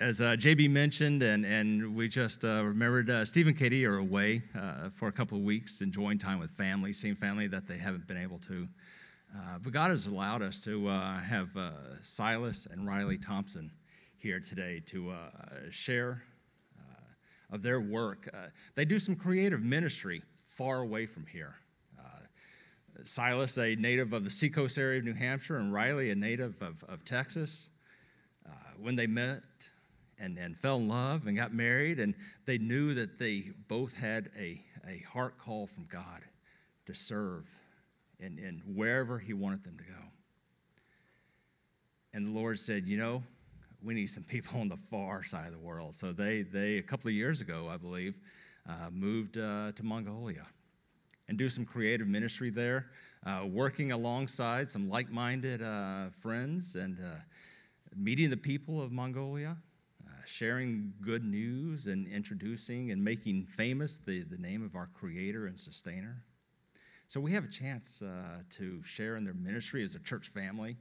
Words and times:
as 0.00 0.20
uh, 0.20 0.36
JB 0.38 0.70
mentioned, 0.70 1.22
and, 1.24 1.44
and 1.44 1.94
we 1.94 2.08
just 2.08 2.44
uh, 2.44 2.62
remembered 2.64 3.10
uh, 3.10 3.24
Steve 3.24 3.48
and 3.48 3.58
Katie 3.58 3.84
are 3.84 3.98
away 3.98 4.42
uh, 4.56 4.90
for 4.94 5.08
a 5.08 5.12
couple 5.12 5.36
of 5.36 5.42
weeks, 5.42 5.80
enjoying 5.80 6.18
time 6.18 6.38
with 6.38 6.52
family, 6.52 6.92
seeing 6.92 7.16
family 7.16 7.48
that 7.48 7.66
they 7.66 7.78
haven't 7.78 8.06
been 8.06 8.16
able 8.16 8.38
to. 8.38 8.68
Uh, 9.36 9.58
but 9.60 9.72
God 9.72 9.90
has 9.90 10.06
allowed 10.06 10.40
us 10.40 10.60
to 10.60 10.88
uh, 10.88 11.18
have 11.18 11.48
Silas 12.02 12.68
and 12.70 12.86
Riley 12.86 13.18
Thompson 13.18 13.72
here 14.18 14.38
today 14.38 14.80
to 14.86 15.12
share 15.70 16.22
of 17.50 17.62
their 17.62 17.80
work. 17.80 18.28
they 18.74 18.84
do 18.84 18.98
some 18.98 19.16
creative 19.16 19.62
ministry 19.62 20.22
far 20.46 20.80
away 20.80 21.06
from 21.06 21.26
here. 21.26 21.54
Silas, 23.04 23.58
a 23.58 23.76
native 23.76 24.12
of 24.12 24.24
the 24.24 24.30
seacoast 24.30 24.76
area 24.76 24.98
of 24.98 25.04
New 25.04 25.14
Hampshire, 25.14 25.58
and 25.58 25.72
Riley, 25.72 26.10
a 26.10 26.16
native 26.16 26.60
of, 26.60 26.82
of 26.88 27.04
Texas. 27.04 27.70
when 28.80 28.96
they 28.96 29.06
met, 29.06 29.42
and, 30.18 30.38
and 30.38 30.58
fell 30.58 30.76
in 30.76 30.88
love 30.88 31.26
and 31.26 31.36
got 31.36 31.54
married, 31.54 32.00
and 32.00 32.14
they 32.46 32.58
knew 32.58 32.94
that 32.94 33.18
they 33.18 33.50
both 33.68 33.92
had 33.92 34.30
a, 34.38 34.60
a 34.86 35.04
heart 35.10 35.38
call 35.38 35.66
from 35.66 35.86
God 35.90 36.22
to 36.86 36.94
serve 36.94 37.46
in, 38.18 38.38
in 38.38 38.62
wherever 38.74 39.18
He 39.18 39.32
wanted 39.32 39.64
them 39.64 39.76
to 39.78 39.84
go. 39.84 40.00
And 42.12 42.26
the 42.26 42.38
Lord 42.38 42.58
said, 42.58 42.86
You 42.86 42.96
know, 42.96 43.22
we 43.82 43.94
need 43.94 44.08
some 44.08 44.24
people 44.24 44.60
on 44.60 44.68
the 44.68 44.78
far 44.90 45.22
side 45.22 45.46
of 45.46 45.52
the 45.52 45.58
world. 45.58 45.94
So 45.94 46.12
they, 46.12 46.42
they 46.42 46.78
a 46.78 46.82
couple 46.82 47.08
of 47.08 47.14
years 47.14 47.40
ago, 47.40 47.68
I 47.70 47.76
believe, 47.76 48.18
uh, 48.68 48.90
moved 48.90 49.38
uh, 49.38 49.72
to 49.72 49.82
Mongolia 49.82 50.46
and 51.28 51.36
do 51.36 51.48
some 51.48 51.64
creative 51.64 52.08
ministry 52.08 52.50
there, 52.50 52.86
uh, 53.26 53.44
working 53.46 53.92
alongside 53.92 54.70
some 54.70 54.88
like 54.88 55.10
minded 55.10 55.62
uh, 55.62 56.06
friends 56.20 56.74
and 56.74 56.98
uh, 56.98 57.18
meeting 57.96 58.30
the 58.30 58.36
people 58.36 58.82
of 58.82 58.90
Mongolia 58.92 59.56
sharing 60.28 60.92
good 61.00 61.24
news 61.24 61.86
and 61.86 62.06
introducing 62.06 62.90
and 62.90 63.02
making 63.02 63.46
famous 63.56 63.98
the, 63.98 64.22
the 64.24 64.36
name 64.36 64.62
of 64.62 64.76
our 64.76 64.88
Creator 64.92 65.46
and 65.46 65.58
Sustainer. 65.58 66.22
So 67.06 67.18
we 67.18 67.32
have 67.32 67.44
a 67.44 67.48
chance 67.48 68.02
uh, 68.02 68.42
to 68.50 68.82
share 68.82 69.16
in 69.16 69.24
their 69.24 69.32
ministry 69.32 69.82
as 69.82 69.94
a 69.94 69.98
church 69.98 70.28
family. 70.28 70.76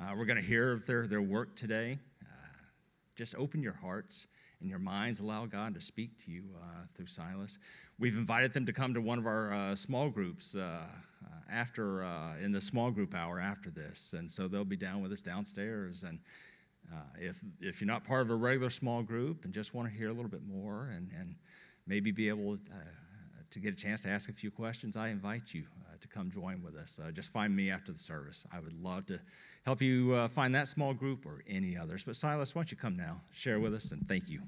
Uh, 0.00 0.14
we're 0.16 0.24
going 0.24 0.40
to 0.40 0.42
hear 0.42 0.72
of 0.72 0.86
their, 0.86 1.06
their 1.06 1.20
work 1.20 1.54
today. 1.54 1.98
Uh, 2.22 2.26
just 3.14 3.34
open 3.34 3.62
your 3.62 3.74
hearts 3.74 4.26
and 4.60 4.70
your 4.70 4.78
minds, 4.78 5.20
allow 5.20 5.44
God 5.44 5.74
to 5.74 5.82
speak 5.82 6.24
to 6.24 6.30
you 6.30 6.44
uh, 6.58 6.86
through 6.96 7.08
Silas. 7.08 7.58
We've 7.98 8.16
invited 8.16 8.54
them 8.54 8.64
to 8.64 8.72
come 8.72 8.94
to 8.94 9.02
one 9.02 9.18
of 9.18 9.26
our 9.26 9.52
uh, 9.52 9.74
small 9.76 10.08
groups 10.08 10.54
uh, 10.54 10.86
after 11.50 12.04
in 12.40 12.52
the 12.52 12.60
small 12.60 12.90
group 12.90 13.14
hour 13.14 13.38
after 13.38 13.70
this, 13.70 14.14
and 14.16 14.30
so 14.30 14.48
they'll 14.48 14.64
be 14.64 14.76
down 14.76 15.02
with 15.02 15.12
us 15.12 15.20
downstairs 15.20 16.04
and 16.04 16.18
uh, 16.92 16.96
if, 17.20 17.38
if 17.60 17.80
you're 17.80 17.88
not 17.88 18.04
part 18.04 18.22
of 18.22 18.30
a 18.30 18.34
regular 18.34 18.70
small 18.70 19.02
group 19.02 19.44
and 19.44 19.52
just 19.52 19.74
want 19.74 19.88
to 19.88 19.94
hear 19.94 20.08
a 20.08 20.12
little 20.12 20.30
bit 20.30 20.46
more 20.46 20.90
and, 20.94 21.10
and 21.18 21.34
maybe 21.86 22.10
be 22.10 22.28
able 22.28 22.54
uh, 22.54 22.76
to 23.50 23.58
get 23.58 23.72
a 23.74 23.76
chance 23.76 24.02
to 24.02 24.08
ask 24.08 24.28
a 24.28 24.32
few 24.32 24.50
questions, 24.50 24.96
I 24.96 25.08
invite 25.08 25.52
you 25.52 25.64
uh, 25.86 25.96
to 26.00 26.08
come 26.08 26.30
join 26.30 26.62
with 26.62 26.76
us. 26.76 26.98
Uh, 27.02 27.10
just 27.10 27.30
find 27.30 27.54
me 27.54 27.70
after 27.70 27.92
the 27.92 27.98
service. 27.98 28.46
I 28.52 28.60
would 28.60 28.72
love 28.82 29.06
to 29.06 29.20
help 29.64 29.82
you 29.82 30.14
uh, 30.14 30.28
find 30.28 30.54
that 30.54 30.68
small 30.68 30.94
group 30.94 31.26
or 31.26 31.42
any 31.48 31.76
others. 31.76 32.04
But 32.04 32.16
Silas, 32.16 32.54
why 32.54 32.60
don't 32.60 32.70
you 32.70 32.76
come 32.76 32.96
now, 32.96 33.20
share 33.32 33.60
with 33.60 33.74
us, 33.74 33.92
and 33.92 34.06
thank 34.08 34.28
you. 34.28 34.40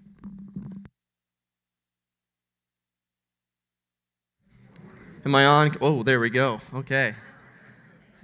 Am 5.24 5.34
I 5.34 5.44
on? 5.44 5.76
Oh, 5.82 6.02
there 6.02 6.20
we 6.20 6.30
go. 6.30 6.60
Okay 6.74 7.14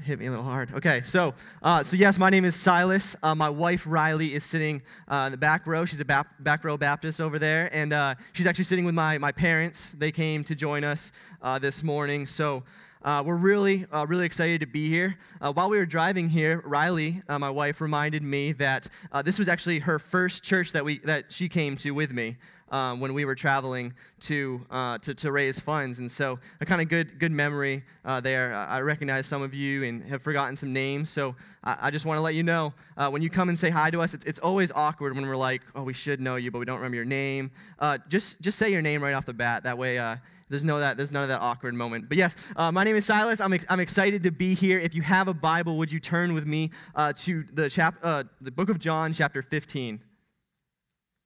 hit 0.04 0.18
me 0.18 0.26
a 0.26 0.30
little 0.30 0.44
hard. 0.44 0.72
Okay, 0.74 1.02
so 1.02 1.34
uh, 1.62 1.82
so 1.82 1.96
yes, 1.96 2.18
my 2.18 2.30
name 2.30 2.44
is 2.44 2.54
Silas. 2.54 3.16
Uh, 3.22 3.34
my 3.34 3.48
wife 3.48 3.82
Riley 3.86 4.34
is 4.34 4.44
sitting 4.44 4.82
uh, 5.08 5.24
in 5.26 5.32
the 5.32 5.38
back 5.38 5.66
row. 5.66 5.84
She's 5.84 6.00
a 6.00 6.04
bap- 6.04 6.42
back 6.42 6.64
row 6.64 6.76
Baptist 6.76 7.20
over 7.20 7.38
there, 7.38 7.68
and 7.74 7.92
uh, 7.92 8.14
she's 8.32 8.46
actually 8.46 8.64
sitting 8.64 8.84
with 8.84 8.94
my 8.94 9.18
my 9.18 9.32
parents. 9.32 9.92
They 9.96 10.12
came 10.12 10.44
to 10.44 10.54
join 10.54 10.84
us 10.84 11.12
uh, 11.42 11.58
this 11.58 11.82
morning, 11.82 12.26
so. 12.26 12.62
Uh, 13.06 13.22
we're 13.24 13.36
really, 13.36 13.86
really 14.08 14.26
excited 14.26 14.58
to 14.58 14.66
be 14.66 14.90
here. 14.90 15.16
while 15.54 15.70
we 15.70 15.78
were 15.78 15.86
driving 15.86 16.28
here, 16.28 16.60
Riley, 16.64 17.22
my 17.28 17.48
wife, 17.48 17.80
reminded 17.80 18.24
me 18.24 18.50
that 18.54 18.88
this 19.24 19.38
was 19.38 19.46
actually 19.46 19.78
her 19.78 20.00
first 20.00 20.42
church 20.42 20.72
that 20.72 20.84
we 20.84 20.98
that 21.04 21.30
she 21.30 21.48
came 21.48 21.76
to 21.78 21.92
with 21.92 22.10
me 22.10 22.36
um, 22.70 23.00
when 23.00 23.14
we 23.14 23.24
were 23.24 23.34
traveling 23.34 23.92
to, 24.20 24.64
uh, 24.70 24.98
to, 24.98 25.14
to, 25.14 25.30
raise 25.30 25.60
funds. 25.60 25.98
And 25.98 26.10
so 26.10 26.38
a 26.60 26.66
kind 26.66 26.80
of 26.80 26.88
good, 26.88 27.18
good 27.18 27.32
memory 27.32 27.84
uh, 28.04 28.20
there. 28.20 28.54
I 28.54 28.80
recognize 28.80 29.26
some 29.26 29.42
of 29.42 29.54
you 29.54 29.84
and 29.84 30.02
have 30.04 30.22
forgotten 30.22 30.56
some 30.56 30.72
names. 30.72 31.10
So 31.10 31.36
I, 31.62 31.76
I 31.82 31.90
just 31.90 32.04
want 32.04 32.18
to 32.18 32.22
let 32.22 32.34
you 32.34 32.42
know 32.42 32.74
uh, 32.96 33.08
when 33.10 33.22
you 33.22 33.30
come 33.30 33.48
and 33.48 33.58
say 33.58 33.70
hi 33.70 33.90
to 33.90 34.00
us, 34.02 34.14
it's, 34.14 34.24
it's 34.24 34.38
always 34.40 34.72
awkward 34.74 35.14
when 35.14 35.26
we're 35.26 35.36
like, 35.36 35.62
oh, 35.74 35.82
we 35.82 35.92
should 35.92 36.20
know 36.20 36.36
you, 36.36 36.50
but 36.50 36.58
we 36.58 36.64
don't 36.64 36.76
remember 36.76 36.96
your 36.96 37.04
name. 37.04 37.50
Uh, 37.78 37.98
just, 38.08 38.40
just 38.40 38.58
say 38.58 38.70
your 38.70 38.82
name 38.82 39.02
right 39.02 39.14
off 39.14 39.26
the 39.26 39.34
bat. 39.34 39.62
That 39.62 39.78
way, 39.78 39.98
uh, 39.98 40.16
there's 40.48 40.64
no 40.64 40.78
that 40.78 40.96
there's 40.96 41.12
none 41.12 41.22
of 41.22 41.28
that 41.28 41.40
awkward 41.40 41.74
moment 41.74 42.08
but 42.08 42.16
yes 42.16 42.34
uh, 42.56 42.70
my 42.70 42.84
name 42.84 42.96
is 42.96 43.04
silas 43.04 43.40
I'm, 43.40 43.52
ex- 43.52 43.64
I'm 43.68 43.80
excited 43.80 44.22
to 44.22 44.30
be 44.30 44.54
here 44.54 44.78
if 44.78 44.94
you 44.94 45.02
have 45.02 45.28
a 45.28 45.34
bible 45.34 45.78
would 45.78 45.90
you 45.90 46.00
turn 46.00 46.34
with 46.34 46.46
me 46.46 46.70
uh, 46.94 47.12
to 47.14 47.44
the 47.52 47.68
chap 47.68 47.96
uh, 48.02 48.24
the 48.40 48.50
book 48.50 48.68
of 48.68 48.78
john 48.78 49.12
chapter 49.12 49.42
15 49.42 50.00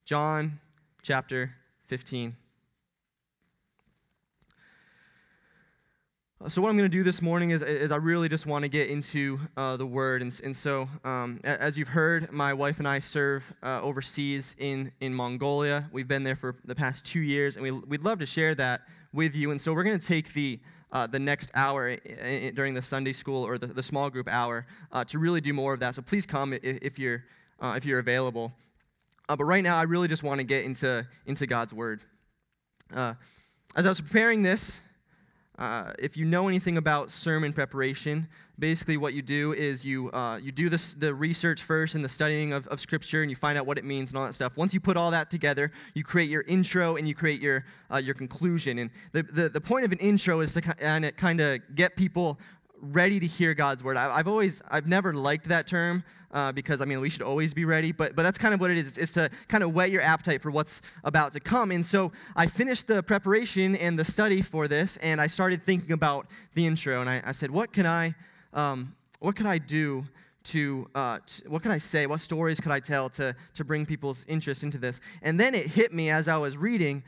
john 0.04 0.58
chapter 1.02 1.54
15. 1.90 2.36
So, 6.48 6.62
what 6.62 6.70
I'm 6.70 6.76
going 6.78 6.90
to 6.90 6.96
do 6.96 7.02
this 7.02 7.20
morning 7.20 7.50
is, 7.50 7.60
is 7.60 7.90
I 7.90 7.96
really 7.96 8.28
just 8.28 8.46
want 8.46 8.62
to 8.62 8.68
get 8.68 8.88
into 8.88 9.40
uh, 9.56 9.76
the 9.76 9.84
Word. 9.84 10.22
And, 10.22 10.40
and 10.42 10.56
so, 10.56 10.88
um, 11.04 11.40
as 11.44 11.76
you've 11.76 11.88
heard, 11.88 12.32
my 12.32 12.54
wife 12.54 12.78
and 12.78 12.88
I 12.88 13.00
serve 13.00 13.42
uh, 13.62 13.82
overseas 13.82 14.54
in, 14.56 14.92
in 15.00 15.12
Mongolia. 15.12 15.90
We've 15.92 16.08
been 16.08 16.22
there 16.22 16.36
for 16.36 16.56
the 16.64 16.74
past 16.74 17.04
two 17.04 17.20
years, 17.20 17.56
and 17.56 17.62
we, 17.64 17.72
we'd 17.72 18.04
love 18.04 18.20
to 18.20 18.26
share 18.26 18.54
that 18.54 18.82
with 19.12 19.34
you. 19.34 19.50
And 19.50 19.60
so, 19.60 19.72
we're 19.72 19.84
going 19.84 19.98
to 19.98 20.06
take 20.06 20.32
the, 20.34 20.60
uh, 20.92 21.06
the 21.06 21.18
next 21.18 21.50
hour 21.54 21.96
during 22.54 22.74
the 22.74 22.82
Sunday 22.82 23.12
school 23.12 23.46
or 23.46 23.58
the, 23.58 23.66
the 23.66 23.82
small 23.82 24.10
group 24.10 24.28
hour 24.28 24.66
uh, 24.92 25.04
to 25.04 25.18
really 25.18 25.40
do 25.40 25.52
more 25.52 25.72
of 25.74 25.80
that. 25.80 25.94
So, 25.94 26.02
please 26.02 26.26
come 26.26 26.52
if, 26.52 26.62
if, 26.62 26.98
you're, 26.98 27.24
uh, 27.60 27.74
if 27.76 27.84
you're 27.84 27.98
available. 27.98 28.52
Uh, 29.28 29.36
but 29.36 29.44
right 29.44 29.62
now, 29.62 29.76
I 29.78 29.82
really 29.82 30.08
just 30.08 30.22
want 30.22 30.38
to 30.38 30.44
get 30.44 30.64
into, 30.64 31.06
into 31.26 31.46
God's 31.46 31.72
Word. 31.72 32.02
Uh, 32.92 33.14
as 33.76 33.86
I 33.86 33.88
was 33.88 34.00
preparing 34.00 34.42
this, 34.42 34.80
uh, 35.60 35.92
if 35.98 36.16
you 36.16 36.24
know 36.24 36.48
anything 36.48 36.78
about 36.78 37.10
sermon 37.10 37.52
preparation, 37.52 38.26
basically 38.58 38.96
what 38.96 39.12
you 39.12 39.20
do 39.20 39.52
is 39.52 39.84
you, 39.84 40.10
uh, 40.12 40.38
you 40.38 40.50
do 40.52 40.70
this, 40.70 40.94
the 40.94 41.12
research 41.14 41.62
first 41.62 41.94
and 41.94 42.02
the 42.02 42.08
studying 42.08 42.54
of, 42.54 42.66
of 42.68 42.80
Scripture, 42.80 43.20
and 43.20 43.30
you 43.30 43.36
find 43.36 43.58
out 43.58 43.66
what 43.66 43.76
it 43.76 43.84
means 43.84 44.08
and 44.08 44.18
all 44.18 44.24
that 44.24 44.34
stuff. 44.34 44.56
Once 44.56 44.72
you 44.72 44.80
put 44.80 44.96
all 44.96 45.10
that 45.10 45.30
together, 45.30 45.70
you 45.92 46.02
create 46.02 46.30
your 46.30 46.42
intro 46.42 46.96
and 46.96 47.06
you 47.06 47.14
create 47.14 47.42
your, 47.42 47.66
uh, 47.92 47.98
your 47.98 48.14
conclusion. 48.14 48.78
And 48.78 48.90
the, 49.12 49.22
the, 49.22 49.48
the 49.50 49.60
point 49.60 49.84
of 49.84 49.92
an 49.92 49.98
intro 49.98 50.40
is 50.40 50.54
to 50.54 50.62
kind 50.62 51.40
of 51.40 51.60
get 51.74 51.94
people 51.94 52.38
ready 52.80 53.20
to 53.20 53.26
hear 53.26 53.54
God's 53.54 53.84
word. 53.84 53.96
I, 53.96 54.16
have 54.16 54.28
always, 54.28 54.62
I've 54.68 54.86
never 54.86 55.14
liked 55.14 55.48
that 55.48 55.66
term 55.66 56.04
uh, 56.32 56.52
because 56.52 56.80
I 56.80 56.84
mean 56.84 57.00
we 57.00 57.10
should 57.10 57.22
always 57.22 57.52
be 57.52 57.64
ready, 57.64 57.92
but 57.92 58.14
but 58.14 58.22
that's 58.22 58.38
kind 58.38 58.54
of 58.54 58.60
what 58.60 58.70
it 58.70 58.78
is. 58.78 58.96
It's, 58.96 59.12
to 59.12 59.30
kind 59.48 59.64
of 59.64 59.74
whet 59.74 59.90
your 59.90 60.02
appetite 60.02 60.42
for 60.42 60.50
what's 60.50 60.80
about 61.02 61.32
to 61.32 61.40
come. 61.40 61.70
And 61.70 61.84
so 61.84 62.12
I 62.36 62.46
finished 62.46 62.86
the 62.86 63.02
preparation 63.02 63.74
and 63.76 63.98
the 63.98 64.04
study 64.04 64.42
for 64.42 64.68
this, 64.68 64.96
and 64.98 65.20
I 65.20 65.26
started 65.26 65.62
thinking 65.62 65.92
about 65.92 66.26
the 66.54 66.66
intro, 66.66 67.00
and 67.00 67.10
I, 67.10 67.22
I 67.24 67.32
said, 67.32 67.50
what 67.50 67.72
can 67.72 67.86
I, 67.86 68.14
um, 68.52 68.94
what 69.18 69.36
could 69.36 69.46
I 69.46 69.58
do? 69.58 70.04
To, 70.44 70.88
uh, 70.94 71.18
to, 71.26 71.50
what 71.50 71.62
could 71.62 71.70
I 71.70 71.76
say? 71.76 72.06
What 72.06 72.22
stories 72.22 72.60
could 72.60 72.72
I 72.72 72.80
tell 72.80 73.10
to, 73.10 73.36
to 73.54 73.62
bring 73.62 73.84
people's 73.84 74.24
interest 74.26 74.62
into 74.62 74.78
this? 74.78 74.98
And 75.20 75.38
then 75.38 75.54
it 75.54 75.66
hit 75.66 75.92
me 75.92 76.08
as 76.08 76.28
I 76.28 76.38
was 76.38 76.56
reading 76.56 77.02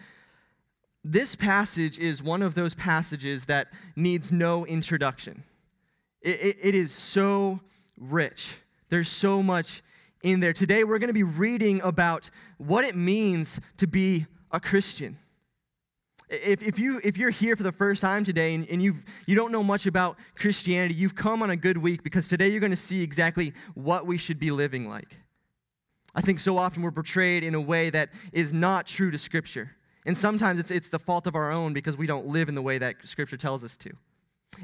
this 1.05 1.35
passage 1.35 1.99
is 1.99 2.23
one 2.23 2.43
of 2.43 2.55
those 2.55 2.75
passages 2.75 3.47
that 3.47 3.69
needs 3.97 4.31
no 4.31 4.65
introduction. 4.67 5.43
It, 6.23 6.41
it, 6.41 6.57
it 6.63 6.75
is 6.75 6.93
so 6.93 7.61
rich. 7.99 8.55
There's 8.89 9.09
so 9.09 9.43
much 9.43 9.83
in 10.23 10.41
there. 10.41 10.53
Today, 10.53 10.85
we're 10.85 10.99
going 10.99 11.09
to 11.09 11.15
be 11.15 11.23
reading 11.23 11.81
about 11.83 12.31
what 12.59 12.85
it 12.85 12.97
means 12.97 13.61
to 13.79 13.87
be 13.87 14.27
a 14.51 14.61
Christian. 14.61 15.19
If, 16.29 16.63
if, 16.63 16.79
you, 16.79 17.01
if 17.05 17.17
you're 17.17 17.31
here 17.31 17.57
for 17.57 17.63
the 17.63 17.73
first 17.73 18.01
time 18.01 18.25
today 18.25 18.55
and, 18.55 18.67
and 18.69 18.83
you've, 18.83 19.05
you 19.27 19.35
don't 19.35 19.53
know 19.53 19.63
much 19.63 19.87
about 19.87 20.17
Christianity, 20.35 20.95
you've 20.95 21.15
come 21.15 21.43
on 21.43 21.51
a 21.51 21.57
good 21.57 21.77
week 21.77 22.03
because 22.03 22.29
today 22.29 22.49
you're 22.49 22.61
going 22.61 22.71
to 22.71 22.77
see 22.77 23.03
exactly 23.03 23.53
what 23.75 24.07
we 24.07 24.17
should 24.17 24.39
be 24.39 24.51
living 24.51 24.89
like. 24.89 25.17
I 26.15 26.21
think 26.21 26.41
so 26.41 26.57
often 26.57 26.83
we're 26.83 26.91
portrayed 26.91 27.43
in 27.43 27.55
a 27.55 27.61
way 27.61 27.91
that 27.91 28.11
is 28.33 28.53
not 28.53 28.87
true 28.87 29.11
to 29.11 29.19
Scripture. 29.19 29.73
And 30.07 30.17
sometimes 30.17 30.59
it's, 30.59 30.71
it's 30.71 30.89
the 30.89 30.99
fault 30.99 31.27
of 31.27 31.35
our 31.35 31.51
own 31.51 31.73
because 31.73 31.97
we 31.97 32.07
don't 32.07 32.27
live 32.27 32.49
in 32.49 32.55
the 32.55 32.63
way 32.63 32.79
that 32.79 32.97
Scripture 33.05 33.37
tells 33.37 33.63
us 33.65 33.77
to. 33.79 33.91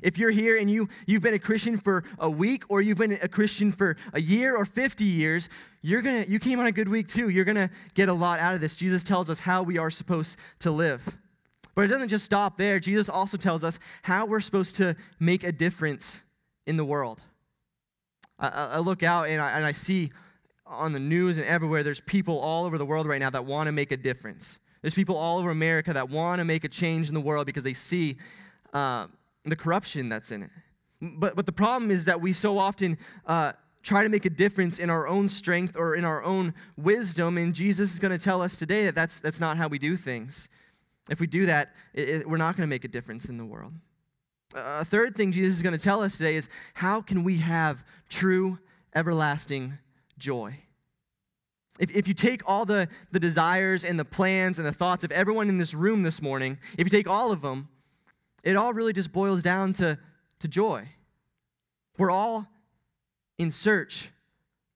If 0.03 0.19
you're 0.19 0.31
here 0.31 0.59
and 0.59 0.71
you, 0.71 0.89
you've 1.07 1.23
been 1.23 1.35
a 1.35 1.39
Christian 1.39 1.79
for 1.79 2.05
a 2.19 2.31
week 2.31 2.65
or 2.69 2.81
you've 2.81 2.99
been 2.99 3.19
a 3.21 3.29
Christian 3.29 3.73
for 3.73 3.97
a 4.13 4.21
year 4.21 4.55
or 4.55 4.65
50 4.65 5.05
years, 5.05 5.49
you're 5.83 6.03
gonna, 6.03 6.25
you 6.29 6.39
came 6.39 6.61
on 6.61 6.67
a 6.67 6.73
good 6.73 6.89
week 6.89 7.09
too. 7.09 7.29
You're 7.29 7.45
going 7.45 7.57
to 7.57 7.71
get 7.95 8.09
a 8.09 8.13
lot 8.13 8.39
out 8.41 8.55
of 8.55 8.61
this. 8.61 8.75
Jesus 8.75 9.03
tells 9.03 9.31
us 9.31 9.41
how 9.41 9.63
we 9.63 9.79
are 9.79 9.91
supposed 9.91 10.37
to 10.61 10.71
live. 10.71 11.03
But 11.75 11.85
it 11.85 11.89
doesn't 11.89 12.09
just 12.09 12.25
stop 12.25 12.59
there. 12.59 12.81
Jesus 12.81 13.09
also 13.09 13.37
tells 13.37 13.63
us 13.63 13.79
how 14.03 14.27
we're 14.27 14.41
supposed 14.41 14.77
to 14.77 14.97
make 15.21 15.45
a 15.45 15.53
difference 15.53 16.23
in 16.67 16.77
the 16.77 16.85
world. 16.85 17.21
I, 18.39 18.49
I 18.49 18.79
look 18.79 19.03
out 19.03 19.29
and 19.29 19.41
I, 19.41 19.53
and 19.53 19.65
I 19.65 19.73
see 19.73 20.11
on 20.67 20.93
the 20.93 20.99
news 20.99 21.39
and 21.39 21.47
everywhere, 21.47 21.83
there's 21.83 22.01
people 22.01 22.39
all 22.39 22.65
over 22.65 22.79
the 22.79 22.85
world 22.85 23.07
right 23.07 23.21
now 23.21 23.31
that 23.31 23.45
want 23.45 23.69
to 23.69 23.73
make 23.73 23.91
a 23.91 23.97
difference. 23.97 24.59
There's 24.83 24.95
people 24.95 25.17
all 25.17 25.39
over 25.39 25.51
America 25.51 25.93
that 25.93 26.09
want 26.09 26.41
to 26.41 26.45
make 26.45 26.65
a 26.65 26.69
change 26.69 27.09
in 27.09 27.15
the 27.15 27.21
world 27.21 27.47
because 27.47 27.65
they 27.65 27.75
see 27.75 28.17
uh, 28.73 29.07
the 29.45 29.57
corruption 29.57 30.09
that's 30.09 30.31
in 30.31 30.43
it. 30.43 30.51
But, 31.01 31.37
but 31.37 31.47
the 31.47 31.53
problem 31.53 31.91
is 31.91 32.05
that 32.07 32.21
we 32.21 32.33
so 32.33 32.59
often 32.59 32.99
uh, 33.27 33.53
try 33.83 34.03
to 34.03 34.09
make 34.09 34.25
a 34.25 34.31
difference 34.31 34.79
in 34.79 34.91
our 34.91 35.07
own 35.07 35.29
strength 35.29 35.77
or 35.77 35.95
in 35.95 36.05
our 36.05 36.23
own 36.23 36.55
wisdom, 36.77 37.39
and 37.39 37.55
Jesus 37.55 37.95
is 37.95 38.01
going 38.01 38.17
to 38.17 38.23
tell 38.23 38.43
us 38.43 38.59
today 38.59 38.85
that 38.87 38.95
that's, 38.95 39.19
that's 39.21 39.41
not 39.41 39.57
how 39.57 39.69
we 39.69 39.79
do 39.79 39.97
things. 39.97 40.49
If 41.09 41.21
we 41.21 41.27
do 41.27 41.47
that, 41.47 41.75
it, 41.95 42.09
it, 42.09 42.29
we're 42.29 42.37
not 42.37 42.57
going 42.57 42.67
to 42.67 42.71
make 42.71 42.85
a 42.85 42.89
difference 42.89 43.29
in 43.29 43.39
the 43.39 43.45
world. 43.45 43.73
A 44.55 44.85
third 44.85 45.15
thing 45.15 45.31
Jesus 45.31 45.57
is 45.59 45.63
going 45.63 45.77
to 45.77 45.83
tell 45.83 46.03
us 46.03 46.19
today 46.19 46.37
is 46.37 46.49
how 46.75 47.01
can 47.01 47.23
we 47.23 47.39
have 47.39 47.85
true, 48.09 48.59
everlasting 48.95 49.79
joy? 50.19 50.59
If, 51.79 51.91
if 51.93 52.09
you 52.09 52.15
take 52.15 52.43
all 52.47 52.65
the, 52.65 52.89
the 53.13 53.21
desires 53.21 53.85
and 53.85 53.99
the 53.99 54.05
plans 54.05 54.59
and 54.59 54.67
the 54.67 54.73
thoughts 54.73 55.05
of 55.05 55.13
everyone 55.13 55.49
in 55.49 55.59
this 55.59 55.75
room 55.75 56.03
this 56.03 56.21
morning, 56.21 56.59
if 56.77 56.87
you 56.87 56.91
take 56.91 57.07
all 57.07 57.31
of 57.31 57.41
them, 57.41 57.69
it 58.43 58.57
all 58.57 58.73
really 58.73 58.93
just 58.93 59.13
boils 59.13 59.43
down 59.43 59.73
to, 59.75 59.99
to 60.41 60.49
joy. 60.49 60.89
We're 61.97 62.11
all 62.11 62.47
in 63.39 63.51
search 63.51 64.11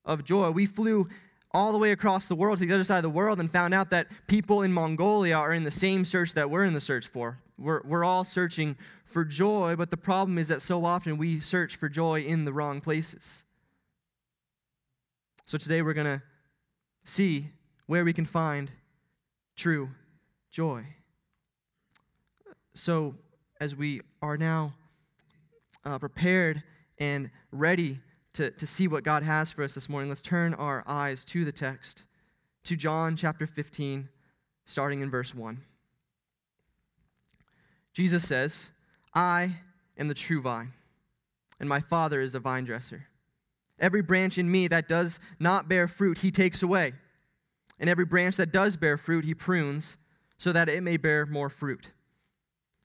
of 0.05 0.25
joy. 0.25 0.51
We 0.51 0.67
flew 0.67 1.09
all 1.53 1.73
the 1.73 1.79
way 1.79 1.93
across 1.93 2.27
the 2.27 2.35
world 2.35 2.59
to 2.59 2.67
the 2.67 2.75
other 2.75 2.85
side 2.85 2.99
of 2.99 3.03
the 3.03 3.11
world 3.11 3.39
and 3.39 3.51
found 3.51 3.75
out 3.75 3.91
that 3.91 4.09
people 4.27 4.63
in 4.63 4.73
Mongolia 4.73 5.37
are 5.37 5.53
in 5.53 5.65
the 5.65 5.71
same 5.71 6.05
search 6.05 6.35
that 6.35 6.51
we're 6.51 6.65
in 6.65 6.73
the 6.73 6.81
search 6.81 7.07
for. 7.07 7.39
We're, 7.59 7.83
we're 7.85 8.05
all 8.05 8.25
searching 8.25 8.77
for 9.05 9.25
joy, 9.25 9.77
but 9.77 9.91
the 9.91 9.97
problem 9.97 10.39
is 10.39 10.49
that 10.49 10.63
so 10.63 10.85
often 10.85 11.19
we 11.19 11.41
search 11.41 11.77
for 11.77 11.89
joy 11.89 12.23
in 12.23 12.45
the 12.45 12.53
wrong 12.53 12.81
places. 12.81 13.45
So 15.45 15.59
today 15.59 15.83
we're 15.83 15.93
going 15.93 16.19
to 16.19 16.23
see 17.05 17.51
where 17.87 18.05
we 18.05 18.13
can 18.13 18.25
find 18.25 18.71
true 19.55 19.91
joy. 20.51 20.85
So, 22.75 23.17
as 23.63 23.77
we 23.77 24.01
are 24.21 24.37
now 24.37 24.75
uh, 25.85 25.97
prepared 25.97 26.65
and 26.99 27.31
ready 27.53 28.01
to, 28.33 28.51
to 28.51 28.67
see 28.67 28.89
what 28.89 29.05
God 29.05 29.23
has 29.23 29.53
for 29.53 29.63
us 29.63 29.73
this 29.73 29.89
morning, 29.89 30.09
let's 30.09 30.21
turn 30.21 30.53
our 30.55 30.83
eyes 30.85 31.25
to 31.27 31.45
the 31.45 31.53
text, 31.53 32.03
to 32.65 32.75
John 32.75 33.17
chapter 33.17 33.47
15, 33.47 34.09
starting 34.67 35.01
in 35.01 35.13
verse 35.13 35.33
1. 35.33 35.61
Jesus 37.93 38.27
says, 38.27 38.71
I 39.15 39.59
am 39.97 40.09
the 40.09 40.15
true 40.15 40.43
vine, 40.43 40.73
and 41.61 41.69
my 41.69 41.79
Father 41.79 42.21
is 42.21 42.33
the 42.33 42.41
vine 42.41 42.65
dresser. 42.65 43.07
Every 43.79 44.03
branch 44.03 44.39
in 44.39 44.51
me 44.51 44.67
that 44.67 44.89
does 44.89 45.21
not 45.39 45.69
bear 45.69 45.87
fruit, 45.87 46.19
he 46.19 46.33
takes 46.33 46.65
away. 46.65 46.95
And 47.79 47.89
every 47.89 48.07
branch 48.07 48.35
that 48.39 48.51
does 48.51 48.75
bear 48.75 48.99
fruit, 48.99 49.25
he 49.25 49.35
prunes, 49.35 49.97
so 50.37 50.51
that 50.51 50.69
it 50.69 50.83
may 50.83 50.97
bear 50.97 51.27
more 51.27 51.49
fruit. 51.49 51.91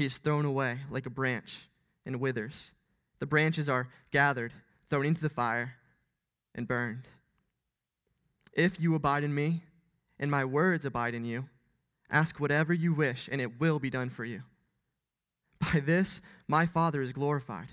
he 0.00 0.06
is 0.06 0.16
thrown 0.16 0.46
away 0.46 0.78
like 0.90 1.04
a 1.04 1.10
branch 1.10 1.68
and 2.06 2.20
withers. 2.20 2.72
The 3.18 3.26
branches 3.26 3.68
are 3.68 3.88
gathered 4.10 4.52
thrown 4.88 5.04
into 5.04 5.20
the 5.20 5.28
fire, 5.28 5.74
and 6.54 6.66
burned. 6.66 7.04
If 8.52 8.80
you 8.80 8.94
abide 8.94 9.24
in 9.24 9.34
me, 9.34 9.62
and 10.18 10.30
my 10.30 10.44
words 10.44 10.86
abide 10.86 11.14
in 11.14 11.24
you, 11.24 11.44
ask 12.10 12.40
whatever 12.40 12.72
you 12.72 12.92
wish, 12.92 13.28
and 13.30 13.42
it 13.42 13.60
will 13.60 13.78
be 13.78 13.90
done 13.90 14.10
for 14.10 14.24
you. 14.24 14.42
By 15.60 15.80
this 15.80 16.22
my 16.48 16.64
Father 16.64 17.02
is 17.02 17.12
glorified, 17.12 17.68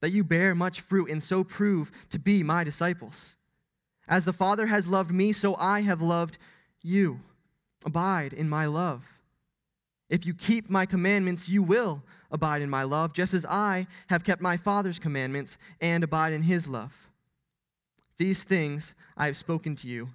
that 0.00 0.10
you 0.10 0.24
bear 0.24 0.54
much 0.54 0.80
fruit, 0.80 1.08
and 1.08 1.22
so 1.22 1.44
prove 1.44 1.92
to 2.10 2.18
be 2.18 2.42
my 2.42 2.64
disciples. 2.64 3.36
As 4.08 4.24
the 4.24 4.32
Father 4.32 4.66
has 4.66 4.88
loved 4.88 5.12
me, 5.12 5.32
so 5.32 5.54
I 5.54 5.82
have 5.82 6.02
loved 6.02 6.38
you. 6.82 7.20
Abide 7.86 8.32
in 8.32 8.48
my 8.48 8.66
love. 8.66 9.04
If 10.12 10.26
you 10.26 10.34
keep 10.34 10.68
my 10.68 10.84
commandments, 10.84 11.48
you 11.48 11.62
will 11.62 12.02
abide 12.30 12.60
in 12.60 12.68
my 12.68 12.82
love, 12.82 13.14
just 13.14 13.32
as 13.32 13.46
I 13.46 13.86
have 14.08 14.24
kept 14.24 14.42
my 14.42 14.58
Father's 14.58 14.98
commandments 14.98 15.56
and 15.80 16.04
abide 16.04 16.34
in 16.34 16.42
his 16.42 16.68
love. 16.68 16.92
These 18.18 18.44
things 18.44 18.92
I 19.16 19.24
have 19.24 19.38
spoken 19.38 19.74
to 19.76 19.88
you, 19.88 20.10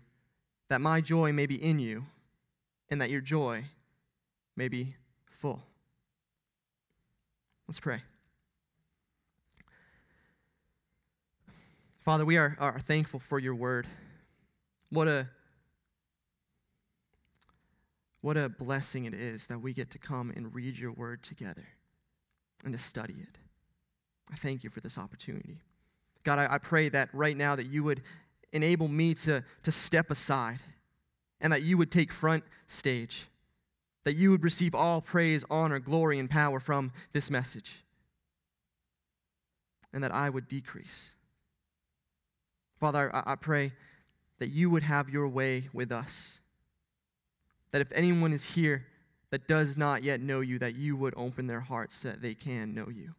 that 0.69 0.81
my 0.81 1.01
joy 1.01 1.31
may 1.31 1.47
be 1.47 1.55
in 1.55 1.79
you, 1.79 2.05
and 2.91 3.01
that 3.01 3.09
your 3.09 3.21
joy 3.21 3.63
may 4.55 4.67
be 4.67 4.93
full. 5.41 5.63
Let's 7.67 7.79
pray. 7.79 8.03
Father, 12.05 12.23
we 12.23 12.37
are, 12.37 12.55
are 12.59 12.79
thankful 12.81 13.19
for 13.19 13.39
your 13.39 13.55
word. 13.55 13.87
What 14.91 15.07
a 15.07 15.27
what 18.27 18.35
a 18.35 18.49
blessing 18.49 19.05
it 19.05 19.13
is 19.13 19.45
that 19.45 19.61
we 19.61 19.71
get 19.71 19.89
to 19.89 19.97
come 19.97 20.33
and 20.35 20.53
read 20.53 20.77
your 20.77 20.91
word 20.91 21.23
together 21.23 21.65
and 22.65 22.73
to 22.73 22.77
study 22.77 23.15
it. 23.21 23.37
I 24.29 24.35
thank 24.35 24.65
you 24.65 24.69
for 24.69 24.81
this 24.81 24.97
opportunity. 24.97 25.61
God, 26.25 26.37
I, 26.37 26.55
I 26.55 26.57
pray 26.57 26.89
that 26.89 27.07
right 27.13 27.37
now 27.37 27.55
that 27.55 27.67
you 27.67 27.85
would 27.85 28.01
enable 28.51 28.89
me 28.89 29.13
to, 29.13 29.45
to 29.63 29.71
step 29.71 30.11
aside 30.11 30.59
and 31.39 31.53
that 31.53 31.61
you 31.61 31.77
would 31.77 31.89
take 31.89 32.11
front 32.11 32.43
stage, 32.67 33.29
that 34.03 34.17
you 34.17 34.29
would 34.31 34.43
receive 34.43 34.75
all 34.75 34.99
praise, 34.99 35.45
honor, 35.49 35.79
glory, 35.79 36.19
and 36.19 36.29
power 36.29 36.59
from 36.59 36.91
this 37.13 37.31
message, 37.31 37.85
and 39.93 40.03
that 40.03 40.13
I 40.13 40.29
would 40.29 40.49
decrease. 40.49 41.11
Father, 42.77 43.09
I, 43.15 43.23
I 43.25 43.35
pray 43.35 43.71
that 44.39 44.49
you 44.49 44.69
would 44.69 44.83
have 44.83 45.09
your 45.09 45.29
way 45.29 45.69
with 45.71 45.93
us 45.93 46.41
that 47.71 47.81
if 47.81 47.91
anyone 47.91 48.33
is 48.33 48.45
here 48.45 48.85
that 49.31 49.47
does 49.47 49.75
not 49.75 50.03
yet 50.03 50.21
know 50.21 50.39
you, 50.39 50.59
that 50.59 50.75
you 50.75 50.95
would 50.95 51.13
open 51.17 51.47
their 51.47 51.59
hearts 51.59 51.97
so 51.97 52.09
that 52.09 52.21
they 52.21 52.33
can 52.33 52.73
know 52.73 52.87
you. 52.89 53.13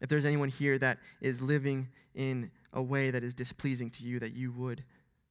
If 0.00 0.08
there's 0.08 0.24
anyone 0.24 0.48
here 0.48 0.78
that 0.78 0.98
is 1.20 1.40
living 1.40 1.88
in 2.14 2.50
a 2.72 2.82
way 2.82 3.10
that 3.10 3.24
is 3.24 3.34
displeasing 3.34 3.90
to 3.90 4.04
you, 4.04 4.18
that 4.20 4.34
you 4.34 4.52
would 4.52 4.84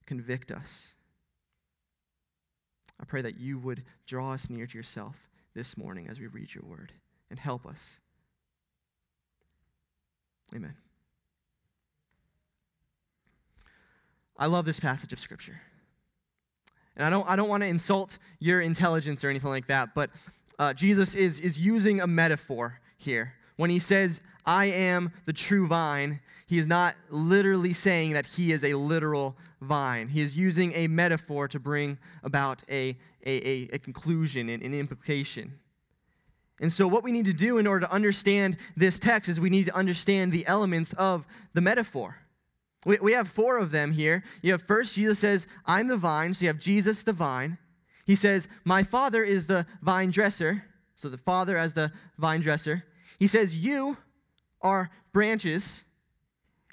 convict 0.06 0.51
us. 0.51 0.96
I 3.00 3.06
pray 3.06 3.22
that 3.22 3.39
you 3.39 3.58
would 3.60 3.84
draw 4.06 4.34
us 4.34 4.50
near 4.50 4.68
to 4.68 4.77
yourself 4.77 5.15
this 5.56 5.77
morning 5.77 6.08
as 6.10 6.20
we 6.20 6.27
read 6.27 6.54
your 6.54 6.63
word 6.65 6.92
and 7.30 7.39
help 7.39 7.65
us. 7.65 8.00
Amen. 10.54 10.75
I 14.38 14.48
love 14.48 14.65
this 14.65 14.80
passage 14.80 15.13
of 15.13 15.20
Scripture. 15.20 15.62
And 17.00 17.06
I 17.06 17.10
don't, 17.10 17.29
I 17.29 17.38
don't 17.38 17.48
want 17.48 17.62
to 17.62 17.68
insult 17.68 18.18
your 18.39 18.60
intelligence 18.60 19.24
or 19.24 19.29
anything 19.29 19.50
like 19.50 19.68
that, 19.68 19.96
but 19.96 20.10
uh, 20.60 20.74
Jesus 20.74 21.15
is, 21.15 21.39
is 21.39 21.58
using 21.58 22.01
a 22.01 22.08
metaphor 22.08 22.82
here. 22.98 23.36
When 23.56 23.70
he 23.70 23.79
says, 23.79 24.22
I 24.46 24.65
am 24.65 25.13
the 25.25 25.32
true 25.32 25.65
vine, 25.65 26.20
he 26.46 26.60
is 26.60 26.68
not 26.68 26.96
literally 27.10 27.72
saying 27.72 28.13
that 28.13 28.25
he 28.25 28.51
is 28.51 28.65
a 28.65 28.74
literal 28.74 29.38
vine. 29.62 30.10
He 30.10 30.20
is 30.20 30.36
using 30.36 30.74
a 30.74 30.88
metaphor 30.88 31.48
to 31.48 31.58
bring 31.58 31.98
about 32.22 32.63
a, 32.70 32.98
a, 33.25 33.48
a, 33.48 33.70
a 33.74 33.79
conclusion 33.79 34.50
and 34.50 34.62
an 34.62 34.74
implication. 34.74 35.58
And 36.60 36.74
so, 36.74 36.86
what 36.86 37.03
we 37.03 37.13
need 37.13 37.25
to 37.25 37.34
do 37.34 37.58
in 37.58 37.68
order 37.68 37.86
to 37.86 37.91
understand 37.94 38.58
this 38.75 39.00
text 39.00 39.29
is 39.29 39.39
we 39.39 39.50
need 39.50 39.68
to 39.68 39.75
understand 39.75 40.34
the 40.34 40.46
elements 40.48 40.94
of 40.98 41.25
the 41.53 41.62
metaphor. 41.62 42.18
We, 42.86 42.98
we 43.00 43.12
have 43.14 43.28
four 43.28 43.58
of 43.58 43.72
them 43.72 43.92
here. 43.92 44.24
You 44.42 44.54
have 44.54 44.64
first, 44.64 44.96
Jesus 44.96 45.20
says, 45.20 45.48
I'm 45.66 45.88
the 45.88 45.98
vine. 45.98 46.34
So 46.34 46.44
you 46.44 46.48
have 46.48 46.60
Jesus 46.60 47.04
the 47.04 47.14
vine. 47.14 47.58
He 48.06 48.16
says, 48.16 48.48
My 48.64 48.84
Father 48.84 49.24
is 49.24 49.48
the 49.48 49.66
vine 49.82 50.12
dresser. 50.12 50.64
So 50.96 51.10
the 51.10 51.18
Father 51.18 51.58
as 51.58 51.74
the 51.74 51.92
vine 52.18 52.42
dresser. 52.42 52.84
He 53.20 53.28
says, 53.28 53.56
You 53.56 53.98
are 54.62 54.90
branches. 55.14 55.84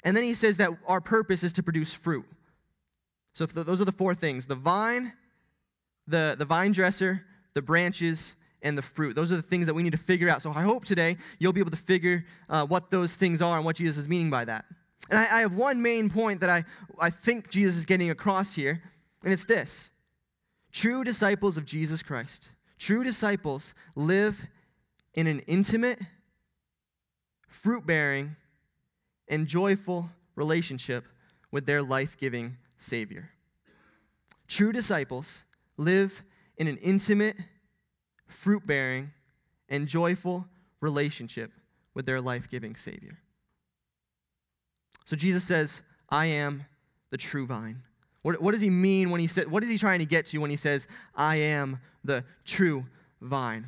And 0.03 0.15
then 0.15 0.23
he 0.23 0.33
says 0.33 0.57
that 0.57 0.71
our 0.87 1.01
purpose 1.01 1.43
is 1.43 1.53
to 1.53 1.63
produce 1.63 1.93
fruit. 1.93 2.25
So 3.33 3.45
those 3.45 3.81
are 3.81 3.85
the 3.85 3.91
four 3.91 4.15
things 4.15 4.45
the 4.45 4.55
vine, 4.55 5.13
the, 6.07 6.35
the 6.37 6.45
vine 6.45 6.71
dresser, 6.71 7.23
the 7.53 7.61
branches, 7.61 8.33
and 8.61 8.77
the 8.77 8.81
fruit. 8.81 9.15
Those 9.15 9.31
are 9.31 9.35
the 9.35 9.41
things 9.41 9.67
that 9.67 9.73
we 9.73 9.83
need 9.83 9.91
to 9.91 9.97
figure 9.97 10.29
out. 10.29 10.41
So 10.41 10.51
I 10.51 10.63
hope 10.63 10.85
today 10.85 11.17
you'll 11.37 11.53
be 11.53 11.59
able 11.59 11.71
to 11.71 11.77
figure 11.77 12.25
uh, 12.49 12.65
what 12.65 12.89
those 12.89 13.13
things 13.13 13.41
are 13.41 13.57
and 13.57 13.65
what 13.65 13.75
Jesus 13.75 13.97
is 13.97 14.07
meaning 14.07 14.29
by 14.29 14.45
that. 14.45 14.65
And 15.09 15.19
I, 15.19 15.37
I 15.37 15.39
have 15.41 15.53
one 15.53 15.81
main 15.81 16.09
point 16.09 16.41
that 16.41 16.49
I, 16.49 16.65
I 16.99 17.09
think 17.09 17.49
Jesus 17.49 17.77
is 17.77 17.85
getting 17.85 18.09
across 18.09 18.55
here, 18.55 18.81
and 19.23 19.33
it's 19.33 19.45
this 19.45 19.89
true 20.71 21.03
disciples 21.03 21.57
of 21.57 21.65
Jesus 21.65 22.03
Christ, 22.03 22.49
true 22.77 23.03
disciples 23.03 23.73
live 23.95 24.47
in 25.13 25.27
an 25.27 25.39
intimate, 25.41 25.99
fruit 27.47 27.85
bearing, 27.85 28.35
and 29.27 29.47
joyful 29.47 30.09
relationship 30.35 31.05
with 31.51 31.65
their 31.65 31.81
life 31.81 32.17
giving 32.19 32.57
Savior. 32.79 33.29
True 34.47 34.71
disciples 34.71 35.43
live 35.77 36.23
in 36.57 36.67
an 36.67 36.77
intimate, 36.77 37.35
fruit 38.27 38.65
bearing, 38.65 39.11
and 39.69 39.87
joyful 39.87 40.45
relationship 40.79 41.51
with 41.93 42.05
their 42.05 42.21
life 42.21 42.47
giving 42.49 42.75
Savior. 42.75 43.17
So 45.07 45.15
Jesus 45.15 45.45
says, 45.45 45.81
I 46.09 46.25
am 46.25 46.65
the 47.11 47.17
true 47.17 47.47
vine. 47.47 47.81
What, 48.23 48.41
what 48.41 48.51
does 48.51 48.59
he 48.59 48.69
mean 48.69 49.09
when 49.09 49.21
he 49.21 49.27
says, 49.27 49.47
what 49.47 49.63
is 49.63 49.69
he 49.69 49.77
trying 49.77 49.99
to 49.99 50.05
get 50.05 50.25
to 50.27 50.37
when 50.39 50.49
he 50.49 50.57
says, 50.57 50.85
I 51.15 51.37
am 51.37 51.79
the 52.03 52.25
true 52.43 52.85
vine? 53.21 53.67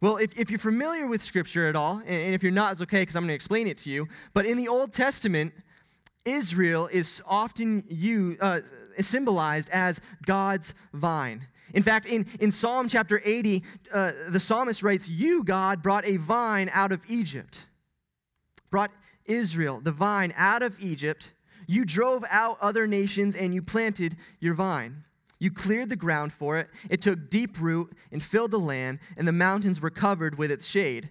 Well, 0.00 0.16
if, 0.16 0.30
if 0.36 0.48
you're 0.48 0.58
familiar 0.58 1.06
with 1.06 1.22
Scripture 1.22 1.68
at 1.68 1.76
all, 1.76 1.98
and, 1.98 2.08
and 2.08 2.34
if 2.34 2.42
you're 2.42 2.50
not, 2.50 2.72
it's 2.72 2.80
okay 2.82 3.02
because 3.02 3.14
I'm 3.14 3.24
going 3.24 3.28
to 3.28 3.34
explain 3.34 3.66
it 3.66 3.76
to 3.78 3.90
you. 3.90 4.08
But 4.32 4.46
in 4.46 4.56
the 4.56 4.68
Old 4.68 4.94
Testament, 4.94 5.52
Israel 6.24 6.88
is 6.90 7.20
often 7.26 7.84
used, 7.86 8.40
uh, 8.40 8.60
symbolized 9.00 9.68
as 9.68 10.00
God's 10.24 10.72
vine. 10.94 11.46
In 11.74 11.82
fact, 11.82 12.06
in, 12.06 12.26
in 12.40 12.50
Psalm 12.50 12.88
chapter 12.88 13.20
80, 13.22 13.62
uh, 13.92 14.12
the 14.30 14.40
psalmist 14.40 14.82
writes, 14.82 15.10
You, 15.10 15.44
God, 15.44 15.82
brought 15.82 16.06
a 16.06 16.16
vine 16.16 16.70
out 16.72 16.90
of 16.90 17.02
Egypt, 17.06 17.64
brought 18.70 18.90
Israel, 19.26 19.80
the 19.82 19.92
vine, 19.92 20.32
out 20.36 20.62
of 20.62 20.80
Egypt. 20.80 21.28
You 21.66 21.84
drove 21.84 22.24
out 22.28 22.58
other 22.60 22.86
nations 22.86 23.36
and 23.36 23.54
you 23.54 23.62
planted 23.62 24.16
your 24.40 24.54
vine. 24.54 25.04
You 25.38 25.50
cleared 25.50 25.88
the 25.88 25.96
ground 25.96 26.32
for 26.32 26.58
it. 26.58 26.68
It 26.88 27.00
took 27.00 27.30
deep 27.30 27.58
root 27.58 27.92
and 28.12 28.22
filled 28.22 28.50
the 28.50 28.58
land, 28.58 28.98
and 29.16 29.26
the 29.26 29.32
mountains 29.32 29.80
were 29.80 29.90
covered 29.90 30.36
with 30.36 30.50
its 30.50 30.66
shade, 30.66 31.08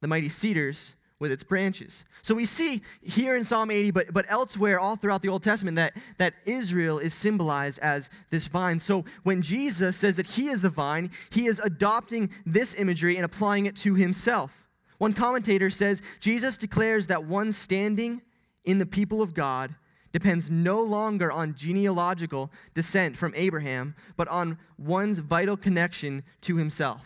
the 0.00 0.08
mighty 0.08 0.28
cedars 0.28 0.94
with 1.18 1.30
its 1.30 1.44
branches. 1.44 2.04
So 2.22 2.34
we 2.34 2.44
see 2.44 2.82
here 3.02 3.36
in 3.36 3.44
Psalm 3.44 3.70
80, 3.70 3.92
but, 3.92 4.12
but 4.12 4.26
elsewhere 4.28 4.78
all 4.80 4.96
throughout 4.96 5.22
the 5.22 5.28
Old 5.28 5.42
Testament, 5.42 5.76
that, 5.76 5.94
that 6.18 6.34
Israel 6.44 6.98
is 6.98 7.14
symbolized 7.14 7.78
as 7.78 8.10
this 8.30 8.48
vine. 8.48 8.80
So 8.80 9.04
when 9.22 9.40
Jesus 9.40 9.96
says 9.96 10.16
that 10.16 10.26
he 10.26 10.48
is 10.48 10.60
the 10.60 10.68
vine, 10.68 11.10
he 11.30 11.46
is 11.46 11.60
adopting 11.62 12.30
this 12.44 12.74
imagery 12.74 13.16
and 13.16 13.24
applying 13.24 13.66
it 13.66 13.76
to 13.76 13.94
himself. 13.94 14.65
One 14.98 15.12
commentator 15.12 15.70
says 15.70 16.02
Jesus 16.20 16.56
declares 16.56 17.06
that 17.08 17.24
one 17.24 17.52
standing 17.52 18.22
in 18.64 18.78
the 18.78 18.86
people 18.86 19.22
of 19.22 19.34
God 19.34 19.74
depends 20.12 20.50
no 20.50 20.80
longer 20.82 21.30
on 21.30 21.54
genealogical 21.54 22.50
descent 22.72 23.16
from 23.16 23.34
Abraham, 23.36 23.94
but 24.16 24.28
on 24.28 24.58
one's 24.78 25.18
vital 25.18 25.56
connection 25.56 26.22
to 26.42 26.56
himself. 26.56 27.02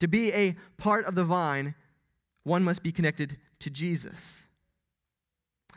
To 0.00 0.08
be 0.08 0.32
a 0.32 0.56
part 0.78 1.04
of 1.04 1.14
the 1.14 1.24
vine 1.24 1.74
one 2.44 2.64
must 2.64 2.82
be 2.82 2.90
connected 2.90 3.36
to 3.60 3.70
Jesus. 3.70 4.44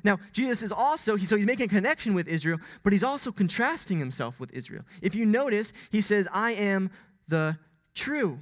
Now, 0.03 0.19
Jesus 0.31 0.61
is 0.61 0.71
also, 0.71 1.17
so 1.17 1.35
he's 1.35 1.45
making 1.45 1.65
a 1.65 1.69
connection 1.69 2.13
with 2.13 2.27
Israel, 2.27 2.59
but 2.83 2.93
he's 2.93 3.03
also 3.03 3.31
contrasting 3.31 3.99
himself 3.99 4.39
with 4.39 4.51
Israel. 4.51 4.83
If 5.01 5.15
you 5.15 5.25
notice, 5.25 5.73
he 5.91 6.01
says, 6.01 6.27
I 6.31 6.51
am 6.51 6.91
the 7.27 7.57
true 7.93 8.39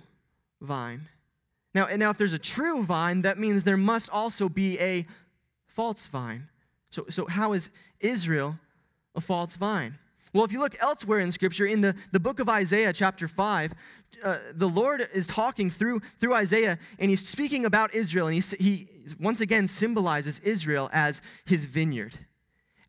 vine. 0.61 1.07
Now, 1.73 1.87
and 1.87 1.99
now 1.99 2.11
if 2.11 2.17
there's 2.17 2.33
a 2.33 2.39
true 2.39 2.83
vine, 2.83 3.21
that 3.23 3.39
means 3.39 3.63
there 3.63 3.77
must 3.77 4.09
also 4.09 4.47
be 4.47 4.79
a 4.79 5.05
false 5.67 6.07
vine. 6.07 6.49
So, 6.91 7.05
so 7.09 7.25
how 7.25 7.53
is 7.53 7.69
Israel 7.99 8.59
a 9.15 9.21
false 9.21 9.55
vine? 9.55 9.97
Well, 10.33 10.43
if 10.43 10.51
you 10.51 10.59
look 10.59 10.75
elsewhere 10.79 11.19
in 11.19 11.31
Scripture, 11.31 11.65
in 11.65 11.81
the, 11.81 11.95
the 12.11 12.19
book 12.19 12.39
of 12.39 12.49
Isaiah, 12.49 12.91
chapter 12.91 13.27
5, 13.27 13.73
uh, 14.23 14.37
the 14.53 14.67
Lord 14.67 15.07
is 15.13 15.27
talking 15.27 15.69
through, 15.69 16.01
through 16.19 16.33
Isaiah, 16.33 16.79
and 16.97 17.09
he's 17.09 17.27
speaking 17.27 17.65
about 17.65 17.93
Israel, 17.93 18.27
and 18.27 18.35
he, 18.35 18.57
he 18.57 18.87
once 19.19 19.41
again 19.41 19.67
symbolizes 19.67 20.39
Israel 20.39 20.89
as 20.91 21.21
his 21.45 21.65
vineyard. 21.65 22.17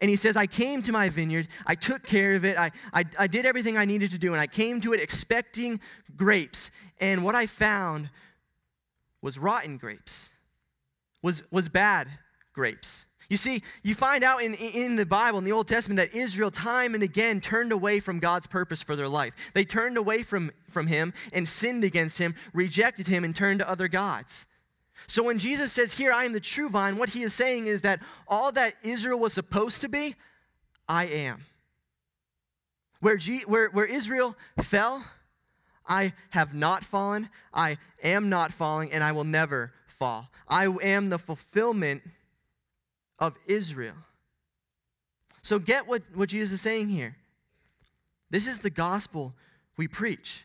And 0.01 0.09
he 0.09 0.17
says, 0.17 0.37
I 0.37 0.47
came 0.47 0.83
to 0.83 0.93
my 0.93 1.11
vineyard, 1.11 1.49
I 1.67 1.75
took 1.75 2.03
care 2.03 2.35
of 2.35 2.47
it, 2.47 2.59
I, 2.59 2.73
I, 2.93 3.05
I 3.19 3.27
did 3.27 3.45
everything 3.45 3.77
I 3.77 3.85
needed 3.85 4.11
to 4.13 4.19
do, 4.19 4.33
and 4.33 4.41
I 4.41 4.47
came 4.47 4.81
to 4.81 4.95
it 4.95 5.01
expecting 5.01 5.81
grapes. 6.17 6.71
And 6.99 7.25
what 7.25 7.35
I 7.35 7.47
found 7.47 8.09
was 9.25 9.39
rotten 9.39 9.79
grapes, 9.79 10.29
was, 11.23 11.43
was 11.51 11.71
bad 11.71 12.09
grapes. 12.53 13.07
You 13.31 13.39
see, 13.39 13.63
you 13.83 13.95
find 13.95 14.23
out 14.23 14.43
in, 14.43 14.53
in 14.53 14.97
the 14.97 15.07
Bible, 15.07 15.39
in 15.39 15.47
the 15.47 15.53
Old 15.53 15.67
Testament, 15.67 15.97
that 15.97 16.15
Israel 16.15 16.51
time 16.51 16.93
and 16.93 17.03
again 17.03 17.41
turned 17.41 17.73
away 17.73 18.01
from 18.01 18.19
God's 18.19 18.47
purpose 18.47 18.83
for 18.83 18.97
their 18.97 19.09
life. 19.09 19.33
They 19.55 19.65
turned 19.65 19.97
away 19.97 20.25
from, 20.25 20.51
from 20.69 20.89
Him 20.89 21.15
and 21.33 21.49
sinned 21.49 21.85
against 21.85 22.19
Him, 22.19 22.35
rejected 22.53 23.07
Him, 23.07 23.25
and 23.25 23.35
turned 23.35 23.61
to 23.61 23.69
other 23.69 23.89
gods. 23.89 24.45
So 25.07 25.23
when 25.23 25.39
Jesus 25.39 25.73
says, 25.73 25.95
Here, 25.95 26.13
I 26.13 26.25
am 26.25 26.35
the 26.35 26.39
true 26.39 26.69
vine, 26.69 26.99
what 26.99 27.09
He 27.09 27.23
is 27.23 27.33
saying 27.33 27.67
is 27.67 27.81
that 27.81 28.01
all 28.29 28.53
that 28.53 28.75
Israel 28.83 29.19
was 29.19 29.33
supposed 29.33 29.81
to 29.81 29.89
be, 29.89 30.17
I 30.87 31.07
am. 31.07 31.47
Where, 33.01 33.17
G, 33.17 33.41
where, 33.47 33.71
where 33.71 33.87
Israel 33.87 34.37
fell, 34.63 35.03
I 35.87 36.13
have 36.31 36.55
not 36.55 36.85
fallen, 36.85 37.29
I 37.53 37.79
am 38.03 38.29
not 38.29 38.53
falling, 38.53 38.93
and 38.93 39.05
I 39.05 39.13
will 39.13 39.25
never 39.25 39.73
fall. 39.99 40.31
I 40.49 40.67
am 40.67 41.11
the 41.11 41.19
fulfillment 41.19 42.03
of 43.19 43.35
Israel. 43.47 43.97
So 45.43 45.59
get 45.59 45.87
what, 45.87 46.03
what 46.15 46.31
Jesus 46.31 46.55
is 46.55 46.61
saying 46.63 46.89
here. 46.89 47.17
This 48.31 48.47
is 48.47 48.59
the 48.59 48.71
gospel 48.71 49.35
we 49.77 49.87
preach. 49.87 50.45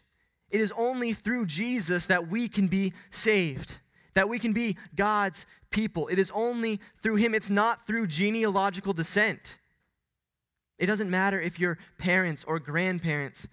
It 0.52 0.62
is 0.62 0.74
only 0.76 1.14
through 1.14 1.46
Jesus 1.46 2.08
that 2.08 2.28
we 2.28 2.50
can 2.50 2.68
be 2.68 2.94
saved, 3.12 3.76
that 4.14 4.28
we 4.28 4.40
can 4.40 4.54
be 4.54 4.78
God's 4.96 5.46
people. 5.70 6.08
It 6.08 6.20
is 6.20 6.32
only 6.34 6.80
through 7.02 7.16
Him, 7.16 7.34
it's 7.34 7.50
not 7.50 7.88
through 7.88 8.08
genealogical 8.08 8.94
descent. 8.94 9.58
It 10.78 10.88
doesn't 10.88 11.10
matter 11.10 11.40
if 11.40 11.60
your 11.60 11.78
parents 11.98 12.44
or 12.48 12.60
grandparents 12.60 13.48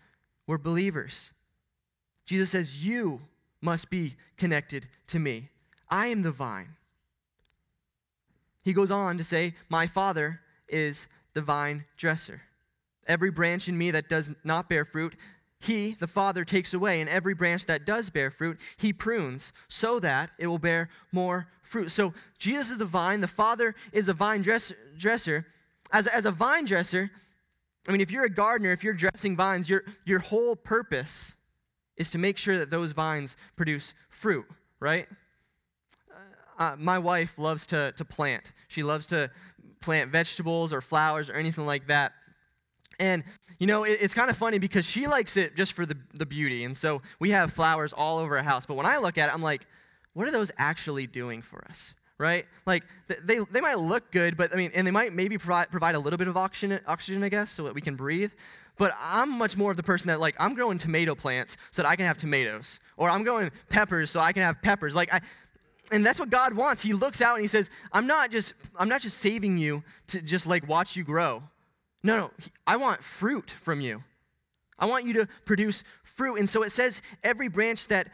were 0.46 0.58
believers. 0.58 1.32
Jesus 2.26 2.50
says, 2.50 2.84
You 2.84 3.22
must 3.60 3.88
be 3.88 4.16
connected 4.36 4.88
to 5.08 5.18
me. 5.18 5.48
I 5.88 6.08
am 6.08 6.22
the 6.22 6.32
vine. 6.32 6.70
He 8.62 8.72
goes 8.72 8.90
on 8.90 9.16
to 9.18 9.24
say, 9.24 9.54
My 9.68 9.86
Father 9.86 10.40
is 10.68 11.06
the 11.34 11.40
vine 11.40 11.84
dresser. 11.96 12.42
Every 13.06 13.30
branch 13.30 13.68
in 13.68 13.78
me 13.78 13.92
that 13.92 14.08
does 14.08 14.30
not 14.42 14.68
bear 14.68 14.84
fruit, 14.84 15.14
he, 15.60 15.96
the 15.98 16.08
Father, 16.08 16.44
takes 16.44 16.74
away, 16.74 17.00
and 17.00 17.08
every 17.08 17.32
branch 17.32 17.66
that 17.66 17.86
does 17.86 18.10
bear 18.10 18.30
fruit, 18.30 18.58
he 18.76 18.92
prunes, 18.92 19.52
so 19.68 19.98
that 20.00 20.30
it 20.38 20.48
will 20.48 20.58
bear 20.58 20.90
more 21.12 21.46
fruit. 21.62 21.90
So 21.92 22.12
Jesus 22.38 22.72
is 22.72 22.78
the 22.78 22.84
vine, 22.84 23.20
the 23.20 23.28
Father 23.28 23.74
is 23.92 24.06
the 24.06 24.12
vine 24.12 24.42
dress, 24.42 24.72
dresser. 24.98 25.46
As, 25.92 26.06
as 26.08 26.26
a 26.26 26.32
vine 26.32 26.64
dresser, 26.64 27.10
I 27.88 27.92
mean, 27.92 28.00
if 28.00 28.10
you're 28.10 28.24
a 28.24 28.30
gardener, 28.30 28.72
if 28.72 28.82
you're 28.82 28.92
dressing 28.92 29.36
vines, 29.36 29.68
your, 29.68 29.84
your 30.04 30.18
whole 30.18 30.56
purpose 30.56 31.35
is 31.96 32.10
to 32.10 32.18
make 32.18 32.36
sure 32.36 32.58
that 32.58 32.70
those 32.70 32.92
vines 32.92 33.36
produce 33.56 33.94
fruit, 34.10 34.46
right? 34.80 35.08
uh, 36.58 36.76
my 36.78 36.98
wife 36.98 37.32
loves 37.38 37.66
to, 37.68 37.92
to 37.92 38.04
plant. 38.04 38.44
She 38.68 38.82
loves 38.82 39.06
to 39.08 39.30
plant 39.80 40.10
vegetables 40.10 40.72
or 40.72 40.80
flowers 40.80 41.28
or 41.28 41.34
anything 41.34 41.66
like 41.66 41.86
that. 41.88 42.12
And, 42.98 43.24
you 43.58 43.66
know, 43.66 43.84
it, 43.84 43.98
it's 44.00 44.14
kind 44.14 44.30
of 44.30 44.36
funny 44.36 44.58
because 44.58 44.84
she 44.84 45.06
likes 45.06 45.36
it 45.36 45.54
just 45.54 45.74
for 45.74 45.84
the, 45.84 45.96
the 46.14 46.26
beauty. 46.26 46.64
And 46.64 46.76
so 46.76 47.02
we 47.18 47.30
have 47.30 47.52
flowers 47.52 47.92
all 47.92 48.18
over 48.18 48.38
our 48.38 48.44
house. 48.44 48.66
But 48.66 48.74
when 48.74 48.86
I 48.86 48.98
look 48.98 49.18
at 49.18 49.28
it, 49.28 49.34
I'm 49.34 49.42
like, 49.42 49.66
what 50.14 50.26
are 50.26 50.30
those 50.30 50.50
actually 50.56 51.06
doing 51.06 51.42
for 51.42 51.64
us? 51.68 51.94
Right? 52.18 52.46
Like, 52.64 52.84
they, 53.24 53.40
they 53.50 53.60
might 53.60 53.78
look 53.78 54.10
good, 54.10 54.36
but 54.36 54.52
I 54.52 54.56
mean, 54.56 54.70
and 54.74 54.86
they 54.86 54.90
might 54.90 55.12
maybe 55.12 55.36
provide, 55.36 55.70
provide 55.70 55.94
a 55.94 55.98
little 55.98 56.16
bit 56.16 56.28
of 56.28 56.36
oxygen, 56.36 56.80
oxygen, 56.86 57.22
I 57.22 57.28
guess, 57.28 57.52
so 57.52 57.64
that 57.64 57.74
we 57.74 57.82
can 57.82 57.94
breathe. 57.94 58.32
But 58.78 58.94
I'm 58.98 59.30
much 59.30 59.56
more 59.56 59.70
of 59.70 59.76
the 59.76 59.82
person 59.82 60.08
that, 60.08 60.20
like, 60.20 60.34
I'm 60.38 60.54
growing 60.54 60.78
tomato 60.78 61.14
plants 61.14 61.56
so 61.70 61.82
that 61.82 61.88
I 61.88 61.96
can 61.96 62.06
have 62.06 62.16
tomatoes. 62.18 62.80
Or 62.96 63.10
I'm 63.10 63.22
growing 63.22 63.50
peppers 63.68 64.10
so 64.10 64.20
I 64.20 64.32
can 64.32 64.42
have 64.42 64.60
peppers. 64.62 64.94
Like, 64.94 65.12
I, 65.12 65.20
and 65.90 66.04
that's 66.04 66.18
what 66.18 66.30
God 66.30 66.54
wants. 66.54 66.82
He 66.82 66.92
looks 66.92 67.20
out 67.20 67.36
and 67.36 67.42
he 67.42 67.48
says, 67.48 67.70
I'm 67.92 68.06
not 68.06 68.30
just 68.30 68.54
I'm 68.76 68.88
not 68.88 69.02
just 69.02 69.18
saving 69.18 69.56
you 69.56 69.82
to 70.08 70.20
just 70.20 70.46
like 70.46 70.68
watch 70.68 70.96
you 70.96 71.04
grow. 71.04 71.42
No, 72.02 72.16
no. 72.16 72.30
I 72.66 72.76
want 72.76 73.02
fruit 73.02 73.54
from 73.62 73.80
you. 73.80 74.02
I 74.78 74.86
want 74.86 75.06
you 75.06 75.12
to 75.14 75.28
produce 75.44 75.84
fruit. 76.02 76.38
And 76.38 76.48
so 76.48 76.62
it 76.62 76.72
says 76.72 77.02
every 77.22 77.48
branch 77.48 77.88
that 77.88 78.08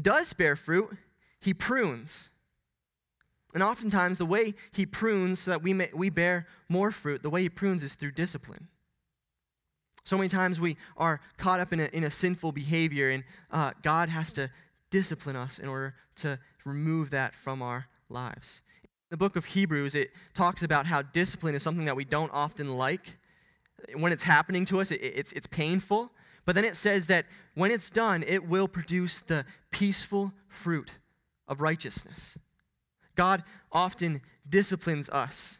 does 0.00 0.32
bear 0.32 0.56
fruit, 0.56 0.96
he 1.40 1.54
prunes. 1.54 2.28
And 3.54 3.62
oftentimes 3.62 4.18
the 4.18 4.26
way 4.26 4.54
he 4.72 4.86
prunes 4.86 5.40
so 5.40 5.50
that 5.50 5.62
we 5.62 5.72
may, 5.72 5.90
we 5.94 6.08
bear 6.08 6.46
more 6.68 6.90
fruit, 6.90 7.22
the 7.22 7.30
way 7.30 7.42
he 7.42 7.48
prunes 7.48 7.82
is 7.82 7.94
through 7.94 8.12
discipline. 8.12 8.68
So 10.04 10.16
many 10.16 10.28
times 10.28 10.58
we 10.58 10.76
are 10.96 11.20
caught 11.36 11.60
up 11.60 11.72
in 11.72 11.80
a, 11.80 11.84
in 11.92 12.04
a 12.04 12.10
sinful 12.10 12.52
behavior, 12.52 13.10
and 13.10 13.24
uh, 13.50 13.72
God 13.82 14.08
has 14.08 14.32
to 14.32 14.50
discipline 14.90 15.36
us 15.36 15.58
in 15.58 15.68
order 15.68 15.94
to 16.16 16.38
remove 16.64 17.10
that 17.10 17.34
from 17.34 17.62
our 17.62 17.86
lives. 18.08 18.62
the 19.10 19.16
book 19.16 19.36
of 19.36 19.44
Hebrews, 19.44 19.94
it 19.94 20.10
talks 20.34 20.62
about 20.62 20.86
how 20.86 21.02
discipline 21.02 21.54
is 21.54 21.62
something 21.62 21.84
that 21.84 21.96
we 21.96 22.04
don't 22.04 22.30
often 22.32 22.72
like. 22.78 23.18
When 23.94 24.12
it's 24.12 24.22
happening 24.22 24.64
to 24.66 24.80
us, 24.80 24.90
it, 24.90 25.00
it's, 25.02 25.32
it's 25.32 25.46
painful. 25.46 26.10
But 26.44 26.54
then 26.54 26.64
it 26.64 26.76
says 26.76 27.06
that 27.06 27.26
when 27.54 27.70
it's 27.70 27.90
done, 27.90 28.24
it 28.26 28.48
will 28.48 28.68
produce 28.68 29.20
the 29.20 29.44
peaceful 29.70 30.32
fruit 30.48 30.92
of 31.46 31.60
righteousness. 31.60 32.36
God 33.16 33.42
often 33.70 34.20
disciplines 34.48 35.08
us. 35.10 35.58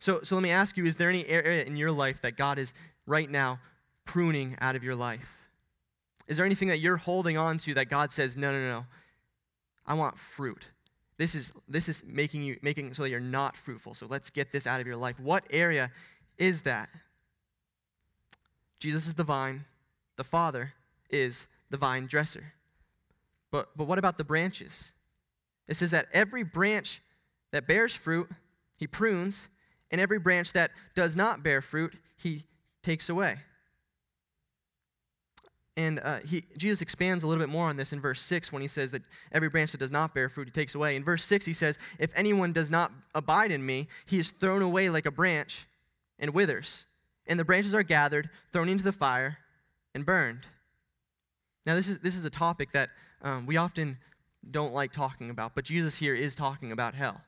So, 0.00 0.20
so 0.22 0.34
let 0.34 0.42
me 0.42 0.50
ask 0.50 0.76
you 0.76 0.84
is 0.84 0.96
there 0.96 1.08
any 1.08 1.26
area 1.26 1.64
in 1.64 1.76
your 1.76 1.92
life 1.92 2.16
that 2.22 2.36
God 2.36 2.58
is 2.58 2.72
right 3.06 3.30
now 3.30 3.60
pruning 4.04 4.56
out 4.60 4.74
of 4.74 4.82
your 4.82 4.96
life? 4.96 5.28
Is 6.26 6.36
there 6.36 6.46
anything 6.46 6.68
that 6.68 6.78
you're 6.78 6.96
holding 6.96 7.36
on 7.36 7.58
to 7.58 7.74
that 7.74 7.88
God 7.88 8.12
says, 8.12 8.36
no, 8.36 8.52
no, 8.52 8.58
no, 8.58 8.86
I 9.86 9.94
want 9.94 10.16
fruit? 10.18 10.64
This 11.18 11.34
is, 11.34 11.52
this 11.68 11.88
is 11.88 12.02
making 12.06 12.42
you 12.42 12.58
making 12.62 12.94
so 12.94 13.02
that 13.02 13.10
you're 13.10 13.20
not 13.20 13.56
fruitful. 13.56 13.94
So 13.94 14.06
let's 14.08 14.30
get 14.30 14.50
this 14.50 14.66
out 14.66 14.80
of 14.80 14.86
your 14.86 14.96
life. 14.96 15.20
What 15.20 15.44
area 15.50 15.90
is 16.38 16.62
that? 16.62 16.88
Jesus 18.80 19.06
is 19.06 19.14
the 19.14 19.22
vine, 19.22 19.64
the 20.16 20.24
Father 20.24 20.72
is 21.10 21.46
the 21.70 21.76
vine 21.76 22.06
dresser. 22.06 22.54
But, 23.52 23.68
but 23.76 23.86
what 23.86 23.98
about 23.98 24.18
the 24.18 24.24
branches? 24.24 24.90
It 25.68 25.76
says 25.76 25.90
that 25.92 26.08
every 26.12 26.42
branch 26.42 27.02
that 27.52 27.66
bears 27.66 27.94
fruit, 27.94 28.28
he 28.76 28.86
prunes, 28.86 29.48
and 29.90 30.00
every 30.00 30.18
branch 30.18 30.52
that 30.52 30.70
does 30.94 31.14
not 31.14 31.42
bear 31.42 31.60
fruit, 31.60 31.94
he 32.16 32.44
takes 32.82 33.08
away. 33.08 33.38
And 35.76 36.00
uh, 36.00 36.18
he, 36.18 36.44
Jesus 36.56 36.82
expands 36.82 37.24
a 37.24 37.26
little 37.26 37.42
bit 37.42 37.50
more 37.50 37.68
on 37.68 37.76
this 37.76 37.92
in 37.92 38.00
verse 38.00 38.20
6 38.20 38.52
when 38.52 38.60
he 38.60 38.68
says 38.68 38.90
that 38.90 39.02
every 39.30 39.48
branch 39.48 39.72
that 39.72 39.78
does 39.78 39.90
not 39.90 40.14
bear 40.14 40.28
fruit 40.28 40.48
he 40.48 40.52
takes 40.52 40.74
away. 40.74 40.96
In 40.96 41.04
verse 41.04 41.24
6, 41.24 41.46
he 41.46 41.54
says, 41.54 41.78
If 41.98 42.10
anyone 42.14 42.52
does 42.52 42.70
not 42.70 42.92
abide 43.14 43.50
in 43.50 43.64
me, 43.64 43.88
he 44.04 44.18
is 44.18 44.30
thrown 44.30 44.60
away 44.60 44.90
like 44.90 45.06
a 45.06 45.10
branch 45.10 45.66
and 46.18 46.34
withers. 46.34 46.84
And 47.26 47.38
the 47.40 47.44
branches 47.44 47.74
are 47.74 47.82
gathered, 47.82 48.28
thrown 48.52 48.68
into 48.68 48.84
the 48.84 48.92
fire, 48.92 49.38
and 49.94 50.04
burned. 50.04 50.46
Now, 51.64 51.74
this 51.74 51.88
is, 51.88 52.00
this 52.00 52.16
is 52.16 52.24
a 52.24 52.30
topic 52.30 52.72
that 52.72 52.90
um, 53.22 53.46
we 53.46 53.56
often 53.56 53.98
don't 54.50 54.74
like 54.74 54.92
talking 54.92 55.30
about, 55.30 55.54
but 55.54 55.64
Jesus 55.64 55.96
here 55.96 56.14
is 56.14 56.34
talking 56.34 56.72
about 56.72 56.94
hell. 56.94 57.20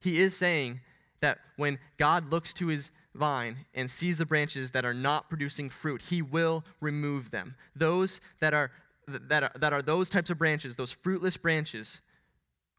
He 0.00 0.20
is 0.20 0.36
saying 0.36 0.80
that 1.20 1.38
when 1.56 1.78
God 1.98 2.30
looks 2.30 2.52
to 2.54 2.68
his 2.68 2.90
vine 3.14 3.64
and 3.74 3.90
sees 3.90 4.18
the 4.18 4.26
branches 4.26 4.72
that 4.72 4.84
are 4.84 4.94
not 4.94 5.28
producing 5.28 5.70
fruit, 5.70 6.02
he 6.10 6.20
will 6.20 6.64
remove 6.80 7.30
them. 7.30 7.54
Those 7.74 8.20
that 8.40 8.52
are, 8.52 8.70
that 9.08 9.42
are, 9.44 9.52
that 9.58 9.72
are 9.72 9.82
those 9.82 10.10
types 10.10 10.30
of 10.30 10.38
branches, 10.38 10.76
those 10.76 10.92
fruitless 10.92 11.36
branches, 11.36 12.00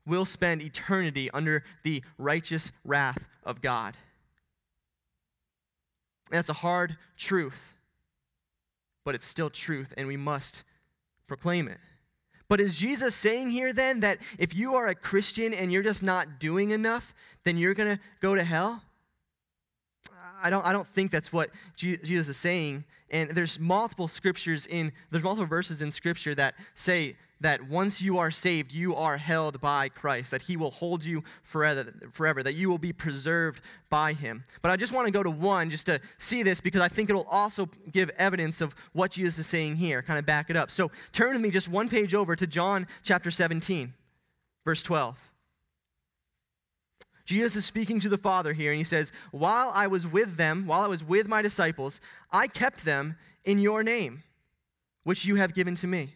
will 0.05 0.25
spend 0.25 0.61
eternity 0.61 1.29
under 1.31 1.63
the 1.83 2.03
righteous 2.17 2.71
wrath 2.85 3.25
of 3.43 3.61
God. 3.61 3.95
That's 6.29 6.49
a 6.49 6.53
hard 6.53 6.97
truth, 7.17 7.59
but 9.03 9.15
it's 9.15 9.27
still 9.27 9.49
truth, 9.49 9.93
and 9.97 10.07
we 10.07 10.17
must 10.17 10.63
proclaim 11.27 11.67
it. 11.67 11.79
But 12.49 12.61
is 12.61 12.77
Jesus 12.77 13.13
saying 13.13 13.51
here 13.51 13.73
then 13.73 13.99
that 13.99 14.19
if 14.37 14.55
you 14.55 14.75
are 14.75 14.87
a 14.87 14.95
Christian 14.95 15.53
and 15.53 15.71
you're 15.71 15.83
just 15.83 16.03
not 16.03 16.39
doing 16.39 16.71
enough, 16.71 17.13
then 17.43 17.57
you're 17.57 17.73
going 17.73 17.97
to 17.97 18.03
go 18.21 18.35
to 18.35 18.43
hell? 18.43 18.83
I 20.41 20.49
don't, 20.49 20.65
I 20.65 20.73
don't 20.73 20.87
think 20.87 21.11
that's 21.11 21.31
what 21.31 21.49
Jesus 21.75 22.27
is 22.27 22.37
saying. 22.37 22.83
And 23.09 23.31
there's 23.31 23.59
multiple 23.59 24.07
scriptures 24.07 24.65
in, 24.65 24.91
there's 25.11 25.23
multiple 25.23 25.47
verses 25.47 25.81
in 25.81 25.91
scripture 25.91 26.35
that 26.35 26.55
say 26.75 27.15
that 27.39 27.67
once 27.69 28.01
you 28.01 28.17
are 28.17 28.31
saved, 28.31 28.71
you 28.71 28.95
are 28.95 29.17
held 29.17 29.61
by 29.61 29.89
Christ, 29.89 30.31
that 30.31 30.41
he 30.41 30.57
will 30.57 30.71
hold 30.71 31.03
you 31.05 31.23
forever, 31.43 31.93
forever, 32.11 32.41
that 32.43 32.55
you 32.55 32.69
will 32.69 32.79
be 32.79 32.91
preserved 32.91 33.61
by 33.89 34.13
him. 34.13 34.43
But 34.61 34.71
I 34.71 34.75
just 34.75 34.91
want 34.91 35.07
to 35.07 35.11
go 35.11 35.23
to 35.23 35.29
one 35.29 35.69
just 35.69 35.85
to 35.85 35.99
see 36.17 36.43
this 36.43 36.59
because 36.59 36.81
I 36.81 36.87
think 36.87 37.09
it'll 37.09 37.27
also 37.29 37.69
give 37.91 38.09
evidence 38.17 38.59
of 38.59 38.73
what 38.93 39.11
Jesus 39.11 39.37
is 39.39 39.47
saying 39.47 39.75
here, 39.75 40.01
kind 40.01 40.17
of 40.17 40.25
back 40.25 40.49
it 40.49 40.57
up. 40.57 40.71
So 40.71 40.91
turn 41.13 41.33
with 41.33 41.41
me 41.41 41.51
just 41.51 41.67
one 41.67 41.89
page 41.89 42.15
over 42.15 42.35
to 42.35 42.47
John 42.47 42.87
chapter 43.03 43.29
17, 43.29 43.93
verse 44.65 44.81
12. 44.81 45.17
Jesus 47.27 47.57
is 47.57 47.65
speaking 47.65 47.99
to 47.99 48.09
the 48.09 48.17
Father 48.17 48.53
here, 48.53 48.71
and 48.71 48.77
he 48.77 48.85
says, 48.85 49.11
While 49.31 49.69
I 49.73 49.87
was 49.87 50.07
with 50.07 50.37
them, 50.37 50.65
while 50.65 50.81
I 50.81 50.87
was 50.87 51.03
with 51.03 51.27
my 51.27 51.41
disciples, 51.41 51.99
I 52.31 52.47
kept 52.47 52.85
them 52.85 53.17
in 53.43 53.59
your 53.59 53.83
name, 53.83 54.23
which 55.03 55.25
you 55.25 55.35
have 55.35 55.53
given 55.53 55.75
to 55.75 55.87
me. 55.87 56.15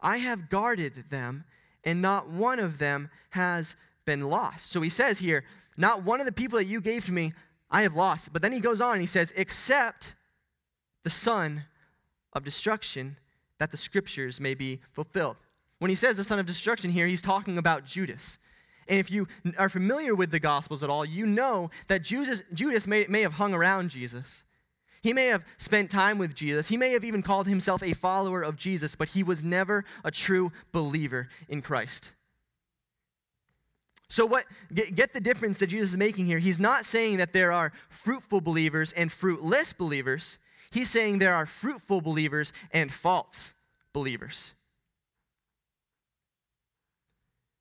I 0.00 0.18
have 0.18 0.48
guarded 0.48 1.06
them, 1.10 1.42
and 1.82 2.00
not 2.00 2.30
one 2.30 2.60
of 2.60 2.78
them 2.78 3.10
has 3.30 3.74
been 4.04 4.28
lost. 4.28 4.70
So 4.70 4.80
he 4.80 4.90
says 4.90 5.18
here, 5.18 5.42
Not 5.76 6.04
one 6.04 6.20
of 6.20 6.26
the 6.26 6.30
people 6.30 6.58
that 6.58 6.66
you 6.66 6.80
gave 6.80 7.04
to 7.06 7.12
me, 7.12 7.32
I 7.68 7.82
have 7.82 7.96
lost. 7.96 8.32
But 8.32 8.40
then 8.40 8.52
he 8.52 8.60
goes 8.60 8.80
on 8.80 8.92
and 8.92 9.00
he 9.00 9.08
says, 9.08 9.32
Except 9.34 10.12
the 11.02 11.10
son 11.10 11.64
of 12.32 12.44
destruction, 12.44 13.18
that 13.58 13.72
the 13.72 13.76
scriptures 13.76 14.38
may 14.38 14.54
be 14.54 14.82
fulfilled. 14.92 15.36
When 15.80 15.88
he 15.88 15.96
says 15.96 16.16
the 16.16 16.22
son 16.22 16.38
of 16.38 16.46
destruction 16.46 16.92
here, 16.92 17.08
he's 17.08 17.22
talking 17.22 17.58
about 17.58 17.84
Judas. 17.84 18.38
And 18.88 18.98
if 18.98 19.10
you 19.10 19.28
are 19.58 19.68
familiar 19.68 20.14
with 20.14 20.30
the 20.30 20.40
Gospels 20.40 20.82
at 20.82 20.90
all, 20.90 21.04
you 21.04 21.26
know 21.26 21.70
that 21.88 22.02
Judas, 22.02 22.42
Judas 22.52 22.86
may, 22.86 23.06
may 23.08 23.22
have 23.22 23.34
hung 23.34 23.54
around 23.54 23.90
Jesus. 23.90 24.44
He 25.02 25.12
may 25.12 25.26
have 25.26 25.44
spent 25.58 25.90
time 25.90 26.16
with 26.16 26.34
Jesus. 26.34 26.68
He 26.68 26.76
may 26.76 26.92
have 26.92 27.04
even 27.04 27.22
called 27.22 27.46
himself 27.46 27.82
a 27.82 27.92
follower 27.92 28.42
of 28.42 28.56
Jesus, 28.56 28.94
but 28.94 29.10
he 29.10 29.22
was 29.22 29.42
never 29.42 29.84
a 30.02 30.10
true 30.10 30.50
believer 30.72 31.28
in 31.48 31.60
Christ. 31.60 32.12
So, 34.08 34.24
what 34.24 34.44
get, 34.72 34.94
get 34.94 35.12
the 35.12 35.20
difference 35.20 35.58
that 35.58 35.66
Jesus 35.66 35.90
is 35.90 35.96
making 35.96 36.26
here? 36.26 36.38
He's 36.38 36.60
not 36.60 36.86
saying 36.86 37.18
that 37.18 37.32
there 37.32 37.52
are 37.52 37.72
fruitful 37.88 38.40
believers 38.40 38.92
and 38.92 39.10
fruitless 39.10 39.72
believers. 39.72 40.38
He's 40.70 40.90
saying 40.90 41.18
there 41.18 41.34
are 41.34 41.46
fruitful 41.46 42.00
believers 42.00 42.52
and 42.70 42.92
false 42.92 43.54
believers. 43.92 44.52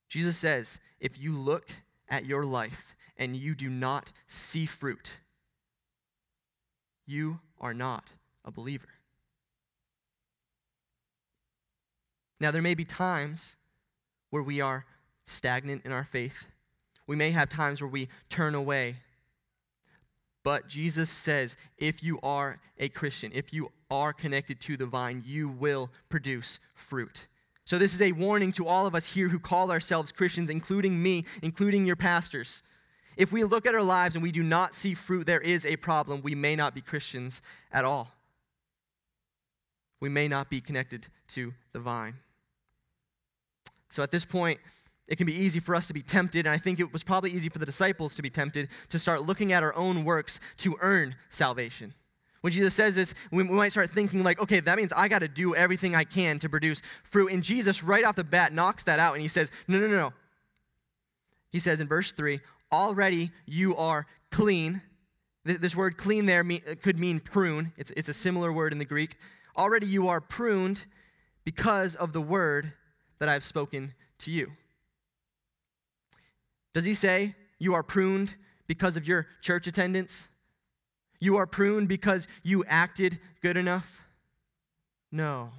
Jesus 0.09 0.37
says, 0.37 0.77
if 1.03 1.19
you 1.19 1.37
look 1.37 1.67
at 2.07 2.25
your 2.25 2.45
life 2.45 2.95
and 3.17 3.35
you 3.35 3.53
do 3.53 3.69
not 3.69 4.09
see 4.25 4.65
fruit, 4.65 5.11
you 7.05 7.39
are 7.59 7.73
not 7.73 8.05
a 8.45 8.51
believer. 8.51 8.87
Now, 12.39 12.51
there 12.51 12.61
may 12.61 12.73
be 12.73 12.85
times 12.85 13.57
where 14.29 14.41
we 14.41 14.61
are 14.61 14.85
stagnant 15.27 15.81
in 15.85 15.91
our 15.91 16.05
faith. 16.05 16.47
We 17.05 17.17
may 17.17 17.31
have 17.31 17.49
times 17.49 17.81
where 17.81 17.89
we 17.89 18.07
turn 18.29 18.55
away. 18.55 18.95
But 20.41 20.69
Jesus 20.69 21.09
says 21.09 21.57
if 21.77 22.01
you 22.01 22.17
are 22.23 22.59
a 22.77 22.87
Christian, 22.87 23.31
if 23.33 23.53
you 23.53 23.71
are 23.91 24.13
connected 24.13 24.61
to 24.61 24.77
the 24.77 24.85
vine, 24.85 25.21
you 25.25 25.49
will 25.49 25.89
produce 26.09 26.59
fruit. 26.73 27.27
So, 27.65 27.77
this 27.77 27.93
is 27.93 28.01
a 28.01 28.11
warning 28.11 28.51
to 28.53 28.67
all 28.67 28.85
of 28.85 28.93
us 28.93 29.05
here 29.05 29.29
who 29.29 29.39
call 29.39 29.71
ourselves 29.71 30.11
Christians, 30.11 30.49
including 30.49 31.01
me, 31.01 31.25
including 31.41 31.85
your 31.85 31.95
pastors. 31.95 32.61
If 33.15 33.31
we 33.31 33.43
look 33.43 33.65
at 33.65 33.73
our 33.73 33.83
lives 33.83 34.15
and 34.15 34.23
we 34.23 34.31
do 34.31 34.43
not 34.43 34.75
see 34.75 34.93
fruit, 34.93 35.25
there 35.25 35.39
is 35.39 35.65
a 35.65 35.77
problem. 35.77 36.21
We 36.21 36.35
may 36.35 36.55
not 36.55 36.75
be 36.75 36.81
Christians 36.81 37.41
at 37.71 37.85
all. 37.85 38.09
We 40.01 40.09
may 40.09 40.27
not 40.27 40.49
be 40.49 40.59
connected 40.59 41.07
to 41.29 41.53
the 41.71 41.79
vine. 41.79 42.15
So, 43.89 44.03
at 44.03 44.11
this 44.11 44.25
point, 44.25 44.59
it 45.07 45.15
can 45.17 45.25
be 45.25 45.33
easy 45.33 45.59
for 45.61 45.75
us 45.75 45.87
to 45.87 45.93
be 45.93 46.01
tempted, 46.01 46.45
and 46.45 46.53
I 46.53 46.57
think 46.57 46.79
it 46.79 46.91
was 46.91 47.03
probably 47.03 47.31
easy 47.31 47.47
for 47.47 47.59
the 47.59 47.65
disciples 47.65 48.15
to 48.15 48.21
be 48.21 48.29
tempted 48.29 48.67
to 48.89 48.99
start 48.99 49.25
looking 49.25 49.53
at 49.53 49.63
our 49.63 49.75
own 49.75 50.03
works 50.03 50.39
to 50.57 50.75
earn 50.81 51.15
salvation. 51.29 51.93
When 52.43 52.51
Jesus 52.51 52.73
says 52.73 52.93
this, 52.93 53.13
we 53.31 53.41
might 53.45 53.71
start 53.71 53.91
thinking, 53.91 54.21
like, 54.21 54.37
okay, 54.37 54.59
that 54.59 54.77
means 54.77 54.91
I 54.93 55.07
got 55.07 55.19
to 55.19 55.29
do 55.29 55.55
everything 55.55 55.95
I 55.95 56.03
can 56.03 56.39
to 56.39 56.49
produce 56.49 56.81
fruit. 57.05 57.31
And 57.31 57.41
Jesus, 57.41 57.81
right 57.81 58.03
off 58.03 58.17
the 58.17 58.25
bat, 58.25 58.51
knocks 58.51 58.83
that 58.83 58.99
out 58.99 59.13
and 59.13 59.21
he 59.21 59.29
says, 59.29 59.49
no, 59.65 59.79
no, 59.79 59.87
no, 59.87 59.95
no. 59.95 60.13
He 61.51 61.59
says 61.59 61.79
in 61.79 61.87
verse 61.87 62.11
3, 62.11 62.41
already 62.69 63.31
you 63.45 63.77
are 63.77 64.07
clean. 64.29 64.81
This 65.45 65.73
word 65.73 65.95
clean 65.95 66.25
there 66.25 66.43
could 66.81 66.99
mean 66.99 67.21
prune, 67.21 67.71
it's, 67.77 67.93
it's 67.95 68.09
a 68.09 68.13
similar 68.13 68.51
word 68.51 68.73
in 68.73 68.77
the 68.77 68.83
Greek. 68.83 69.15
Already 69.57 69.87
you 69.87 70.09
are 70.09 70.19
pruned 70.19 70.83
because 71.45 71.95
of 71.95 72.11
the 72.11 72.21
word 72.21 72.73
that 73.19 73.29
I've 73.29 73.45
spoken 73.45 73.93
to 74.19 74.31
you. 74.31 74.51
Does 76.73 76.83
he 76.83 76.93
say 76.93 77.35
you 77.57 77.73
are 77.73 77.83
pruned 77.83 78.31
because 78.67 78.97
of 78.97 79.07
your 79.07 79.27
church 79.39 79.65
attendance? 79.65 80.27
You 81.23 81.37
are 81.37 81.47
pruned 81.47 81.87
because 81.87 82.27
you 82.43 82.65
acted 82.65 83.17
good 83.41 83.55
enough? 83.55 83.85
No. 85.09 85.51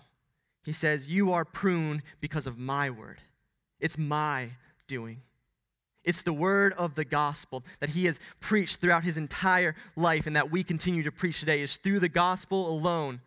He 0.62 0.74
says, 0.74 1.08
You 1.08 1.32
are 1.32 1.46
pruned 1.46 2.02
because 2.20 2.46
of 2.46 2.58
my 2.58 2.90
word. 2.90 3.22
It's 3.80 3.96
my 3.96 4.50
doing. 4.88 5.22
It's 6.04 6.20
the 6.20 6.34
word 6.34 6.74
of 6.74 6.96
the 6.96 7.04
gospel 7.06 7.64
that 7.80 7.88
he 7.88 8.04
has 8.04 8.20
preached 8.40 8.82
throughout 8.82 9.04
his 9.04 9.16
entire 9.16 9.74
life 9.96 10.26
and 10.26 10.36
that 10.36 10.50
we 10.50 10.64
continue 10.64 11.02
to 11.02 11.10
preach 11.10 11.40
today 11.40 11.62
is 11.62 11.78
through 11.78 12.00
the 12.00 12.10
gospel 12.10 12.68
alone 12.68 13.22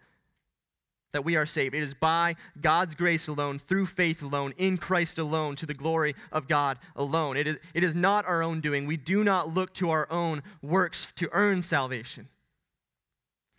that 1.13 1.25
we 1.25 1.35
are 1.35 1.45
saved. 1.45 1.73
It 1.73 1.83
is 1.83 1.93
by 1.93 2.35
God's 2.59 2.95
grace 2.95 3.27
alone, 3.27 3.59
through 3.59 3.85
faith 3.87 4.21
alone, 4.21 4.53
in 4.57 4.77
Christ 4.77 5.17
alone, 5.17 5.55
to 5.57 5.65
the 5.65 5.73
glory 5.73 6.15
of 6.31 6.47
God 6.47 6.77
alone. 6.95 7.37
It 7.37 7.47
is, 7.47 7.57
it 7.73 7.83
is 7.83 7.95
not 7.95 8.25
our 8.25 8.43
own 8.43 8.61
doing. 8.61 8.85
We 8.85 8.97
do 8.97 9.23
not 9.23 9.53
look 9.53 9.73
to 9.75 9.89
our 9.89 10.11
own 10.11 10.43
works 10.61 11.11
to 11.15 11.29
earn 11.31 11.63
salvation. 11.63 12.27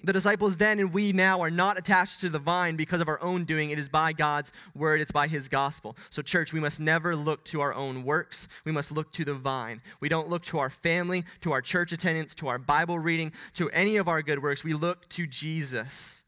The 0.04 0.12
disciples 0.12 0.56
then 0.56 0.78
and 0.78 0.92
we 0.92 1.12
now 1.12 1.40
are 1.42 1.50
not 1.50 1.76
attached 1.76 2.20
to 2.20 2.28
the 2.28 2.38
vine 2.38 2.76
because 2.76 3.00
of 3.00 3.08
our 3.08 3.20
own 3.20 3.44
doing. 3.44 3.70
It 3.70 3.80
is 3.80 3.88
by 3.88 4.12
God's 4.12 4.52
word, 4.72 5.00
it's 5.00 5.10
by 5.10 5.26
his 5.26 5.48
gospel. 5.48 5.96
So, 6.08 6.22
church, 6.22 6.52
we 6.52 6.60
must 6.60 6.78
never 6.78 7.16
look 7.16 7.44
to 7.46 7.60
our 7.62 7.74
own 7.74 8.04
works. 8.04 8.46
We 8.64 8.70
must 8.70 8.92
look 8.92 9.10
to 9.14 9.24
the 9.24 9.34
vine. 9.34 9.82
We 9.98 10.08
don't 10.08 10.28
look 10.28 10.44
to 10.46 10.60
our 10.60 10.70
family, 10.70 11.24
to 11.40 11.50
our 11.50 11.60
church 11.60 11.90
attendance, 11.90 12.32
to 12.36 12.46
our 12.46 12.58
Bible 12.58 13.00
reading, 13.00 13.32
to 13.54 13.70
any 13.70 13.96
of 13.96 14.06
our 14.06 14.22
good 14.22 14.40
works. 14.40 14.62
We 14.62 14.72
look 14.72 15.08
to 15.10 15.26
Jesus. 15.26 16.22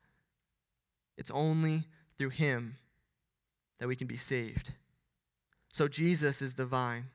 It's 1.20 1.30
only 1.30 1.84
through 2.18 2.30
him 2.30 2.78
that 3.78 3.86
we 3.86 3.94
can 3.94 4.06
be 4.06 4.16
saved. 4.16 4.72
So, 5.70 5.86
Jesus 5.86 6.42
is 6.42 6.54
the 6.54 6.64
vine. 6.64 7.10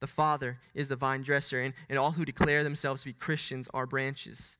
The 0.00 0.06
Father 0.06 0.58
is 0.74 0.86
the 0.86 0.94
vine 0.94 1.22
dresser, 1.22 1.60
and, 1.60 1.74
and 1.88 1.98
all 1.98 2.12
who 2.12 2.24
declare 2.24 2.62
themselves 2.62 3.00
to 3.02 3.08
be 3.08 3.14
Christians 3.14 3.66
are 3.74 3.86
branches. 3.86 4.58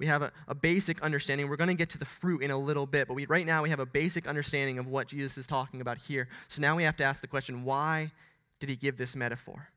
We 0.00 0.06
have 0.06 0.22
a, 0.22 0.32
a 0.48 0.54
basic 0.54 1.00
understanding. 1.02 1.48
We're 1.48 1.56
going 1.56 1.68
to 1.68 1.74
get 1.74 1.90
to 1.90 1.98
the 1.98 2.04
fruit 2.04 2.42
in 2.42 2.50
a 2.50 2.58
little 2.58 2.86
bit, 2.86 3.06
but 3.06 3.14
we, 3.14 3.26
right 3.26 3.46
now 3.46 3.62
we 3.62 3.70
have 3.70 3.78
a 3.78 3.86
basic 3.86 4.26
understanding 4.26 4.78
of 4.78 4.86
what 4.86 5.08
Jesus 5.08 5.36
is 5.38 5.46
talking 5.46 5.80
about 5.80 5.98
here. 5.98 6.28
So 6.48 6.62
now 6.62 6.76
we 6.76 6.84
have 6.84 6.96
to 6.96 7.04
ask 7.04 7.20
the 7.20 7.26
question 7.26 7.64
why 7.64 8.12
did 8.58 8.68
he 8.68 8.76
give 8.76 8.96
this 8.96 9.14
metaphor? 9.14 9.68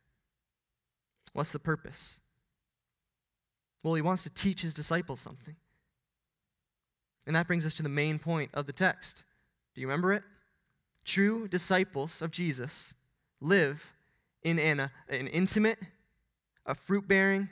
What's 1.34 1.52
the 1.52 1.60
purpose? 1.60 2.20
Well, 3.84 3.96
he 3.96 4.02
wants 4.02 4.24
to 4.24 4.30
teach 4.30 4.62
his 4.62 4.74
disciples 4.74 5.20
something. 5.20 5.56
And 7.26 7.36
that 7.36 7.48
brings 7.48 7.66
us 7.66 7.74
to 7.76 7.84
the 7.84 7.90
main 7.90 8.20
point 8.20 8.52
of 8.54 8.66
the 8.66 8.74
text. 8.74 9.24
Do 9.76 9.82
you 9.82 9.88
remember 9.88 10.14
it? 10.14 10.24
True 11.06 11.48
disciples 11.48 12.22
of 12.22 12.32
Jesus 12.32 12.94
live 13.40 13.84
in 14.44 14.60
an, 14.60 14.80
uh, 14.80 14.88
an 15.10 15.28
intimate, 15.28 15.80
a 16.66 16.76
fruit 16.76 17.08
bearing, 17.08 17.50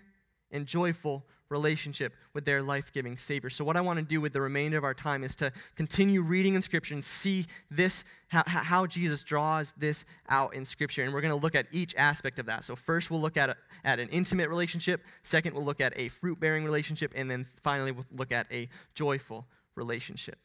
and 0.52 0.66
joyful 0.66 1.24
relationship 1.50 2.14
with 2.34 2.46
their 2.46 2.62
life 2.62 2.92
giving 2.94 3.18
Savior. 3.18 3.50
So, 3.50 3.64
what 3.64 3.76
I 3.76 3.82
want 3.82 3.98
to 3.98 4.06
do 4.06 4.22
with 4.22 4.34
the 4.34 4.42
remainder 4.42 4.78
of 4.78 4.84
our 4.84 4.94
time 4.94 5.24
is 5.24 5.36
to 5.38 5.52
continue 5.76 6.22
reading 6.22 6.56
in 6.56 6.62
Scripture 6.62 6.94
and 6.94 7.04
see 7.04 7.46
this, 7.72 8.04
how, 8.28 8.44
how 8.46 8.86
Jesus 8.86 9.24
draws 9.24 9.74
this 9.78 10.06
out 10.30 10.54
in 10.54 10.66
Scripture. 10.66 11.04
And 11.04 11.14
we're 11.14 11.22
going 11.22 11.34
to 11.34 11.42
look 11.42 11.56
at 11.56 11.68
each 11.72 11.96
aspect 11.96 12.40
of 12.40 12.46
that. 12.46 12.66
So, 12.66 12.76
first, 12.76 13.10
we'll 13.10 13.22
look 13.22 13.38
at, 13.38 13.50
a, 13.50 13.56
at 13.84 14.00
an 14.00 14.10
intimate 14.10 14.50
relationship. 14.50 15.04
Second, 15.24 15.56
we'll 15.56 15.66
look 15.66 15.82
at 15.82 15.94
a 15.96 16.10
fruit 16.10 16.40
bearing 16.40 16.64
relationship. 16.64 17.12
And 17.16 17.30
then 17.30 17.48
finally, 17.64 17.92
we'll 17.92 18.06
look 18.16 18.32
at 18.32 18.48
a 18.52 18.70
joyful 18.94 19.46
relationship. 19.80 20.38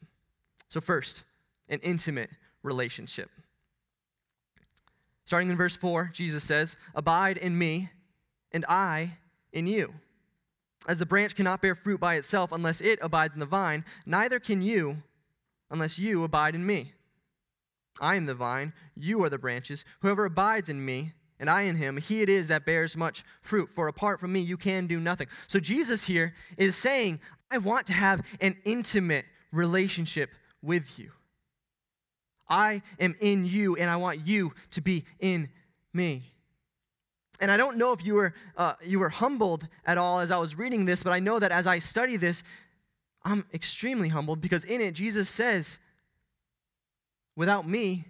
So, 0.69 0.81
first, 0.81 1.23
an 1.69 1.79
intimate 1.83 2.31
relationship. 2.63 3.29
Starting 5.25 5.49
in 5.49 5.57
verse 5.57 5.75
4, 5.75 6.11
Jesus 6.13 6.43
says, 6.43 6.77
Abide 6.95 7.37
in 7.37 7.57
me, 7.57 7.89
and 8.51 8.65
I 8.67 9.17
in 9.53 9.67
you. 9.67 9.93
As 10.87 10.99
the 10.99 11.05
branch 11.05 11.35
cannot 11.35 11.61
bear 11.61 11.75
fruit 11.75 11.99
by 11.99 12.15
itself 12.15 12.51
unless 12.51 12.79
it 12.81 12.99
abides 13.01 13.33
in 13.33 13.39
the 13.39 13.45
vine, 13.45 13.85
neither 14.05 14.39
can 14.39 14.61
you 14.61 14.97
unless 15.71 15.97
you 15.97 16.23
abide 16.23 16.53
in 16.53 16.65
me. 16.65 16.93
I 17.99 18.15
am 18.15 18.25
the 18.25 18.35
vine, 18.35 18.73
you 18.95 19.23
are 19.23 19.29
the 19.29 19.37
branches. 19.37 19.83
Whoever 20.01 20.25
abides 20.25 20.69
in 20.69 20.83
me, 20.85 21.13
and 21.39 21.49
I 21.49 21.63
in 21.63 21.75
him, 21.75 21.97
he 21.97 22.21
it 22.21 22.29
is 22.29 22.47
that 22.47 22.65
bears 22.65 22.95
much 22.95 23.23
fruit. 23.41 23.69
For 23.73 23.87
apart 23.87 24.19
from 24.19 24.31
me, 24.31 24.41
you 24.41 24.57
can 24.57 24.87
do 24.87 24.99
nothing. 24.99 25.27
So 25.47 25.59
Jesus 25.59 26.05
here 26.05 26.33
is 26.57 26.75
saying, 26.75 27.19
I 27.55 27.57
want 27.57 27.87
to 27.87 27.93
have 27.93 28.21
an 28.41 28.57
intimate 28.65 29.23
relationship 29.53 30.29
with 30.61 30.99
you. 30.99 31.11
I 32.49 32.81
am 32.99 33.15
in 33.21 33.45
you, 33.45 33.77
and 33.77 33.89
I 33.89 33.95
want 33.95 34.27
you 34.27 34.51
to 34.71 34.81
be 34.81 35.05
in 35.19 35.47
me. 35.93 36.33
And 37.39 37.49
I 37.49 37.55
don't 37.55 37.77
know 37.77 37.93
if 37.93 38.05
you 38.05 38.15
were, 38.15 38.33
uh, 38.57 38.73
you 38.83 38.99
were 38.99 39.07
humbled 39.07 39.69
at 39.85 39.97
all 39.97 40.19
as 40.19 40.31
I 40.31 40.37
was 40.37 40.57
reading 40.57 40.83
this, 40.83 41.01
but 41.01 41.13
I 41.13 41.19
know 41.19 41.39
that 41.39 41.53
as 41.53 41.65
I 41.65 41.79
study 41.79 42.17
this, 42.17 42.43
I'm 43.23 43.45
extremely 43.53 44.09
humbled 44.09 44.41
because 44.41 44.65
in 44.65 44.81
it, 44.81 44.91
Jesus 44.91 45.29
says, 45.29 45.79
Without 47.37 47.67
me, 47.67 48.05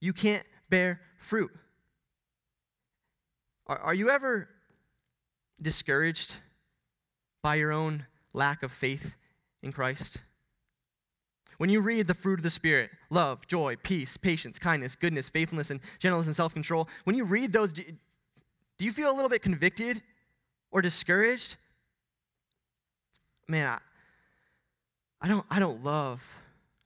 you 0.00 0.12
can't 0.12 0.44
bear 0.68 1.00
fruit. 1.18 1.50
Are, 3.68 3.78
are 3.78 3.94
you 3.94 4.10
ever 4.10 4.48
discouraged 5.60 6.34
by 7.42 7.54
your 7.56 7.72
own 7.72 8.06
lack 8.32 8.62
of 8.62 8.72
faith 8.72 9.14
in 9.62 9.72
Christ? 9.72 10.18
When 11.58 11.70
you 11.70 11.80
read 11.80 12.08
the 12.08 12.14
fruit 12.14 12.40
of 12.40 12.42
the 12.42 12.50
Spirit 12.50 12.90
love, 13.10 13.46
joy, 13.46 13.76
peace, 13.76 14.16
patience, 14.16 14.58
kindness, 14.58 14.96
goodness, 14.96 15.28
faithfulness, 15.28 15.70
and 15.70 15.80
gentleness 15.98 16.26
and 16.26 16.36
self 16.36 16.52
control 16.52 16.88
when 17.04 17.16
you 17.16 17.24
read 17.24 17.52
those, 17.52 17.72
do 17.72 17.84
you 18.80 18.92
feel 18.92 19.10
a 19.10 19.14
little 19.14 19.28
bit 19.28 19.42
convicted 19.42 20.02
or 20.70 20.82
discouraged? 20.82 21.56
Man, 23.46 23.66
I, 23.68 23.78
I, 25.20 25.28
don't, 25.28 25.46
I 25.50 25.58
don't 25.58 25.84
love 25.84 26.20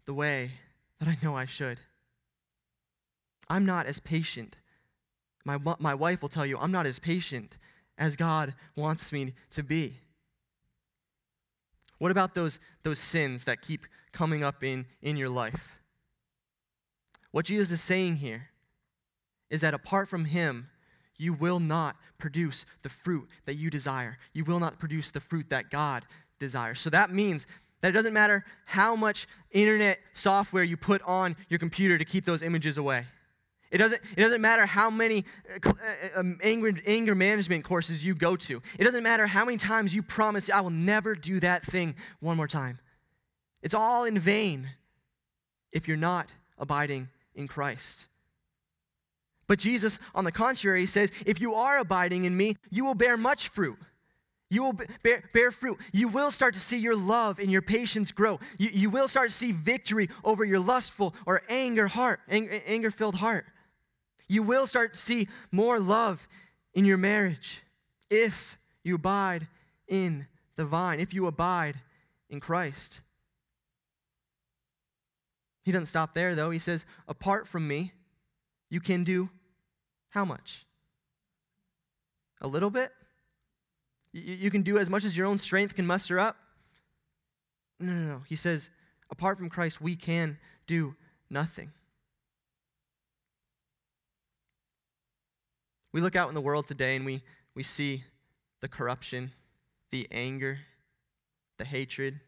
the 0.04 0.14
way 0.14 0.50
that 0.98 1.08
I 1.08 1.16
know 1.22 1.36
I 1.36 1.46
should. 1.46 1.80
I'm 3.48 3.64
not 3.64 3.86
as 3.86 4.00
patient. 4.00 4.56
My, 5.44 5.58
my 5.78 5.94
wife 5.94 6.22
will 6.22 6.28
tell 6.28 6.44
you, 6.44 6.58
I'm 6.58 6.72
not 6.72 6.86
as 6.86 6.98
patient 6.98 7.56
as 7.96 8.16
God 8.16 8.54
wants 8.74 9.12
me 9.12 9.34
to 9.52 9.62
be. 9.62 9.94
What 11.98 12.10
about 12.10 12.34
those, 12.34 12.58
those 12.82 12.98
sins 12.98 13.44
that 13.44 13.62
keep 13.62 13.86
coming 14.12 14.42
up 14.42 14.62
in, 14.62 14.86
in 15.02 15.16
your 15.16 15.28
life? 15.28 15.78
What 17.30 17.46
Jesus 17.46 17.70
is 17.70 17.82
saying 17.82 18.16
here 18.16 18.48
is 19.50 19.60
that 19.60 19.74
apart 19.74 20.08
from 20.08 20.26
Him, 20.26 20.68
you 21.18 21.32
will 21.32 21.60
not 21.60 21.96
produce 22.18 22.64
the 22.82 22.88
fruit 22.88 23.28
that 23.46 23.54
you 23.54 23.70
desire. 23.70 24.18
You 24.32 24.44
will 24.44 24.60
not 24.60 24.78
produce 24.78 25.10
the 25.10 25.20
fruit 25.20 25.46
that 25.50 25.70
God 25.70 26.04
desires. 26.38 26.80
So 26.80 26.90
that 26.90 27.12
means 27.12 27.46
that 27.80 27.88
it 27.88 27.92
doesn't 27.92 28.12
matter 28.12 28.44
how 28.64 28.96
much 28.96 29.26
internet 29.50 29.98
software 30.14 30.64
you 30.64 30.76
put 30.76 31.02
on 31.02 31.36
your 31.48 31.58
computer 31.58 31.98
to 31.98 32.04
keep 32.04 32.24
those 32.24 32.42
images 32.42 32.78
away. 32.78 33.06
It 33.70 33.78
doesn't, 33.78 34.00
it 34.16 34.20
doesn't 34.20 34.40
matter 34.40 34.64
how 34.64 34.90
many 34.90 35.24
uh, 35.64 35.70
uh, 35.70 36.20
um, 36.20 36.38
anger, 36.42 36.72
anger 36.86 37.14
management 37.14 37.64
courses 37.64 38.04
you 38.04 38.14
go 38.14 38.36
to. 38.36 38.62
It 38.78 38.84
doesn't 38.84 39.02
matter 39.02 39.26
how 39.26 39.44
many 39.44 39.56
times 39.56 39.94
you 39.94 40.02
promise, 40.02 40.48
I 40.48 40.60
will 40.60 40.70
never 40.70 41.14
do 41.14 41.40
that 41.40 41.64
thing 41.64 41.96
one 42.20 42.36
more 42.36 42.48
time. 42.48 42.78
It's 43.62 43.74
all 43.74 44.04
in 44.04 44.18
vain 44.18 44.70
if 45.72 45.88
you're 45.88 45.96
not 45.96 46.28
abiding 46.58 47.08
in 47.34 47.48
Christ. 47.48 48.06
But 49.48 49.58
Jesus, 49.58 49.98
on 50.14 50.24
the 50.24 50.32
contrary, 50.32 50.86
says, 50.86 51.10
If 51.24 51.40
you 51.40 51.54
are 51.54 51.78
abiding 51.78 52.24
in 52.24 52.36
me, 52.36 52.56
you 52.70 52.84
will 52.84 52.94
bear 52.94 53.16
much 53.16 53.48
fruit. 53.48 53.78
You 54.48 54.62
will 54.62 54.72
bear, 55.02 55.28
bear, 55.32 55.50
fruit. 55.50 55.78
You 55.92 56.06
will 56.06 56.30
start 56.30 56.54
to 56.54 56.60
see 56.60 56.78
your 56.78 56.94
love 56.94 57.40
and 57.40 57.50
your 57.50 57.62
patience 57.62 58.12
grow. 58.12 58.38
You, 58.58 58.70
you 58.72 58.90
will 58.90 59.08
start 59.08 59.30
to 59.30 59.36
see 59.36 59.50
victory 59.50 60.08
over 60.22 60.44
your 60.44 60.60
lustful 60.60 61.14
or 61.26 61.42
anger 61.48 61.88
heart, 61.88 62.20
anger 62.28 62.90
filled 62.90 63.16
heart. 63.16 63.46
You 64.28 64.42
will 64.42 64.66
start 64.66 64.94
to 64.94 64.98
see 64.98 65.28
more 65.52 65.78
love 65.78 66.26
in 66.74 66.84
your 66.84 66.96
marriage 66.96 67.62
if 68.10 68.58
you 68.82 68.96
abide 68.96 69.46
in 69.88 70.26
the 70.56 70.64
vine, 70.64 71.00
if 71.00 71.14
you 71.14 71.26
abide 71.26 71.80
in 72.28 72.40
Christ. 72.40 73.00
He 75.64 75.72
doesn't 75.72 75.86
stop 75.86 76.14
there, 76.14 76.34
though. 76.34 76.50
He 76.50 76.58
says, 76.58 76.84
Apart 77.08 77.48
from 77.48 77.66
me, 77.66 77.92
you 78.70 78.80
can 78.80 79.04
do 79.04 79.30
how 80.10 80.24
much? 80.24 80.64
A 82.40 82.46
little 82.46 82.70
bit? 82.70 82.92
You, 84.12 84.50
can 84.50 84.62
do 84.62 84.78
as 84.78 84.88
much 84.88 85.04
as 85.04 85.16
your 85.16 85.26
own 85.26 85.38
strength 85.38 85.74
can 85.74 85.86
muster 85.86 86.18
up? 86.18 86.36
No, 87.78 87.92
no, 87.92 88.08
no. 88.08 88.22
He 88.26 88.36
says, 88.36 88.70
apart 89.10 89.36
from 89.36 89.50
Christ, 89.50 89.80
we 89.80 89.94
can 89.94 90.38
do 90.66 90.94
nothing. 91.28 91.72
We 95.96 96.02
look 96.02 96.14
out 96.14 96.28
in 96.28 96.34
the 96.34 96.42
world 96.42 96.66
today 96.66 96.94
and 96.94 97.06
we, 97.06 97.22
we 97.54 97.62
see 97.62 98.04
the 98.60 98.68
corruption, 98.68 99.32
the 99.90 100.06
anger, 100.10 100.58
the 101.56 101.64
hatred, 101.64 102.20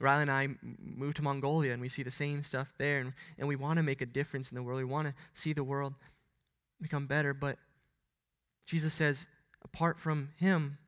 Riley 0.00 0.22
and 0.22 0.30
I 0.30 0.50
moved 0.62 1.16
to 1.16 1.22
Mongolia 1.22 1.72
and 1.72 1.82
we 1.82 1.88
see 1.88 2.04
the 2.04 2.12
same 2.12 2.44
stuff 2.44 2.68
there, 2.78 3.00
and, 3.00 3.12
and 3.40 3.48
we 3.48 3.56
want 3.56 3.78
to 3.78 3.82
make 3.82 4.00
a 4.00 4.06
difference 4.06 4.52
in 4.52 4.54
the 4.54 4.62
world. 4.62 4.78
We 4.78 4.84
want 4.84 5.08
to 5.08 5.14
see 5.34 5.52
the 5.52 5.64
world 5.64 5.94
become 6.80 7.08
better, 7.08 7.34
but 7.34 7.58
Jesus 8.64 8.94
says, 8.94 9.26
apart 9.64 9.98
from 9.98 10.28
Him, 10.36 10.78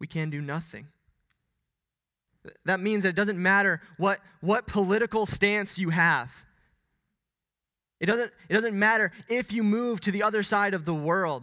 we 0.00 0.08
can 0.08 0.28
do 0.28 0.40
nothing. 0.40 0.88
That 2.64 2.80
means 2.80 3.04
that 3.04 3.10
it 3.10 3.14
doesn't 3.14 3.40
matter 3.40 3.80
what, 3.96 4.18
what 4.40 4.66
political 4.66 5.24
stance 5.24 5.78
you 5.78 5.90
have. 5.90 6.30
It 8.00 8.06
doesn't, 8.06 8.32
it 8.48 8.54
doesn't 8.54 8.76
matter 8.76 9.12
if 9.28 9.52
you 9.52 9.62
move 9.62 10.00
to 10.00 10.10
the 10.10 10.22
other 10.22 10.42
side 10.42 10.74
of 10.74 10.84
the 10.86 10.94
world. 10.94 11.42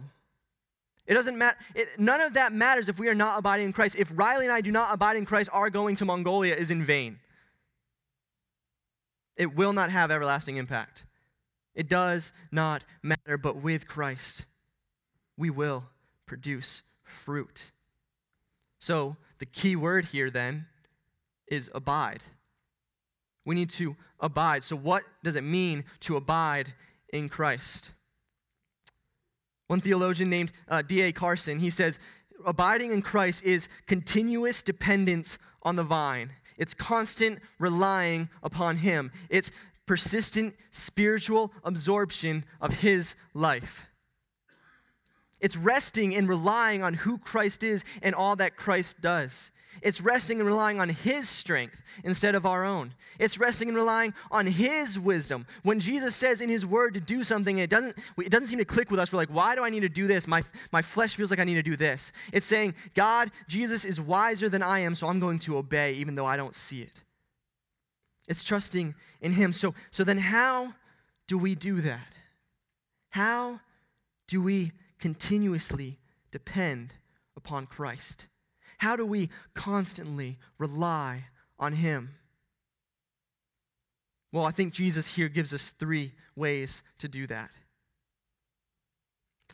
It 1.06 1.14
doesn't 1.14 1.38
matter. 1.38 1.56
None 1.96 2.20
of 2.20 2.34
that 2.34 2.52
matters 2.52 2.88
if 2.88 2.98
we 2.98 3.08
are 3.08 3.14
not 3.14 3.38
abiding 3.38 3.66
in 3.66 3.72
Christ. 3.72 3.96
If 3.96 4.10
Riley 4.12 4.44
and 4.44 4.52
I 4.52 4.60
do 4.60 4.70
not 4.70 4.92
abide 4.92 5.16
in 5.16 5.24
Christ, 5.24 5.48
our 5.52 5.70
going 5.70 5.96
to 5.96 6.04
Mongolia 6.04 6.54
is 6.54 6.70
in 6.70 6.84
vain. 6.84 7.20
it 9.38 9.54
will 9.54 9.72
not 9.72 9.90
have 9.90 10.10
everlasting 10.10 10.56
impact. 10.56 11.04
It 11.74 11.88
does 11.88 12.32
not 12.50 12.82
matter, 13.02 13.38
but 13.38 13.56
with 13.56 13.86
Christ, 13.86 14.44
we 15.36 15.48
will 15.48 15.84
produce 16.26 16.82
fruit. 17.04 17.70
So, 18.80 19.16
the 19.38 19.46
key 19.46 19.76
word 19.76 20.06
here 20.06 20.28
then 20.28 20.66
is 21.46 21.70
abide. 21.72 22.24
We 23.48 23.54
need 23.54 23.70
to 23.70 23.96
abide. 24.20 24.62
So, 24.62 24.76
what 24.76 25.04
does 25.24 25.34
it 25.34 25.40
mean 25.40 25.84
to 26.00 26.18
abide 26.18 26.74
in 27.14 27.30
Christ? 27.30 27.92
One 29.68 29.80
theologian 29.80 30.28
named 30.28 30.52
uh, 30.68 30.82
D.A. 30.82 31.12
Carson, 31.12 31.58
he 31.58 31.70
says, 31.70 31.98
abiding 32.44 32.92
in 32.92 33.00
Christ 33.00 33.42
is 33.44 33.70
continuous 33.86 34.60
dependence 34.60 35.38
on 35.62 35.76
the 35.76 35.82
vine. 35.82 36.32
It's 36.58 36.74
constant 36.74 37.38
relying 37.58 38.28
upon 38.42 38.76
Him. 38.76 39.12
It's 39.30 39.50
persistent 39.86 40.54
spiritual 40.70 41.50
absorption 41.64 42.44
of 42.60 42.74
His 42.74 43.14
life. 43.32 43.86
It's 45.40 45.56
resting 45.56 46.14
and 46.14 46.28
relying 46.28 46.82
on 46.82 46.92
who 46.92 47.16
Christ 47.16 47.62
is 47.62 47.82
and 48.02 48.14
all 48.14 48.36
that 48.36 48.58
Christ 48.58 49.00
does. 49.00 49.50
It's 49.82 50.00
resting 50.00 50.40
and 50.40 50.46
relying 50.46 50.80
on 50.80 50.88
His 50.88 51.28
strength 51.28 51.76
instead 52.04 52.34
of 52.34 52.46
our 52.46 52.64
own. 52.64 52.94
It's 53.18 53.38
resting 53.38 53.68
and 53.68 53.76
relying 53.76 54.14
on 54.30 54.46
His 54.46 54.98
wisdom. 54.98 55.46
When 55.62 55.80
Jesus 55.80 56.16
says 56.16 56.40
in 56.40 56.48
His 56.48 56.66
Word 56.66 56.94
to 56.94 57.00
do 57.00 57.22
something, 57.22 57.58
it 57.58 57.70
doesn't, 57.70 57.96
it 58.16 58.30
doesn't 58.30 58.48
seem 58.48 58.58
to 58.58 58.64
click 58.64 58.90
with 58.90 59.00
us. 59.00 59.12
We're 59.12 59.18
like, 59.18 59.28
why 59.28 59.54
do 59.54 59.64
I 59.64 59.70
need 59.70 59.80
to 59.80 59.88
do 59.88 60.06
this? 60.06 60.26
My, 60.26 60.42
my 60.72 60.82
flesh 60.82 61.14
feels 61.14 61.30
like 61.30 61.38
I 61.38 61.44
need 61.44 61.54
to 61.54 61.62
do 61.62 61.76
this. 61.76 62.12
It's 62.32 62.46
saying, 62.46 62.74
God, 62.94 63.30
Jesus 63.46 63.84
is 63.84 64.00
wiser 64.00 64.48
than 64.48 64.62
I 64.62 64.80
am, 64.80 64.94
so 64.94 65.06
I'm 65.06 65.20
going 65.20 65.38
to 65.40 65.56
obey 65.56 65.94
even 65.94 66.14
though 66.14 66.26
I 66.26 66.36
don't 66.36 66.54
see 66.54 66.82
it. 66.82 67.00
It's 68.26 68.44
trusting 68.44 68.94
in 69.20 69.32
Him. 69.32 69.52
So, 69.52 69.74
so 69.90 70.04
then, 70.04 70.18
how 70.18 70.74
do 71.26 71.38
we 71.38 71.54
do 71.54 71.80
that? 71.82 72.14
How 73.10 73.60
do 74.26 74.42
we 74.42 74.72
continuously 74.98 75.98
depend 76.30 76.94
upon 77.36 77.66
Christ? 77.66 78.26
How 78.78 78.96
do 78.96 79.04
we 79.04 79.28
constantly 79.54 80.38
rely 80.56 81.26
on 81.58 81.74
Him? 81.74 82.14
Well, 84.32 84.44
I 84.44 84.50
think 84.50 84.72
Jesus 84.72 85.08
here 85.14 85.28
gives 85.28 85.52
us 85.52 85.72
three 85.78 86.12
ways 86.36 86.82
to 86.98 87.08
do 87.08 87.26
that. 87.26 87.50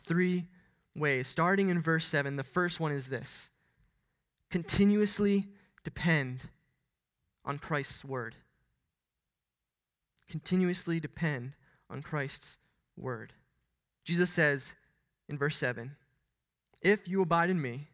Three 0.07 0.47
ways. 0.95 1.29
Starting 1.29 1.69
in 1.69 1.81
verse 1.81 2.07
7, 2.07 2.37
the 2.37 2.43
first 2.43 2.81
one 2.81 2.93
is 2.93 3.07
this 3.07 3.51
continuously 4.51 5.49
depend 5.83 6.43
on 7.45 7.59
Christ's 7.59 8.05
word. 8.05 8.37
Continuously 10.29 11.01
depend 11.01 11.53
on 11.89 12.03
Christ's 12.03 12.59
word. 12.97 13.33
Jesus 14.05 14.31
says 14.31 14.75
in 15.29 15.39
verse 15.39 15.57
7 15.57 15.97
If 16.83 17.09
you 17.09 17.23
abide 17.23 17.51
in 17.51 17.61
me, 17.61 17.89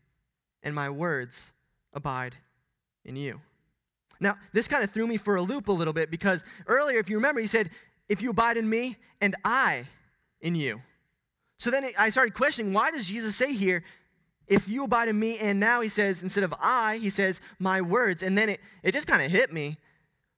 and 0.62 0.75
my 0.75 0.90
words 0.90 1.53
abide 1.92 2.37
in 3.05 3.16
you. 3.16 3.40
Now, 4.20 4.37
this 4.53 4.68
kind 4.68 4.85
of 4.85 4.90
threw 4.90 5.07
me 5.07 5.16
for 5.16 5.37
a 5.37 5.42
loop 5.42 5.68
a 5.68 5.73
little 5.73 5.94
bit 5.94 6.11
because 6.11 6.44
earlier, 6.66 6.99
if 6.99 7.09
you 7.09 7.16
remember, 7.16 7.40
he 7.40 7.46
said, 7.46 7.70
If 8.09 8.20
you 8.20 8.31
abide 8.31 8.57
in 8.57 8.68
me 8.68 8.96
and 9.20 9.35
I 9.44 9.87
in 10.40 10.55
you. 10.55 10.83
So 11.59 11.70
then 11.70 11.90
I 11.99 12.11
started 12.11 12.35
questioning 12.35 12.73
why 12.73 12.90
does 12.90 13.07
Jesus 13.07 13.35
say 13.35 13.55
here, 13.55 13.83
If 14.46 14.68
you 14.68 14.85
abide 14.85 15.09
in 15.09 15.18
me, 15.18 15.38
and 15.38 15.59
now 15.59 15.81
he 15.81 15.88
says, 15.88 16.23
instead 16.23 16.44
of 16.44 16.55
I, 16.61 16.99
he 16.99 17.09
says, 17.09 17.40
My 17.59 17.81
words. 17.81 18.23
And 18.23 18.37
then 18.37 18.51
it, 18.51 18.61
it 18.83 18.92
just 18.92 19.07
kind 19.07 19.23
of 19.23 19.31
hit 19.31 19.53
me. 19.53 19.79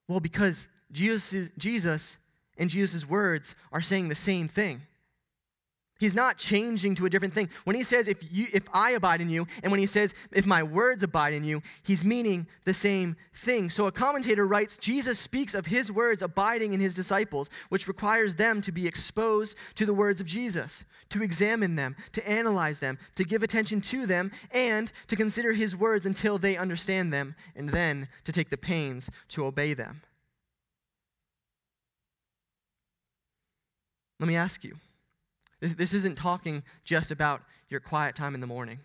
Well, 0.06 0.20
because 0.20 0.68
Jesus, 0.92 1.50
Jesus 1.58 2.18
and 2.56 2.70
Jesus' 2.70 3.08
words 3.08 3.54
are 3.72 3.82
saying 3.82 4.08
the 4.08 4.14
same 4.14 4.46
thing. 4.46 4.82
He's 6.02 6.16
not 6.16 6.36
changing 6.36 6.96
to 6.96 7.06
a 7.06 7.08
different 7.08 7.32
thing. 7.32 7.48
When 7.62 7.76
he 7.76 7.84
says, 7.84 8.08
if, 8.08 8.18
you, 8.28 8.48
if 8.52 8.64
I 8.72 8.90
abide 8.90 9.20
in 9.20 9.28
you, 9.28 9.46
and 9.62 9.70
when 9.70 9.78
he 9.78 9.86
says, 9.86 10.14
if 10.32 10.44
my 10.44 10.60
words 10.60 11.04
abide 11.04 11.32
in 11.32 11.44
you, 11.44 11.62
he's 11.84 12.04
meaning 12.04 12.48
the 12.64 12.74
same 12.74 13.14
thing. 13.32 13.70
So 13.70 13.86
a 13.86 13.92
commentator 13.92 14.44
writes, 14.44 14.76
Jesus 14.76 15.20
speaks 15.20 15.54
of 15.54 15.66
his 15.66 15.92
words 15.92 16.20
abiding 16.20 16.72
in 16.72 16.80
his 16.80 16.96
disciples, 16.96 17.50
which 17.68 17.86
requires 17.86 18.34
them 18.34 18.60
to 18.62 18.72
be 18.72 18.84
exposed 18.84 19.54
to 19.76 19.86
the 19.86 19.94
words 19.94 20.20
of 20.20 20.26
Jesus, 20.26 20.82
to 21.10 21.22
examine 21.22 21.76
them, 21.76 21.94
to 22.10 22.28
analyze 22.28 22.80
them, 22.80 22.98
to 23.14 23.22
give 23.22 23.44
attention 23.44 23.80
to 23.82 24.04
them, 24.04 24.32
and 24.50 24.90
to 25.06 25.14
consider 25.14 25.52
his 25.52 25.76
words 25.76 26.04
until 26.04 26.36
they 26.36 26.56
understand 26.56 27.12
them, 27.12 27.36
and 27.54 27.68
then 27.68 28.08
to 28.24 28.32
take 28.32 28.50
the 28.50 28.56
pains 28.56 29.08
to 29.28 29.46
obey 29.46 29.72
them. 29.72 30.02
Let 34.18 34.26
me 34.26 34.34
ask 34.34 34.64
you. 34.64 34.78
This, 35.62 35.94
isn't 35.94 36.16
talking 36.16 36.64
just 36.84 37.12
about 37.12 37.42
your 37.68 37.78
quiet 37.78 38.16
time 38.16 38.34
in 38.34 38.40
the 38.40 38.48
morning. 38.48 38.80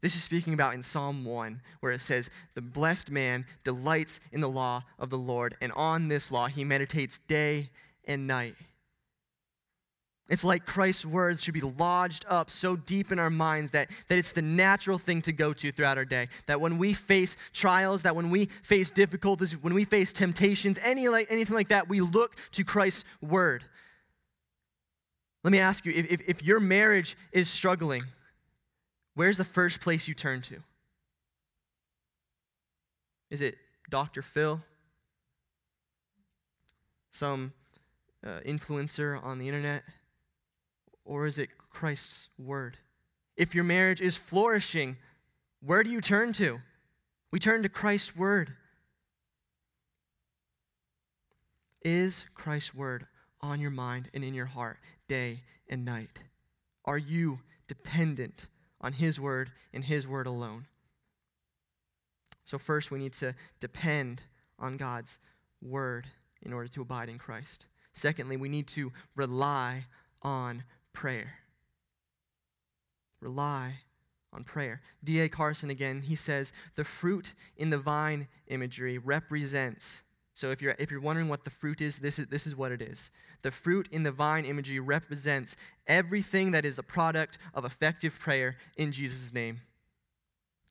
This 0.00 0.16
is 0.16 0.22
speaking 0.24 0.52
about 0.52 0.74
in 0.74 0.82
Psalm 0.82 1.24
1, 1.24 1.62
where 1.78 1.92
it 1.92 2.00
says, 2.00 2.28
The 2.54 2.60
blessed 2.60 3.08
man 3.08 3.46
delights 3.62 4.18
in 4.32 4.40
the 4.40 4.48
law 4.48 4.82
of 4.98 5.10
the 5.10 5.18
Lord, 5.18 5.56
and 5.60 5.70
on 5.72 6.08
this 6.08 6.32
law 6.32 6.48
he 6.48 6.64
meditates 6.64 7.20
day 7.28 7.70
and 8.04 8.26
night. 8.26 8.56
It's 10.28 10.42
like 10.42 10.66
Christ's 10.66 11.06
words 11.06 11.40
should 11.44 11.54
be 11.54 11.60
lodged 11.60 12.24
up 12.28 12.50
so 12.50 12.74
deep 12.74 13.12
in 13.12 13.20
our 13.20 13.30
minds 13.30 13.70
that, 13.70 13.88
that 14.08 14.18
it's 14.18 14.32
the 14.32 14.42
natural 14.42 14.98
thing 14.98 15.22
to 15.22 15.32
go 15.32 15.52
to 15.52 15.70
throughout 15.70 15.98
our 15.98 16.04
day. 16.04 16.28
That 16.46 16.60
when 16.60 16.78
we 16.78 16.94
face 16.94 17.36
trials, 17.52 18.02
that 18.02 18.16
when 18.16 18.28
we 18.30 18.48
face 18.64 18.90
difficulties, 18.90 19.52
when 19.52 19.72
we 19.72 19.84
face 19.84 20.12
temptations, 20.12 20.80
any 20.82 21.08
like, 21.08 21.28
anything 21.30 21.54
like 21.54 21.68
that, 21.68 21.88
we 21.88 22.00
look 22.00 22.34
to 22.52 22.64
Christ's 22.64 23.04
word. 23.20 23.62
Let 25.46 25.52
me 25.52 25.60
ask 25.60 25.86
you 25.86 25.92
if, 25.94 26.06
if, 26.10 26.20
if 26.26 26.42
your 26.42 26.58
marriage 26.58 27.16
is 27.30 27.48
struggling, 27.48 28.02
where's 29.14 29.36
the 29.36 29.44
first 29.44 29.80
place 29.80 30.08
you 30.08 30.12
turn 30.14 30.42
to? 30.42 30.56
Is 33.30 33.40
it 33.40 33.56
Dr. 33.88 34.22
Phil? 34.22 34.60
Some 37.12 37.52
uh, 38.26 38.40
influencer 38.44 39.22
on 39.22 39.38
the 39.38 39.46
internet? 39.46 39.84
Or 41.04 41.26
is 41.26 41.38
it 41.38 41.50
Christ's 41.70 42.28
word? 42.36 42.78
If 43.36 43.54
your 43.54 43.62
marriage 43.62 44.00
is 44.00 44.16
flourishing, 44.16 44.96
where 45.64 45.84
do 45.84 45.90
you 45.90 46.00
turn 46.00 46.32
to? 46.32 46.58
We 47.30 47.38
turn 47.38 47.62
to 47.62 47.68
Christ's 47.68 48.16
word. 48.16 48.56
Is 51.84 52.24
Christ's 52.34 52.74
word 52.74 53.06
on 53.40 53.60
your 53.60 53.70
mind 53.70 54.08
and 54.14 54.24
in 54.24 54.34
your 54.34 54.46
heart 54.46 54.78
day 55.08 55.42
and 55.68 55.84
night? 55.84 56.20
Are 56.84 56.98
you 56.98 57.40
dependent 57.68 58.46
on 58.80 58.94
His 58.94 59.18
word 59.18 59.50
and 59.72 59.84
His 59.84 60.06
word 60.06 60.26
alone? 60.26 60.66
So, 62.44 62.58
first, 62.58 62.90
we 62.90 62.98
need 62.98 63.12
to 63.14 63.34
depend 63.60 64.22
on 64.58 64.76
God's 64.76 65.18
word 65.60 66.06
in 66.42 66.52
order 66.52 66.68
to 66.68 66.82
abide 66.82 67.08
in 67.08 67.18
Christ. 67.18 67.66
Secondly, 67.92 68.36
we 68.36 68.48
need 68.48 68.68
to 68.68 68.92
rely 69.16 69.86
on 70.22 70.62
prayer. 70.92 71.34
Rely 73.20 73.80
on 74.32 74.44
prayer. 74.44 74.82
D.A. 75.02 75.28
Carson 75.28 75.70
again, 75.70 76.02
he 76.02 76.14
says, 76.14 76.52
the 76.76 76.84
fruit 76.84 77.32
in 77.56 77.70
the 77.70 77.78
vine 77.78 78.28
imagery 78.48 78.98
represents 78.98 80.02
so 80.36 80.50
if 80.50 80.60
you're, 80.60 80.76
if 80.78 80.90
you're 80.90 81.00
wondering 81.00 81.28
what 81.28 81.44
the 81.44 81.50
fruit 81.50 81.80
is, 81.80 81.98
this 81.98 82.18
is, 82.18 82.26
this 82.26 82.46
is 82.46 82.54
what 82.54 82.70
it 82.70 82.82
is. 82.82 83.10
The 83.40 83.50
fruit 83.50 83.88
in 83.90 84.02
the 84.02 84.12
vine 84.12 84.44
imagery 84.44 84.78
represents 84.78 85.56
everything 85.86 86.50
that 86.50 86.66
is 86.66 86.76
the 86.76 86.82
product 86.82 87.38
of 87.54 87.64
effective 87.64 88.18
prayer 88.18 88.58
in 88.76 88.92
Jesus' 88.92 89.32
name. 89.32 89.62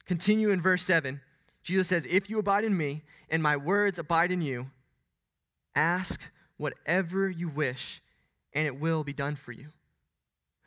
Continue 0.06 0.52
in 0.52 0.62
verse 0.62 0.86
7. 0.86 1.20
Jesus 1.64 1.88
says, 1.88 2.06
If 2.08 2.30
you 2.30 2.38
abide 2.38 2.64
in 2.64 2.78
me 2.78 3.06
and 3.28 3.42
my 3.42 3.58
words 3.58 3.98
abide 3.98 4.32
in 4.32 4.40
you, 4.40 4.68
ask 5.76 6.22
whatever 6.58 7.28
you 7.28 7.50
wish, 7.50 8.04
and 8.54 8.68
it 8.68 8.80
will 8.80 9.04
be 9.04 9.14
done 9.14 9.36
for 9.36 9.52
you. 9.52 9.70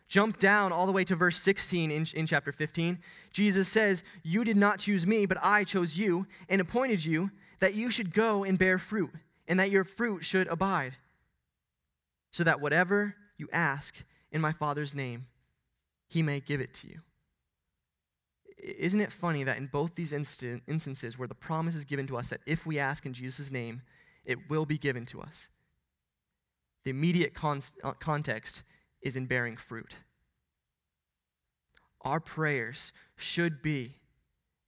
Jump 0.09 0.41
down 0.41 0.73
all 0.73 0.87
the 0.87 0.93
way 0.93 1.05
to 1.05 1.15
verse 1.15 1.39
16 1.39 1.93
in, 1.93 2.05
in 2.15 2.27
chapter 2.27 2.51
15. 2.51 2.99
Jesus 3.31 3.69
says, 3.69 4.03
You 4.25 4.43
did 4.43 4.57
not 4.57 4.81
choose 4.81 5.07
me, 5.07 5.25
but 5.25 5.39
I 5.41 5.63
chose 5.63 5.97
you 5.97 6.27
and 6.49 6.61
appointed 6.61 7.05
you 7.05 7.31
that 7.61 7.75
you 7.75 7.91
should 7.91 8.13
go 8.13 8.45
and 8.45 8.59
bear 8.59 8.79
fruit, 8.79 9.11
and 9.47 9.59
that 9.59 9.71
your 9.71 9.85
fruit 9.85 10.25
should 10.25 10.47
abide, 10.49 10.97
so 12.31 12.45
that 12.45 12.61
whatever 12.61 13.15
you 13.37 13.49
ask 13.53 13.95
in 14.31 14.41
my 14.41 14.53
Father's 14.53 14.95
name, 14.95 15.27
he 16.07 16.23
may 16.23 16.41
give 16.41 16.61
it 16.61 16.75
to 16.75 16.89
you. 16.89 17.01
Isn't 18.59 19.01
it 19.01 19.13
funny 19.13 19.45
that 19.45 19.57
in 19.57 19.67
both 19.67 19.95
these 19.95 20.13
instances 20.13 21.19
where 21.19 21.29
the 21.29 21.35
promise 21.35 21.77
is 21.77 21.85
given 21.85 22.07
to 22.09 22.17
us 22.17 22.29
that 22.29 22.41
if 22.45 22.67
we 22.67 22.79
ask 22.79 23.07
in 23.07 23.13
Jesus' 23.15 23.51
name, 23.51 23.83
it 24.25 24.51
will 24.51 24.67
be 24.67 24.79
given 24.79 25.07
to 25.07 25.21
us, 25.21 25.49
the 26.85 26.91
immediate 26.91 27.35
con- 27.35 27.63
uh, 27.83 27.93
context 27.93 28.63
is 29.01 29.17
in 29.17 29.27
bearing 29.27 29.57
fruit. 29.57 29.95
Our 32.03 32.21
prayers 32.21 32.93
should 33.17 33.63
be 33.63 33.97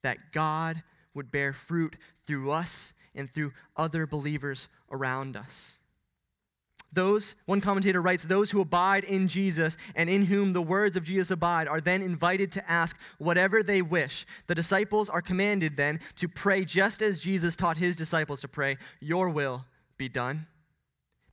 that 0.02 0.32
God 0.32 0.82
would 1.20 1.30
bear 1.30 1.52
fruit 1.52 1.96
through 2.26 2.50
us 2.50 2.94
and 3.14 3.30
through 3.30 3.52
other 3.76 4.06
believers 4.06 4.68
around 4.90 5.36
us. 5.36 5.78
Those, 6.94 7.34
one 7.44 7.60
commentator 7.60 8.00
writes, 8.00 8.24
those 8.24 8.50
who 8.50 8.62
abide 8.62 9.04
in 9.04 9.28
Jesus 9.28 9.76
and 9.94 10.08
in 10.08 10.24
whom 10.24 10.54
the 10.54 10.62
words 10.62 10.96
of 10.96 11.04
Jesus 11.04 11.30
abide 11.30 11.68
are 11.68 11.82
then 11.82 12.00
invited 12.00 12.50
to 12.52 12.70
ask 12.70 12.96
whatever 13.18 13.62
they 13.62 13.82
wish. 13.82 14.26
The 14.46 14.54
disciples 14.54 15.10
are 15.10 15.20
commanded 15.20 15.76
then 15.76 16.00
to 16.16 16.26
pray 16.26 16.64
just 16.64 17.02
as 17.02 17.20
Jesus 17.20 17.54
taught 17.54 17.76
his 17.76 17.96
disciples 17.96 18.40
to 18.40 18.48
pray, 18.48 18.78
Your 18.98 19.28
will 19.28 19.66
be 19.98 20.08
done. 20.08 20.46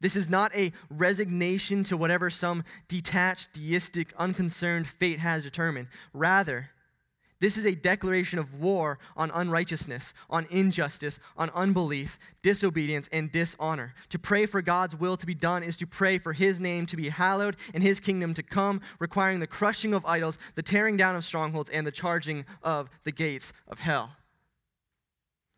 This 0.02 0.17
is 0.17 0.28
not 0.28 0.54
a 0.54 0.73
resignation 0.89 1.86
to 1.86 1.95
whatever 1.95 2.30
some 2.30 2.65
detached, 2.89 3.54
deistic, 3.54 4.13
unconcerned 4.17 4.86
fate 4.86 5.19
has 5.19 5.43
determined. 5.43 5.88
Rather, 6.12 6.71
this 7.39 7.58
is 7.58 7.65
a 7.65 7.76
declaration 7.76 8.39
of 8.39 8.56
war 8.56 8.97
on 9.15 9.30
unrighteousness, 9.32 10.13
on 10.30 10.47
injustice, 10.50 11.19
on 11.38 11.52
unbelief, 11.52 12.17
disobedience, 12.41 13.08
and 13.12 13.32
dishonor. 13.32 13.93
To 14.10 14.17
pray 14.17 14.47
for 14.47 14.62
God's 14.62 14.95
will 14.95 15.17
to 15.17 15.26
be 15.26 15.36
done 15.36 15.62
is 15.62 15.78
to 15.78 15.88
pray 15.88 16.17
for 16.17 16.34
His 16.34 16.60
name 16.60 16.88
to 16.88 16.95
be 16.95 17.10
hallowed 17.10 17.56
and 17.76 17.84
His 17.84 18.00
kingdom 18.00 18.34
to 18.34 18.43
come, 18.43 18.82
requiring 18.97 19.39
the 19.39 19.47
crushing 19.47 19.93
of 19.93 20.06
idols, 20.06 20.39
the 20.56 20.63
tearing 20.63 20.97
down 20.97 21.15
of 21.15 21.23
strongholds, 21.23 21.69
and 21.69 21.86
the 21.86 21.91
charging 21.91 22.45
of 22.63 22.89
the 23.04 23.12
gates 23.12 23.54
of 23.67 23.80
hell. 23.80 24.12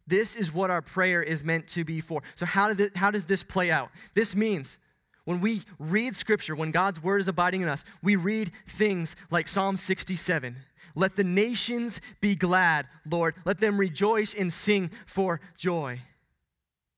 This 0.06 0.36
is 0.36 0.52
what 0.52 0.72
our 0.72 0.82
prayer 0.82 1.24
is 1.24 1.44
meant 1.44 1.68
to 1.70 1.86
be 1.86 2.02
for. 2.02 2.24
So, 2.36 2.46
how, 2.46 2.74
did 2.74 2.96
how 2.98 3.12
does 3.12 3.26
this 3.26 3.44
play 3.44 3.72
out? 3.72 3.90
This 4.16 4.36
means 4.36 4.80
when 5.24 5.40
we 5.40 5.62
read 5.78 6.16
Scripture, 6.16 6.56
when 6.56 6.72
God's 6.72 7.02
word 7.02 7.22
is 7.22 7.28
abiding 7.28 7.62
in 7.62 7.70
us, 7.70 7.86
we 8.02 8.16
read 8.16 8.52
things 8.68 9.16
like 9.30 9.48
Psalm 9.48 9.78
67. 9.78 10.56
Let 11.00 11.16
the 11.16 11.24
nations 11.24 12.02
be 12.22 12.36
glad, 12.36 12.88
Lord. 13.10 13.36
Let 13.46 13.60
them 13.60 13.80
rejoice 13.80 14.34
and 14.34 14.52
sing 14.54 14.92
for 15.06 15.42
joy. 15.58 16.02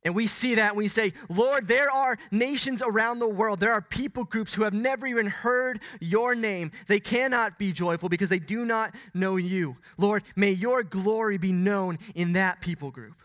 And 0.03 0.15
we 0.15 0.25
see 0.25 0.55
that 0.55 0.75
we 0.75 0.87
say, 0.87 1.13
Lord, 1.29 1.67
there 1.67 1.91
are 1.91 2.17
nations 2.31 2.81
around 2.81 3.19
the 3.19 3.27
world. 3.27 3.59
There 3.59 3.71
are 3.71 3.81
people 3.81 4.23
groups 4.23 4.53
who 4.53 4.63
have 4.63 4.73
never 4.73 5.05
even 5.05 5.27
heard 5.27 5.79
your 5.99 6.33
name. 6.33 6.71
They 6.87 6.99
cannot 6.99 7.59
be 7.59 7.71
joyful 7.71 8.09
because 8.09 8.29
they 8.29 8.39
do 8.39 8.65
not 8.65 8.95
know 9.13 9.35
you. 9.35 9.77
Lord, 9.99 10.23
may 10.35 10.51
your 10.51 10.81
glory 10.81 11.37
be 11.37 11.51
known 11.53 11.99
in 12.15 12.33
that 12.33 12.61
people 12.61 12.89
group. 12.89 13.21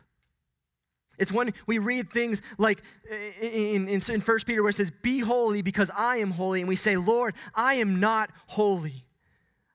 It's 1.19 1.33
when 1.33 1.55
we 1.67 1.79
read 1.79 2.13
things 2.13 2.43
like 2.59 2.83
uh, 3.11 3.15
in, 3.41 3.89
in, 3.89 4.03
in 4.11 4.21
1 4.21 4.39
Peter 4.45 4.63
where 4.63 4.69
it 4.69 4.75
says, 4.75 4.93
Be 5.01 5.21
holy 5.21 5.63
because 5.63 5.91
I 5.97 6.19
am 6.19 6.31
holy. 6.31 6.61
And 6.61 6.69
we 6.69 6.77
say, 6.77 6.99
Lord, 6.99 7.35
I 7.55 7.75
am 7.75 8.01
not 8.01 8.31
holy. 8.49 9.06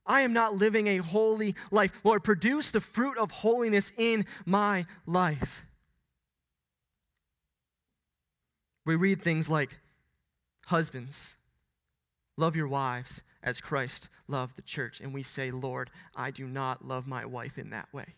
I 0.05 0.21
am 0.21 0.33
not 0.33 0.55
living 0.55 0.87
a 0.87 0.97
holy 0.97 1.55
life. 1.69 1.91
Lord, 2.03 2.23
produce 2.23 2.71
the 2.71 2.81
fruit 2.81 3.17
of 3.17 3.31
holiness 3.31 3.91
in 3.97 4.25
my 4.45 4.85
life. 5.05 5.63
We 8.85 8.95
read 8.95 9.21
things 9.21 9.49
like, 9.49 9.77
Husbands, 10.65 11.35
love 12.37 12.55
your 12.55 12.67
wives 12.67 13.21
as 13.43 13.59
Christ 13.59 14.07
loved 14.27 14.55
the 14.55 14.61
church. 14.61 14.99
And 15.01 15.13
we 15.13 15.23
say, 15.23 15.51
Lord, 15.51 15.89
I 16.15 16.31
do 16.31 16.47
not 16.47 16.87
love 16.87 17.07
my 17.07 17.25
wife 17.25 17.57
in 17.57 17.71
that 17.71 17.91
way. 17.93 18.15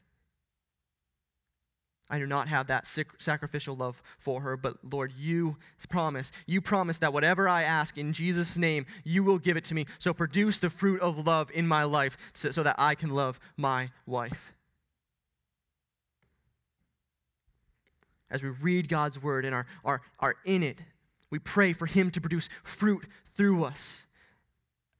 I 2.13 2.19
do 2.19 2.27
not 2.27 2.47
have 2.47 2.67
that 2.67 2.85
sacrificial 3.17 3.75
love 3.75 3.99
for 4.19 4.41
her, 4.41 4.55
but 4.55 4.77
Lord, 4.91 5.11
you 5.17 5.57
promise, 5.89 6.31
you 6.45 6.61
promise 6.61 6.99
that 6.99 7.11
whatever 7.11 7.49
I 7.49 7.63
ask 7.63 7.97
in 7.97 8.13
Jesus' 8.13 8.55
name, 8.55 8.85
you 9.03 9.23
will 9.23 9.39
give 9.39 9.57
it 9.57 9.63
to 9.65 9.73
me. 9.73 9.87
So 9.97 10.13
produce 10.13 10.59
the 10.59 10.69
fruit 10.69 11.01
of 11.01 11.25
love 11.25 11.49
in 11.51 11.67
my 11.67 11.85
life 11.85 12.15
so, 12.33 12.51
so 12.51 12.61
that 12.61 12.75
I 12.77 12.93
can 12.93 13.09
love 13.09 13.39
my 13.57 13.89
wife. 14.05 14.53
as 18.29 18.41
we 18.41 18.49
read 18.49 18.89
God's 18.89 19.21
word 19.21 19.45
and 19.45 19.53
are, 19.53 19.67
are, 19.85 20.01
are 20.19 20.35
in 20.43 20.63
it, 20.63 20.79
we 21.29 21.39
pray 21.39 21.71
for 21.71 21.85
Him 21.85 22.09
to 22.11 22.19
produce 22.19 22.49
fruit 22.63 23.05
through 23.37 23.63
us. 23.63 24.05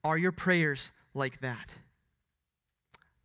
Are 0.04 0.16
your 0.16 0.32
prayers 0.32 0.92
like 1.14 1.40
that? 1.40 1.74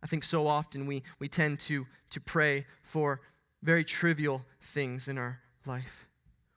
I 0.02 0.06
think 0.08 0.24
so 0.24 0.48
often 0.48 0.86
we, 0.86 1.04
we 1.20 1.28
tend 1.28 1.60
to, 1.60 1.86
to 2.10 2.20
pray 2.20 2.66
for 2.82 3.20
very 3.62 3.84
trivial 3.84 4.42
things 4.72 5.08
in 5.08 5.18
our 5.18 5.40
life. 5.66 6.06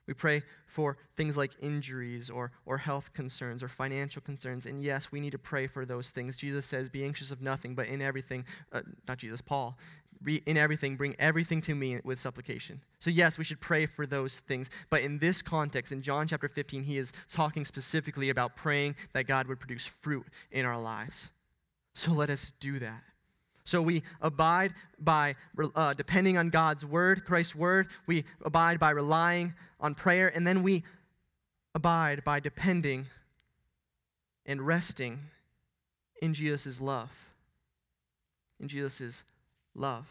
We 0.07 0.13
pray 0.13 0.43
for 0.67 0.97
things 1.15 1.37
like 1.37 1.51
injuries 1.61 2.29
or, 2.29 2.51
or 2.65 2.77
health 2.77 3.11
concerns 3.13 3.63
or 3.63 3.69
financial 3.69 4.21
concerns. 4.21 4.65
And 4.65 4.83
yes, 4.83 5.11
we 5.11 5.21
need 5.21 5.31
to 5.31 5.37
pray 5.37 5.65
for 5.67 5.85
those 5.85 6.09
things. 6.09 6.35
Jesus 6.35 6.65
says, 6.65 6.89
Be 6.89 7.05
anxious 7.05 7.31
of 7.31 7.41
nothing, 7.41 7.73
but 7.73 7.87
in 7.87 8.01
everything, 8.01 8.43
uh, 8.73 8.81
not 9.07 9.17
Jesus, 9.17 9.39
Paul, 9.39 9.77
in 10.25 10.57
everything, 10.57 10.97
bring 10.97 11.15
everything 11.19 11.61
to 11.61 11.75
me 11.75 11.99
with 12.03 12.19
supplication. 12.19 12.81
So, 12.99 13.09
yes, 13.09 13.37
we 13.37 13.43
should 13.43 13.61
pray 13.61 13.85
for 13.85 14.05
those 14.05 14.39
things. 14.41 14.69
But 14.89 15.01
in 15.03 15.19
this 15.19 15.41
context, 15.41 15.91
in 15.91 16.01
John 16.01 16.27
chapter 16.27 16.49
15, 16.49 16.83
he 16.83 16.97
is 16.97 17.13
talking 17.31 17.63
specifically 17.63 18.29
about 18.29 18.55
praying 18.55 18.95
that 19.13 19.23
God 19.23 19.47
would 19.47 19.59
produce 19.59 19.85
fruit 19.85 20.25
in 20.51 20.65
our 20.65 20.79
lives. 20.79 21.31
So, 21.93 22.11
let 22.11 22.29
us 22.29 22.51
do 22.59 22.79
that. 22.79 23.03
So, 23.65 23.81
we 23.81 24.03
abide 24.21 24.73
by 24.99 25.35
uh, 25.75 25.93
depending 25.93 26.37
on 26.37 26.49
God's 26.49 26.85
word, 26.85 27.25
Christ's 27.25 27.55
word. 27.55 27.87
We 28.07 28.25
abide 28.43 28.79
by 28.79 28.91
relying 28.91 29.53
on 29.79 29.95
prayer. 29.95 30.27
And 30.27 30.45
then 30.45 30.63
we 30.63 30.83
abide 31.75 32.23
by 32.23 32.39
depending 32.39 33.07
and 34.45 34.65
resting 34.65 35.19
in 36.21 36.33
Jesus' 36.33 36.81
love. 36.81 37.09
In 38.59 38.67
Jesus' 38.67 39.23
love. 39.75 40.07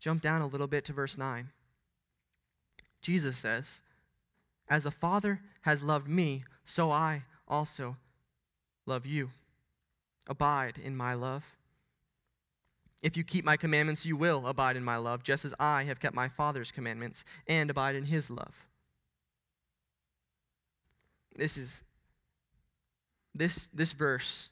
Jump 0.00 0.22
down 0.22 0.42
a 0.42 0.46
little 0.46 0.66
bit 0.66 0.84
to 0.86 0.92
verse 0.92 1.16
9. 1.16 1.48
Jesus 3.00 3.38
says, 3.38 3.80
As 4.68 4.84
the 4.84 4.90
Father 4.90 5.40
has 5.62 5.82
loved 5.82 6.08
me, 6.08 6.44
so 6.64 6.90
I 6.90 7.22
also 7.48 7.96
love 8.84 9.06
you. 9.06 9.30
Abide 10.26 10.78
in 10.82 10.96
my 10.96 11.14
love. 11.14 11.44
If 13.06 13.16
you 13.16 13.22
keep 13.22 13.44
my 13.44 13.56
commandments, 13.56 14.04
you 14.04 14.16
will 14.16 14.48
abide 14.48 14.76
in 14.76 14.82
my 14.82 14.96
love, 14.96 15.22
just 15.22 15.44
as 15.44 15.54
I 15.60 15.84
have 15.84 16.00
kept 16.00 16.12
my 16.12 16.28
Father's 16.28 16.72
commandments 16.72 17.24
and 17.46 17.70
abide 17.70 17.94
in 17.94 18.04
his 18.04 18.30
love. 18.30 18.66
This 21.36 21.56
is 21.56 21.84
this 23.32 23.68
this 23.72 23.92
verse 23.92 24.48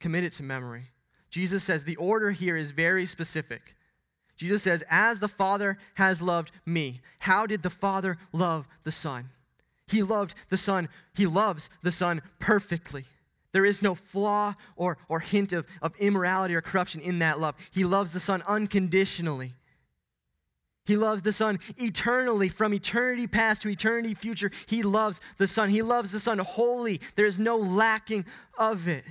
commit 0.00 0.24
it 0.24 0.32
to 0.32 0.42
memory 0.42 0.92
Jesus 1.28 1.62
says 1.62 1.84
the 1.84 1.96
order 1.96 2.30
here 2.30 2.56
is 2.56 2.70
very 2.70 3.06
specific. 3.06 3.74
Jesus 4.36 4.62
says, 4.62 4.82
As 4.90 5.18
the 5.18 5.28
Father 5.28 5.78
has 5.94 6.20
loved 6.20 6.52
me. 6.66 7.00
How 7.20 7.46
did 7.46 7.62
the 7.62 7.70
Father 7.70 8.18
love 8.32 8.66
the 8.84 8.92
Son? 8.92 9.30
He 9.86 10.02
loved 10.02 10.34
the 10.50 10.58
Son. 10.58 10.88
He 11.14 11.26
loves 11.26 11.70
the 11.82 11.90
Son 11.90 12.22
perfectly. 12.38 13.06
There 13.52 13.64
is 13.64 13.82
no 13.82 13.94
flaw 13.94 14.54
or, 14.76 14.98
or 15.08 15.20
hint 15.20 15.52
of, 15.52 15.66
of 15.80 15.94
immorality 15.98 16.54
or 16.54 16.60
corruption 16.60 17.00
in 17.00 17.18
that 17.20 17.38
love. 17.38 17.54
He 17.70 17.84
loves 17.84 18.12
the 18.12 18.20
Son 18.20 18.42
unconditionally. 18.46 19.54
He 20.84 20.96
loves 20.96 21.22
the 21.22 21.32
Son 21.32 21.60
eternally, 21.76 22.48
from 22.48 22.74
eternity 22.74 23.26
past 23.26 23.62
to 23.62 23.68
eternity 23.68 24.14
future. 24.14 24.50
He 24.66 24.82
loves 24.82 25.20
the 25.38 25.46
Son. 25.46 25.70
He 25.70 25.82
loves 25.82 26.10
the 26.10 26.18
Son 26.18 26.38
wholly. 26.38 27.00
There 27.14 27.26
is 27.26 27.38
no 27.38 27.56
lacking 27.56 28.24
of 28.58 28.88
it. 28.88 29.04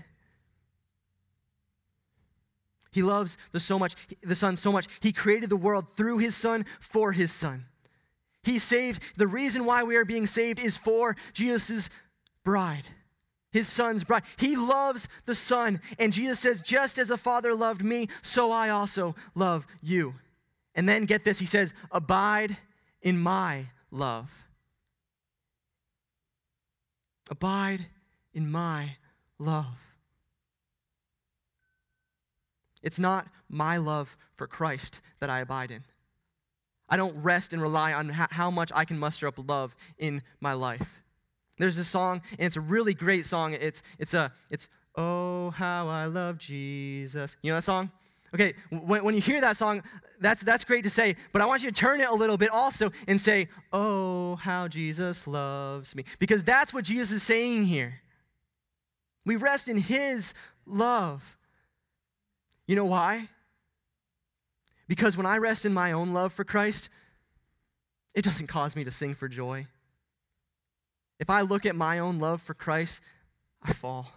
He 2.92 3.04
loves 3.04 3.38
the 3.54 3.60
so 3.62 3.80
much 3.80 3.96
the 4.22 4.36
Son 4.36 4.58
so 4.58 4.72
much. 4.72 4.88
He 5.00 5.14
created 5.14 5.50
the 5.50 5.56
world 5.56 5.86
through 5.96 6.18
his 6.18 6.36
Son 6.36 6.66
for 6.82 7.14
his 7.14 7.32
Son. 7.32 7.66
He 8.44 8.60
saved. 8.60 9.02
The 9.16 9.28
reason 9.28 9.64
why 9.64 9.84
we 9.84 9.96
are 9.96 10.04
being 10.04 10.26
saved 10.26 10.60
is 10.60 10.76
for 10.76 11.16
Jesus' 11.32 11.90
bride, 12.44 12.84
his 13.52 13.68
Son's 13.68 14.04
bride. 14.04 14.24
He 14.38 14.56
loves 14.56 15.08
the 15.26 15.36
Son. 15.36 15.82
And 16.00 16.14
Jesus 16.14 16.40
says, 16.40 16.62
just 16.62 16.98
as 16.98 17.10
a 17.10 17.18
Father 17.18 17.54
loved 17.54 17.84
me, 17.84 18.08
so 18.22 18.52
I 18.52 18.70
also 18.70 19.16
love 19.36 19.68
you. 19.82 20.16
And 20.74 20.88
then 20.88 21.06
get 21.06 21.24
this, 21.24 21.40
he 21.40 21.46
says, 21.46 21.74
abide 21.92 22.58
in 23.02 23.20
my 23.20 23.66
love. 23.92 24.30
Abide 27.30 27.88
in 28.34 28.50
my 28.50 28.96
love. 29.38 29.66
It's 32.82 33.00
not 33.00 33.28
my 33.50 33.78
love 33.78 34.16
for 34.36 34.48
Christ 34.48 35.02
that 35.20 35.30
I 35.30 35.40
abide 35.40 35.72
in. 35.72 35.84
I 36.90 36.98
don't 36.98 37.22
rest 37.22 37.54
and 37.54 37.62
rely 37.62 37.94
on 37.94 38.10
how 38.10 38.52
much 38.52 38.72
I 38.74 38.86
can 38.86 38.98
muster 39.00 39.28
up 39.28 39.36
love 39.48 39.76
in 39.98 40.24
my 40.40 40.54
life. 40.54 41.01
There's 41.62 41.78
a 41.78 41.86
song, 41.86 42.24
and 42.40 42.48
it's 42.48 42.58
a 42.58 42.62
really 42.62 42.96
great 42.96 43.28
song. 43.28 43.54
It's, 43.54 43.84
it's, 44.00 44.16
a, 44.16 44.34
it's 44.50 44.68
Oh, 44.96 45.52
how 45.52 45.88
I 45.88 46.06
love 46.06 46.40
Jesus. 46.40 47.38
You 47.44 47.52
know 47.52 47.58
that 47.58 47.64
song? 47.64 47.92
Okay, 48.34 48.56
when, 48.70 49.04
when 49.04 49.14
you 49.14 49.22
hear 49.22 49.40
that 49.42 49.58
song, 49.58 49.84
that's, 50.20 50.42
that's 50.42 50.66
great 50.66 50.84
to 50.86 50.90
say, 50.90 51.18
but 51.34 51.42
I 51.42 51.46
want 51.46 51.64
you 51.64 51.70
to 51.70 51.76
turn 51.76 52.02
it 52.02 52.10
a 52.10 52.14
little 52.14 52.38
bit 52.38 52.50
also 52.50 52.92
and 53.08 53.22
say, 53.22 53.48
Oh, 53.72 54.38
how 54.38 54.68
Jesus 54.68 55.28
loves 55.28 55.96
me. 55.96 56.04
Because 56.18 56.44
that's 56.44 56.74
what 56.74 56.84
Jesus 56.84 57.12
is 57.12 57.24
saying 57.24 57.66
here. 57.66 58.02
We 59.24 59.36
rest 59.36 59.70
in 59.70 59.78
His 59.78 60.34
love. 60.66 61.22
You 62.66 62.76
know 62.76 62.86
why? 62.86 63.30
Because 64.88 65.16
when 65.16 65.28
I 65.28 65.38
rest 65.38 65.64
in 65.64 65.74
my 65.76 65.92
own 65.92 66.12
love 66.12 66.34
for 66.34 66.44
Christ, 66.44 66.90
it 68.16 68.24
doesn't 68.24 68.48
cause 68.48 68.76
me 68.76 68.84
to 68.84 68.92
sing 68.92 69.14
for 69.14 69.28
joy. 69.28 69.68
If 71.22 71.30
I 71.30 71.42
look 71.42 71.66
at 71.66 71.76
my 71.76 72.00
own 72.00 72.20
love 72.20 72.42
for 72.42 72.56
Christ, 72.56 73.00
I 73.62 73.72
fall. 73.72 74.12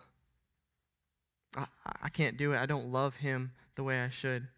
I, 1.54 1.66
I 2.02 2.08
can't 2.08 2.36
do 2.38 2.54
it. 2.54 2.58
I 2.58 2.66
don't 2.66 2.90
love 2.90 3.16
him 3.16 3.52
the 3.76 3.84
way 3.84 4.00
I 4.00 4.08
should. 4.08 4.48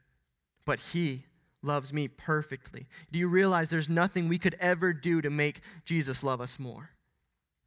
But 0.65 0.79
he 0.79 1.25
loves 1.61 1.93
me 1.93 2.07
perfectly. 2.07 2.87
Do 3.11 3.19
you 3.19 3.27
realize 3.27 3.69
there's 3.69 3.89
nothing 3.89 4.29
we 4.29 4.39
could 4.39 4.57
ever 4.61 4.93
do 4.93 5.21
to 5.21 5.29
make 5.29 5.61
Jesus 5.85 6.23
love 6.23 6.41
us 6.41 6.59
more? 6.59 6.91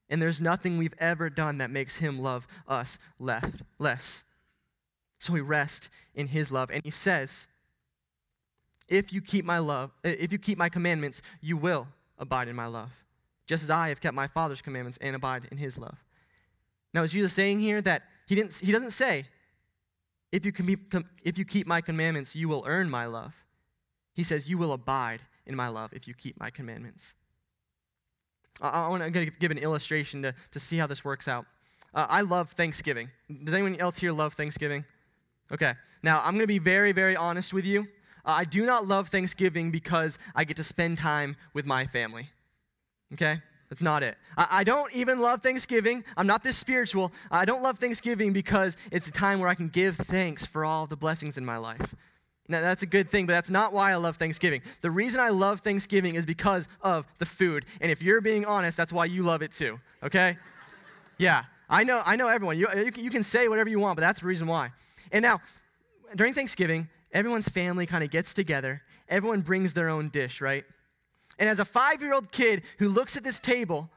And 0.10 0.22
there's 0.22 0.40
nothing 0.40 0.78
we've 0.78 0.96
ever 0.98 1.30
done 1.30 1.58
that 1.58 1.70
makes 1.70 1.98
him 1.98 2.18
love 2.18 2.48
us 2.66 2.98
left, 3.20 3.62
less. 3.78 4.24
So 5.20 5.34
we 5.34 5.42
rest 5.42 5.90
in 6.16 6.28
his 6.28 6.52
love. 6.52 6.72
And 6.72 6.82
he 6.86 6.90
says, 6.90 7.48
if 8.88 9.12
you 9.12 9.22
keep 9.22 9.44
my 9.44 9.60
love, 9.60 9.92
if 10.06 10.32
you 10.32 10.38
keep 10.38 10.58
my 10.58 10.70
commandments, 10.70 11.22
you 11.42 11.58
will 11.58 11.88
abide 12.18 12.48
in 12.48 12.56
my 12.56 12.66
love, 12.66 12.92
just 13.50 13.64
as 13.64 13.72
I 13.72 13.90
have 13.90 14.00
kept 14.00 14.14
my 14.14 14.28
Father's 14.28 14.62
commandments 14.62 15.00
and 15.02 15.16
abide 15.16 15.48
in 15.52 15.58
his 15.58 15.76
love. 15.76 15.98
Now, 16.94 17.02
is 17.02 17.12
Jesus 17.12 17.34
saying 17.34 17.60
here 17.60 17.82
that 17.82 18.04
he, 18.28 18.36
didn't, 18.36 18.54
he 18.54 18.72
doesn't 18.72 18.92
say, 18.92 19.26
if 20.32 20.46
you, 20.46 20.52
be, 20.52 20.78
if 21.24 21.36
you 21.36 21.46
keep 21.46 21.66
my 21.66 21.82
commandments, 21.82 22.36
you 22.36 22.48
will 22.48 22.64
earn 22.68 22.92
my 22.92 23.08
love. 23.08 23.34
He 24.14 24.22
says, 24.22 24.48
you 24.48 24.60
will 24.60 24.72
abide 24.72 25.22
in 25.48 25.56
my 25.56 25.68
love 25.68 25.94
if 25.94 26.08
you 26.08 26.14
keep 26.14 26.40
my 26.40 26.52
commandments. 26.52 27.16
I, 28.62 28.70
I 28.70 28.88
want 28.88 29.12
to 29.12 29.26
give 29.26 29.50
an 29.50 29.58
illustration 29.58 30.22
to, 30.22 30.36
to 30.52 30.60
see 30.60 30.78
how 30.78 30.86
this 30.86 31.04
works 31.04 31.28
out. 31.28 31.48
Uh, 31.92 32.06
I 32.08 32.22
love 32.22 32.52
Thanksgiving. 32.52 33.10
Does 33.44 33.56
anyone 33.56 33.78
else 33.78 33.98
here 33.98 34.12
love 34.12 34.36
Thanksgiving? 34.36 34.86
Okay. 35.52 35.74
Now, 36.04 36.20
I'm 36.20 36.34
going 36.34 36.44
to 36.44 36.48
be 36.48 36.60
very, 36.60 36.92
very 36.92 37.16
honest 37.16 37.52
with 37.52 37.66
you. 37.66 37.88
Uh, 38.24 38.32
I 38.32 38.44
do 38.44 38.64
not 38.64 38.88
love 38.88 39.10
Thanksgiving 39.10 39.72
because 39.72 40.20
I 40.36 40.44
get 40.44 40.56
to 40.58 40.64
spend 40.64 41.00
time 41.00 41.36
with 41.56 41.66
my 41.66 41.88
family. 41.88 42.30
Okay? 43.14 43.42
That's 43.70 43.82
not 43.82 44.02
it. 44.02 44.18
I, 44.38 44.48
I, 44.52 44.64
don't 44.64 44.92
even 44.94 45.20
love 45.20 45.44
Thanksgiving. 45.44 46.04
I'm 46.18 46.26
not 46.26 46.44
this 46.44 46.58
spiritual. 46.58 47.12
I 47.30 47.46
don't 47.46 47.62
love 47.62 47.78
Thanksgiving 47.78 48.34
because 48.34 48.78
it's 48.92 49.08
a 49.08 49.12
time 49.12 49.40
where 49.40 49.48
I 49.48 49.56
can 49.56 49.70
give 49.70 49.98
thanks 49.98 50.46
for 50.46 50.66
all 50.66 50.88
the 50.88 50.96
blessings 50.96 51.38
in 51.38 51.46
my 51.46 51.58
life. 51.58 51.96
Now, 52.48 52.62
that's 52.62 52.82
a 52.82 52.88
good 52.88 53.12
thing, 53.12 53.28
but 53.28 53.34
that's 53.34 53.52
not 53.52 53.74
why 53.74 53.92
I 53.92 53.96
love 53.96 54.18
Thanksgiving. 54.18 54.64
The 54.82 54.90
reason 54.90 55.20
I 55.20 55.30
love 55.30 55.62
Thanksgiving 55.62 56.16
is 56.16 56.26
because 56.26 56.68
of 56.82 57.06
the 57.20 57.26
food. 57.26 57.68
And 57.80 57.92
if 57.92 58.02
you're 58.02 58.22
being 58.22 58.44
honest, 58.44 58.76
that's 58.76 58.92
why 58.92 59.06
you 59.06 59.22
love 59.22 59.44
it 59.44 59.52
too, 59.52 59.80
okay? 60.02 60.36
yeah, 61.20 61.44
I 61.70 61.84
know, 61.84 62.02
I 62.04 62.16
know 62.16 62.28
everyone. 62.28 62.58
You, 62.58 62.68
you, 62.76 62.92
you 62.96 63.12
can 63.12 63.24
say 63.24 63.48
whatever 63.48 63.70
you 63.70 63.80
want, 63.80 63.98
but 63.98 64.02
that's 64.02 64.22
the 64.22 64.26
reason 64.26 64.48
why. 64.48 64.72
And 65.12 65.22
now, 65.22 65.42
during 66.16 66.34
Thanksgiving, 66.34 66.90
everyone's 67.12 67.48
family 67.48 67.86
kind 67.86 68.04
of 68.04 68.10
gets 68.10 68.34
together. 68.34 68.82
Everyone 69.08 69.42
brings 69.42 69.74
their 69.74 69.90
own 69.90 70.10
dish, 70.10 70.42
right? 70.42 70.66
And 71.40 71.50
as 71.50 71.60
a 71.60 71.66
five 71.66 72.02
year 72.02 72.14
old 72.14 72.32
kid 72.32 72.62
who 72.78 72.90
looks 72.90 73.18
at 73.18 73.24
this 73.24 73.40
table 73.40 73.90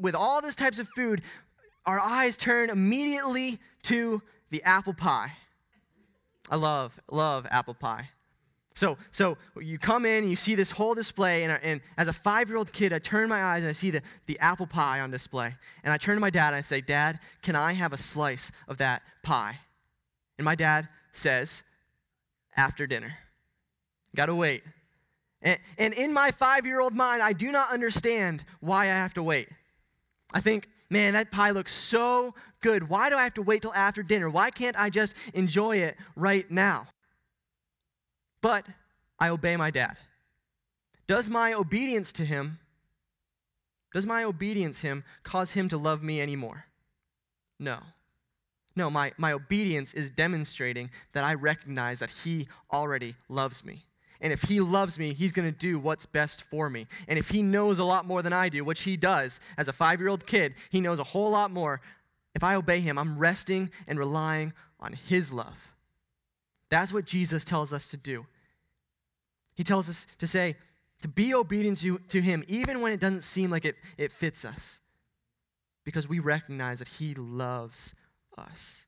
with 0.00 0.14
all 0.14 0.40
these 0.40 0.54
types 0.54 0.78
of 0.78 0.88
food, 0.96 1.20
our 1.84 2.00
eyes 2.00 2.36
turn 2.36 2.70
immediately 2.70 3.58
to 3.82 4.22
the 4.50 4.62
apple 4.62 4.94
pie. 4.94 5.32
I 6.48 6.56
love, 6.56 6.98
love 7.10 7.46
apple 7.50 7.74
pie. 7.74 8.08
So, 8.76 8.96
so 9.12 9.36
you 9.60 9.78
come 9.78 10.04
in 10.04 10.24
and 10.24 10.30
you 10.30 10.36
see 10.36 10.54
this 10.54 10.70
whole 10.70 10.94
display, 10.94 11.44
and, 11.44 11.52
and 11.62 11.80
as 11.96 12.08
a 12.08 12.12
five 12.12 12.48
year 12.48 12.58
old 12.58 12.72
kid, 12.72 12.92
I 12.92 12.98
turn 12.98 13.28
my 13.28 13.42
eyes 13.42 13.62
and 13.62 13.68
I 13.68 13.72
see 13.72 13.90
the, 13.90 14.02
the 14.26 14.38
apple 14.40 14.66
pie 14.66 15.00
on 15.00 15.10
display. 15.10 15.54
And 15.84 15.92
I 15.92 15.96
turn 15.96 16.16
to 16.16 16.20
my 16.20 16.30
dad 16.30 16.48
and 16.48 16.56
I 16.56 16.60
say, 16.60 16.80
Dad, 16.80 17.20
can 17.42 17.54
I 17.56 17.72
have 17.72 17.92
a 17.92 17.98
slice 17.98 18.50
of 18.66 18.78
that 18.78 19.02
pie? 19.22 19.58
And 20.38 20.44
my 20.44 20.54
dad 20.54 20.88
says, 21.12 21.62
after 22.56 22.86
dinner. 22.86 23.14
Gotta 24.14 24.34
wait. 24.34 24.62
And, 25.44 25.58
and 25.78 25.94
in 25.94 26.12
my 26.12 26.32
five 26.32 26.66
year 26.66 26.80
old 26.80 26.94
mind, 26.94 27.22
I 27.22 27.32
do 27.32 27.52
not 27.52 27.70
understand 27.70 28.44
why 28.60 28.84
I 28.84 28.94
have 28.94 29.14
to 29.14 29.22
wait. 29.22 29.48
I 30.32 30.40
think, 30.40 30.68
man, 30.90 31.12
that 31.12 31.30
pie 31.30 31.50
looks 31.52 31.72
so 31.72 32.34
good. 32.60 32.88
Why 32.88 33.10
do 33.10 33.16
I 33.16 33.22
have 33.22 33.34
to 33.34 33.42
wait 33.42 33.62
till 33.62 33.74
after 33.74 34.02
dinner? 34.02 34.28
Why 34.28 34.50
can't 34.50 34.76
I 34.76 34.90
just 34.90 35.14
enjoy 35.34 35.76
it 35.76 35.96
right 36.16 36.50
now? 36.50 36.88
But 38.40 38.66
I 39.20 39.28
obey 39.28 39.56
my 39.56 39.70
dad. 39.70 39.96
Does 41.06 41.30
my 41.30 41.52
obedience 41.52 42.10
to 42.14 42.24
him, 42.24 42.58
does 43.92 44.06
my 44.06 44.24
obedience 44.24 44.80
him 44.80 45.04
cause 45.22 45.52
him 45.52 45.68
to 45.68 45.76
love 45.76 46.02
me 46.02 46.20
anymore? 46.20 46.64
No. 47.60 47.78
No, 48.76 48.90
my, 48.90 49.12
my 49.16 49.32
obedience 49.32 49.94
is 49.94 50.10
demonstrating 50.10 50.90
that 51.12 51.22
I 51.22 51.34
recognize 51.34 52.00
that 52.00 52.10
He 52.10 52.48
already 52.72 53.14
loves 53.28 53.64
me. 53.64 53.84
And 54.24 54.32
if 54.32 54.40
He 54.42 54.58
loves 54.58 54.98
me, 54.98 55.12
He's 55.12 55.32
going 55.32 55.52
to 55.52 55.56
do 55.56 55.78
what's 55.78 56.06
best 56.06 56.42
for 56.44 56.70
me. 56.70 56.86
And 57.06 57.18
if 57.18 57.28
He 57.28 57.42
knows 57.42 57.78
a 57.78 57.84
lot 57.84 58.06
more 58.06 58.22
than 58.22 58.32
I 58.32 58.48
do, 58.48 58.64
which 58.64 58.80
He 58.80 58.96
does, 58.96 59.38
as 59.58 59.68
a 59.68 59.72
five 59.72 60.00
year 60.00 60.08
old 60.08 60.26
kid, 60.26 60.54
He 60.70 60.80
knows 60.80 60.98
a 60.98 61.04
whole 61.04 61.30
lot 61.30 61.50
more. 61.50 61.82
If 62.34 62.42
I 62.42 62.54
obey 62.54 62.80
Him, 62.80 62.98
I'm 62.98 63.18
resting 63.18 63.70
and 63.86 63.98
relying 63.98 64.54
on 64.80 64.94
His 64.94 65.30
love. 65.30 65.58
That's 66.70 66.90
what 66.90 67.04
Jesus 67.04 67.44
tells 67.44 67.70
us 67.70 67.88
to 67.90 67.98
do. 67.98 68.24
He 69.54 69.62
tells 69.62 69.90
us 69.90 70.06
to 70.18 70.26
say, 70.26 70.56
to 71.02 71.08
be 71.08 71.34
obedient 71.34 71.78
to, 71.80 71.98
to 72.08 72.22
Him, 72.22 72.44
even 72.48 72.80
when 72.80 72.92
it 72.92 73.00
doesn't 73.00 73.24
seem 73.24 73.50
like 73.50 73.66
it, 73.66 73.76
it 73.98 74.10
fits 74.10 74.42
us, 74.42 74.80
because 75.84 76.08
we 76.08 76.18
recognize 76.18 76.78
that 76.78 76.88
He 76.88 77.14
loves 77.14 77.94
us. 78.38 78.86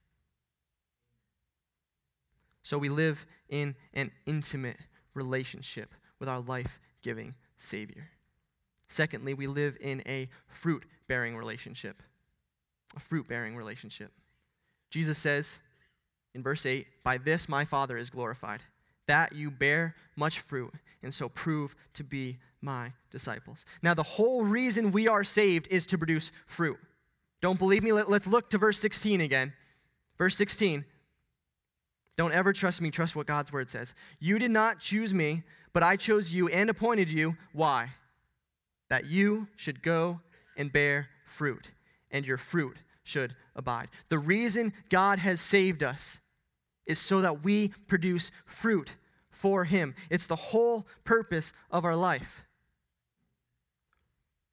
So 2.62 2.78
we 2.78 2.88
live 2.88 3.26
in 3.50 3.74
an 3.92 4.10
intimate 4.24 4.78
relationship 5.16 5.92
with 6.20 6.28
our 6.28 6.40
life 6.40 6.78
giving 7.02 7.34
Savior. 7.58 8.08
Secondly, 8.88 9.34
we 9.34 9.46
live 9.46 9.76
in 9.80 10.02
a 10.06 10.28
fruit 10.46 10.84
bearing 11.08 11.36
relationship. 11.36 12.02
A 12.96 13.00
fruit 13.00 13.26
bearing 13.28 13.56
relationship. 13.56 14.12
Jesus 14.90 15.18
says 15.18 15.58
in 16.34 16.42
verse 16.42 16.64
8, 16.64 16.86
By 17.02 17.18
this 17.18 17.48
my 17.48 17.64
Father 17.64 17.96
is 17.96 18.10
glorified, 18.10 18.60
that 19.06 19.32
you 19.32 19.50
bear 19.50 19.96
much 20.16 20.40
fruit, 20.40 20.72
and 21.02 21.12
so 21.12 21.28
prove 21.28 21.74
to 21.94 22.04
be 22.04 22.38
my 22.60 22.92
disciples. 23.10 23.64
Now, 23.82 23.94
the 23.94 24.02
whole 24.02 24.44
reason 24.44 24.92
we 24.92 25.08
are 25.08 25.24
saved 25.24 25.68
is 25.70 25.86
to 25.86 25.98
produce 25.98 26.30
fruit. 26.46 26.78
Don't 27.40 27.58
believe 27.58 27.82
me? 27.82 27.92
Let, 27.92 28.08
us 28.08 28.26
look 28.26 28.50
to 28.50 28.58
verse 28.58 28.78
16 28.78 29.20
again. 29.20 29.52
Verse 30.18 30.36
16. 30.36 30.84
Don't 32.16 32.32
ever 32.32 32.52
trust 32.52 32.80
me, 32.80 32.90
trust 32.90 33.14
what 33.14 33.26
God's 33.26 33.52
word 33.52 33.70
says. 33.70 33.94
You 34.18 34.38
did 34.38 34.50
not 34.50 34.80
choose 34.80 35.12
me, 35.12 35.42
but 35.72 35.82
I 35.82 35.96
chose 35.96 36.32
you 36.32 36.48
and 36.48 36.70
appointed 36.70 37.10
you. 37.10 37.36
Why? 37.52 37.90
That 38.88 39.06
you 39.06 39.48
should 39.56 39.82
go 39.82 40.20
and 40.56 40.72
bear 40.72 41.08
fruit, 41.26 41.68
and 42.10 42.24
your 42.24 42.38
fruit 42.38 42.78
should 43.04 43.36
abide. 43.54 43.88
The 44.08 44.18
reason 44.18 44.72
God 44.88 45.18
has 45.18 45.40
saved 45.40 45.82
us 45.82 46.18
is 46.86 46.98
so 46.98 47.20
that 47.20 47.44
we 47.44 47.68
produce 47.88 48.30
fruit 48.46 48.90
for 49.30 49.64
Him. 49.64 49.94
It's 50.08 50.26
the 50.26 50.36
whole 50.36 50.86
purpose 51.04 51.52
of 51.70 51.84
our 51.84 51.96
life. 51.96 52.44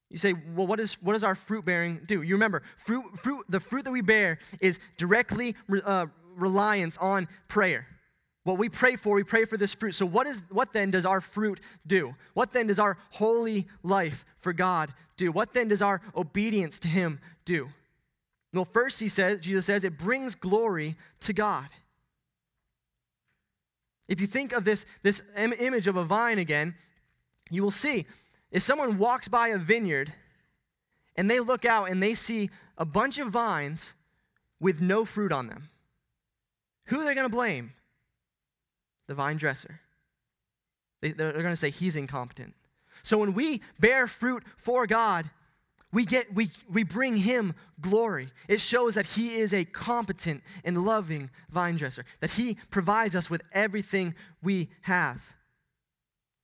You 0.09 0.19
say, 0.19 0.33
well, 0.55 0.67
what, 0.67 0.79
is, 0.79 0.93
what 1.01 1.13
does 1.13 1.23
our 1.23 1.33
fruit 1.33 1.65
bearing 1.65 2.01
do? 2.05 2.21
You 2.21 2.35
remember, 2.35 2.61
fruit, 2.77 3.03
fruit, 3.19 3.45
the 3.49 3.59
fruit 3.59 3.85
that 3.85 3.91
we 3.91 4.01
bear 4.01 4.37
is 4.59 4.77
directly 4.97 5.55
uh, 5.83 6.05
reliance 6.35 6.97
on 6.97 7.27
prayer. 7.47 7.87
What 8.43 8.57
we 8.57 8.67
pray 8.67 8.97
for, 8.97 9.15
we 9.15 9.23
pray 9.23 9.45
for 9.45 9.57
this 9.57 9.73
fruit. 9.73 9.93
So, 9.93 10.05
what, 10.05 10.27
is, 10.27 10.43
what 10.49 10.73
then 10.73 10.91
does 10.91 11.05
our 11.05 11.21
fruit 11.21 11.61
do? 11.87 12.13
What 12.33 12.51
then 12.51 12.67
does 12.67 12.79
our 12.79 12.97
holy 13.11 13.67
life 13.83 14.25
for 14.39 14.51
God 14.51 14.93
do? 15.15 15.31
What 15.31 15.53
then 15.53 15.69
does 15.69 15.81
our 15.81 16.01
obedience 16.15 16.79
to 16.81 16.87
Him 16.89 17.19
do? 17.45 17.69
Well, 18.53 18.65
first, 18.65 18.99
he 18.99 19.07
says, 19.07 19.41
Jesus 19.41 19.65
says, 19.65 19.83
it 19.83 19.97
brings 19.97 20.35
glory 20.35 20.95
to 21.21 21.33
God. 21.33 21.67
If 24.07 24.21
you 24.21 24.27
think 24.27 24.51
of 24.51 24.63
this, 24.63 24.85
this 25.01 25.21
image 25.35 25.87
of 25.87 25.95
a 25.95 26.03
vine 26.03 26.37
again, 26.37 26.75
you 27.49 27.63
will 27.63 27.71
see 27.71 28.05
if 28.51 28.61
someone 28.61 28.99
walks 28.99 29.27
by 29.27 29.47
a 29.49 29.57
vineyard 29.57 30.13
and 31.15 31.29
they 31.29 31.39
look 31.39 31.65
out 31.65 31.89
and 31.89 32.01
they 32.01 32.13
see 32.13 32.49
a 32.77 32.85
bunch 32.85 33.17
of 33.17 33.29
vines 33.29 33.93
with 34.59 34.81
no 34.81 35.03
fruit 35.03 35.31
on 35.31 35.47
them, 35.47 35.69
who 36.85 36.99
are 36.99 37.05
they 37.05 37.15
going 37.15 37.29
to 37.29 37.35
blame? 37.35 37.73
The 39.07 39.13
vine 39.13 39.37
dresser. 39.37 39.79
They, 41.01 41.09
are 41.09 41.33
going 41.33 41.45
to 41.45 41.55
say 41.55 41.69
he's 41.69 41.95
incompetent. 41.95 42.53
So 43.03 43.17
when 43.17 43.33
we 43.33 43.61
bear 43.79 44.07
fruit 44.07 44.43
for 44.57 44.87
God, 44.87 45.29
we 45.91 46.05
get 46.05 46.33
we, 46.33 46.49
we 46.71 46.83
bring 46.83 47.17
him 47.17 47.53
glory 47.79 48.29
it 48.47 48.59
shows 48.59 48.95
that 48.95 49.05
he 49.05 49.35
is 49.35 49.53
a 49.53 49.63
competent 49.63 50.41
and 50.63 50.83
loving 50.83 51.29
vine 51.51 51.77
dresser 51.77 52.03
that 52.19 52.31
he 52.31 52.57
provides 52.71 53.15
us 53.15 53.29
with 53.29 53.43
everything 53.53 54.15
we 54.41 54.71
have 54.81 55.21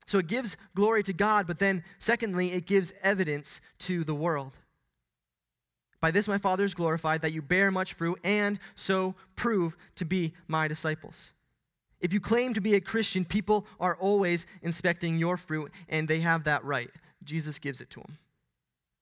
so 0.10 0.18
it 0.18 0.26
gives 0.26 0.58
glory 0.74 1.04
to 1.04 1.14
God, 1.14 1.46
but 1.46 1.60
then, 1.60 1.84
secondly, 2.00 2.52
it 2.52 2.66
gives 2.66 2.92
evidence 3.04 3.62
to 3.82 4.04
the 4.04 4.16
world. 4.16 4.54
By 6.02 6.12
this 6.12 6.28
my 6.28 6.38
Father 6.38 6.64
is 6.64 6.74
glorified, 6.74 7.22
that 7.22 7.34
you 7.34 7.42
bear 7.42 7.72
much 7.72 7.94
fruit 7.94 8.20
and 8.24 8.60
so 8.76 9.16
prove 9.36 9.76
to 9.96 10.06
be 10.06 10.34
my 10.48 10.68
disciples. 10.68 11.34
If 12.00 12.14
you 12.14 12.22
claim 12.22 12.54
to 12.54 12.62
be 12.62 12.76
a 12.76 12.82
Christian, 12.82 13.26
people 13.26 13.66
are 13.80 13.98
always 13.98 14.46
inspecting 14.62 15.18
your 15.18 15.36
fruit, 15.36 15.72
and 15.90 16.08
they 16.08 16.22
have 16.22 16.46
that 16.46 16.64
right. 16.64 16.90
Jesus 17.24 17.60
gives 17.60 17.82
it 17.82 17.90
to 17.92 18.00
them. 18.00 18.18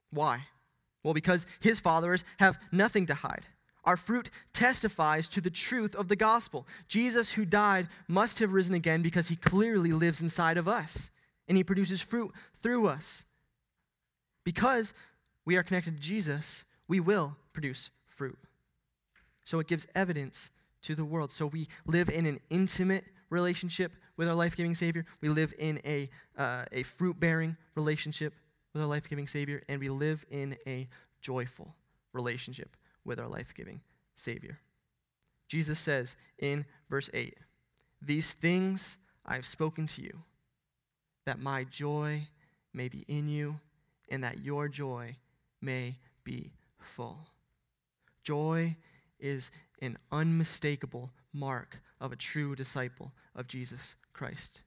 Why? 0.09 0.47
Well, 1.03 1.13
because 1.13 1.45
his 1.59 1.79
followers 1.79 2.23
have 2.39 2.57
nothing 2.71 3.05
to 3.05 3.13
hide. 3.13 3.43
Our 3.83 3.97
fruit 3.97 4.29
testifies 4.51 5.29
to 5.29 5.41
the 5.41 5.51
truth 5.51 5.95
of 5.95 6.07
the 6.07 6.15
gospel. 6.15 6.67
Jesus, 6.87 7.31
who 7.31 7.45
died, 7.45 7.87
must 8.07 8.39
have 8.39 8.51
risen 8.51 8.73
again 8.73 9.01
because 9.01 9.29
he 9.29 9.35
clearly 9.35 9.93
lives 9.93 10.19
inside 10.19 10.57
of 10.57 10.67
us, 10.67 11.11
and 11.47 11.55
he 11.55 11.63
produces 11.63 12.01
fruit 12.01 12.31
through 12.61 12.87
us. 12.87 13.23
Because 14.43 14.93
we 15.45 15.55
are 15.55 15.63
connected 15.63 15.95
to 15.95 16.01
Jesus, 16.01 16.65
we 16.87 16.99
will 16.99 17.35
produce 17.53 17.89
fruit. 18.05 18.37
So 19.43 19.59
it 19.59 19.67
gives 19.67 19.87
evidence 19.95 20.49
to 20.83 20.95
the 20.95 21.05
world. 21.05 21.31
So 21.31 21.47
we 21.47 21.67
live 21.85 22.09
in 22.09 22.25
an 22.25 22.39
intimate 22.49 23.05
relationship 23.29 23.91
with 24.15 24.27
our 24.27 24.35
life 24.35 24.55
giving 24.55 24.75
Savior. 24.75 25.05
We 25.21 25.29
live 25.29 25.53
in 25.57 25.79
a, 25.85 26.09
uh, 26.37 26.65
a 26.71 26.83
fruit 26.83 27.19
bearing 27.19 27.55
relationship 27.75 28.33
with 28.73 28.81
our 28.81 28.87
life 28.87 29.09
giving 29.09 29.27
Savior. 29.27 29.63
And 29.69 29.79
we 29.79 29.89
live 29.89 30.25
in 30.29 30.57
a 30.65 30.87
joyful 31.21 31.75
relationship 32.13 32.75
with 33.05 33.19
our 33.19 33.27
life 33.27 33.53
giving 33.55 33.81
Savior. 34.15 34.59
Jesus 35.47 35.79
says 35.79 36.15
in 36.39 36.65
verse 36.89 37.09
8, 37.13 37.35
These 38.01 38.33
things 38.33 38.97
I 39.25 39.35
have 39.35 39.45
spoken 39.45 39.87
to 39.87 40.01
you, 40.01 40.23
that 41.25 41.39
my 41.39 41.63
joy 41.63 42.27
may 42.73 42.87
be 42.89 43.05
in 43.07 43.27
you, 43.27 43.59
and 44.09 44.23
that 44.23 44.39
your 44.43 44.67
joy 44.67 45.15
may 45.61 45.97
be 46.23 46.51
full. 46.87 47.27
Joy 48.23 48.75
is 49.19 49.51
an 49.81 49.97
unmistakable 50.11 51.11
mark 51.33 51.79
of 51.99 52.11
a 52.11 52.15
true 52.15 52.55
disciple 52.55 53.11
of 53.35 53.47
Jesus 53.47 53.95
Christ. 54.13 54.61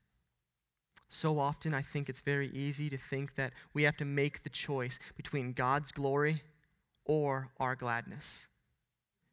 So 1.08 1.40
often, 1.40 1.74
I 1.74 1.82
think 1.82 2.08
it's 2.08 2.20
very 2.20 2.48
easy 2.50 2.88
to 2.88 2.96
think 2.96 3.34
that 3.34 3.52
we 3.74 3.82
have 3.82 3.96
to 3.96 4.04
make 4.04 4.44
the 4.44 4.48
choice 4.48 4.98
between 5.16 5.52
God's 5.52 5.90
glory 5.90 6.42
or 7.04 7.50
our 7.58 7.74
gladness. 7.74 8.46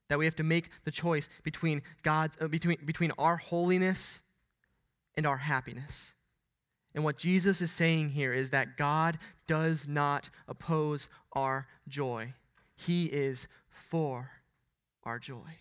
That 0.09 0.17
we 0.17 0.25
have 0.25 0.35
to 0.38 0.43
make 0.43 0.71
the 0.85 0.91
choice 0.91 1.29
between, 1.43 1.83
God's, 2.01 2.35
uh, 2.41 2.47
between, 2.47 2.77
between 2.83 3.11
our 3.19 3.38
holiness 3.38 4.21
and 5.15 5.27
our 5.27 5.38
happiness. 5.38 6.13
And 6.95 7.03
what 7.03 7.17
Jesus 7.19 7.61
is 7.61 7.69
saying 7.69 8.09
here 8.09 8.33
is 8.33 8.49
that 8.49 8.75
God 8.75 9.19
does 9.47 9.88
not 9.88 10.31
oppose 10.47 11.09
our 11.33 11.67
joy, 11.88 12.33
He 12.78 13.05
is 13.05 13.47
for 13.69 14.32
our 15.03 15.19
joy. 15.19 15.59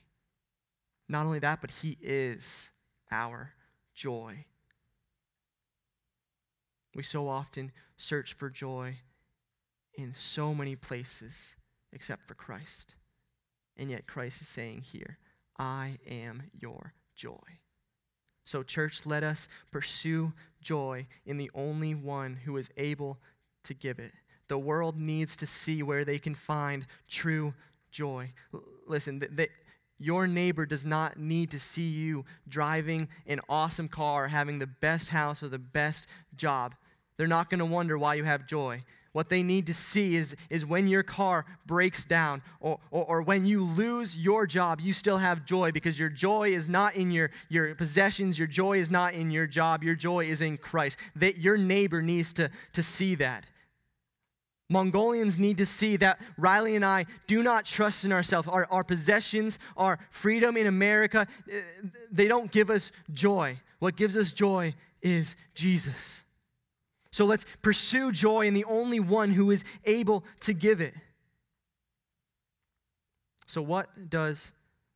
Not 1.08 1.26
only 1.26 1.38
that, 1.40 1.60
but 1.60 1.70
He 1.70 1.98
is 2.00 2.70
our 3.10 3.54
joy. 3.94 4.44
We 6.94 7.02
so 7.02 7.28
often 7.28 7.72
search 7.96 8.34
for 8.34 8.50
joy 8.50 8.98
in 9.94 10.14
so 10.16 10.54
many 10.54 10.76
places 10.76 11.56
except 11.92 12.28
for 12.28 12.34
Christ. 12.34 12.94
And 13.76 13.90
yet 13.90 14.06
Christ 14.06 14.40
is 14.40 14.48
saying 14.48 14.82
here, 14.92 15.18
I 15.58 15.98
am 16.08 16.44
your 16.58 16.94
joy. 17.14 17.60
So, 18.44 18.62
church, 18.62 19.04
let 19.04 19.24
us 19.24 19.48
pursue 19.72 20.32
joy 20.60 21.06
in 21.24 21.36
the 21.36 21.50
only 21.54 21.94
one 21.94 22.36
who 22.44 22.56
is 22.56 22.70
able 22.76 23.18
to 23.64 23.74
give 23.74 23.98
it. 23.98 24.12
The 24.48 24.58
world 24.58 24.98
needs 24.98 25.36
to 25.36 25.46
see 25.46 25.82
where 25.82 26.04
they 26.04 26.18
can 26.18 26.34
find 26.34 26.86
true 27.08 27.54
joy. 27.90 28.32
L- 28.54 28.62
listen, 28.86 29.22
they, 29.32 29.48
your 29.98 30.26
neighbor 30.26 30.66
does 30.66 30.84
not 30.84 31.18
need 31.18 31.50
to 31.52 31.58
see 31.58 31.88
you 31.88 32.24
driving 32.48 33.08
an 33.26 33.40
awesome 33.48 33.88
car, 33.88 34.28
having 34.28 34.58
the 34.58 34.66
best 34.66 35.08
house, 35.08 35.42
or 35.42 35.48
the 35.48 35.58
best 35.58 36.06
job. 36.36 36.74
They're 37.16 37.26
not 37.26 37.48
going 37.48 37.60
to 37.60 37.64
wonder 37.64 37.96
why 37.96 38.14
you 38.14 38.24
have 38.24 38.46
joy. 38.46 38.84
What 39.12 39.30
they 39.30 39.42
need 39.42 39.66
to 39.68 39.72
see 39.72 40.14
is, 40.14 40.36
is 40.50 40.66
when 40.66 40.86
your 40.86 41.02
car 41.02 41.46
breaks 41.64 42.04
down 42.04 42.42
or, 42.60 42.78
or, 42.90 43.04
or, 43.06 43.22
when 43.22 43.46
you 43.46 43.64
lose 43.64 44.14
your 44.14 44.46
job, 44.46 44.78
you 44.78 44.92
still 44.92 45.16
have 45.16 45.46
joy 45.46 45.72
because 45.72 45.98
your 45.98 46.10
joy 46.10 46.54
is 46.54 46.68
not 46.68 46.96
in 46.96 47.10
your, 47.10 47.30
your 47.48 47.74
possessions, 47.74 48.38
your 48.38 48.46
joy 48.46 48.78
is 48.78 48.90
not 48.90 49.14
in 49.14 49.30
your 49.30 49.46
job, 49.46 49.82
your 49.82 49.94
joy 49.94 50.26
is 50.26 50.42
in 50.42 50.58
Christ. 50.58 50.98
That 51.14 51.38
your 51.38 51.56
neighbor 51.56 52.02
needs 52.02 52.34
to, 52.34 52.50
to 52.74 52.82
see 52.82 53.14
that. 53.14 53.46
Mongolians 54.68 55.38
need 55.38 55.58
to 55.58 55.66
see 55.66 55.96
that 55.98 56.20
Riley 56.36 56.74
and 56.74 56.84
I 56.84 57.06
do 57.26 57.42
not 57.42 57.64
trust 57.64 58.04
in 58.04 58.12
ourselves. 58.12 58.48
Our, 58.48 58.66
our 58.70 58.82
possessions, 58.82 59.58
our 59.76 59.98
freedom 60.10 60.56
in 60.56 60.66
America, 60.66 61.28
eh, 61.50 61.60
they 62.10 62.26
don't 62.26 62.50
give 62.50 62.70
us 62.70 62.90
joy. 63.12 63.60
What 63.78 63.96
gives 63.96 64.16
us 64.16 64.32
joy 64.32 64.74
is 65.02 65.36
Jesus. 65.54 66.24
So 67.12 67.24
let's 67.24 67.46
pursue 67.62 68.10
joy 68.10 68.46
in 68.46 68.54
the 68.54 68.64
only 68.64 69.00
one 69.00 69.30
who 69.30 69.50
is 69.50 69.64
able 69.84 70.24
to 70.40 70.52
give 70.52 70.80
it. 70.80 70.94
So, 73.46 73.62
what 73.62 74.10
does 74.10 74.50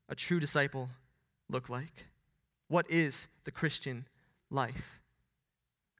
a 0.08 0.16
true 0.16 0.40
disciple 0.40 0.90
look 1.48 1.68
like? 1.68 2.06
What 2.68 2.90
is 2.90 3.28
the 3.44 3.52
Christian 3.52 4.06
life? 4.50 5.00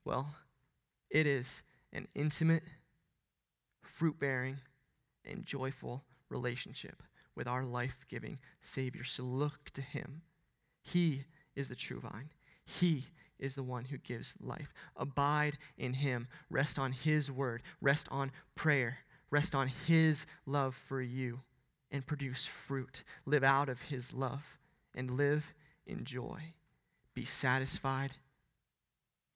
Well, 0.04 0.34
it 1.08 1.26
is 1.26 1.62
an 1.92 2.08
intimate, 2.14 2.64
fruit 4.00 4.18
bearing, 4.18 4.56
and 5.26 5.44
joyful 5.44 6.02
relationship 6.30 7.02
with 7.36 7.46
our 7.46 7.66
life 7.66 8.06
giving 8.08 8.38
Savior. 8.62 9.04
So 9.04 9.24
look 9.24 9.70
to 9.74 9.82
Him. 9.82 10.22
He 10.82 11.24
is 11.54 11.68
the 11.68 11.74
true 11.74 12.00
vine, 12.00 12.30
He 12.64 13.08
is 13.38 13.54
the 13.54 13.62
one 13.62 13.84
who 13.84 13.98
gives 13.98 14.36
life. 14.40 14.72
Abide 14.96 15.58
in 15.76 15.92
Him, 15.92 16.28
rest 16.48 16.78
on 16.78 16.92
His 16.92 17.30
word, 17.30 17.60
rest 17.82 18.08
on 18.10 18.32
prayer, 18.54 19.00
rest 19.30 19.54
on 19.54 19.68
His 19.68 20.24
love 20.46 20.74
for 20.88 21.02
you, 21.02 21.40
and 21.90 22.06
produce 22.06 22.46
fruit. 22.46 23.04
Live 23.26 23.44
out 23.44 23.68
of 23.68 23.82
His 23.82 24.14
love 24.14 24.56
and 24.94 25.10
live 25.10 25.44
in 25.86 26.04
joy. 26.04 26.54
Be 27.14 27.26
satisfied 27.26 28.12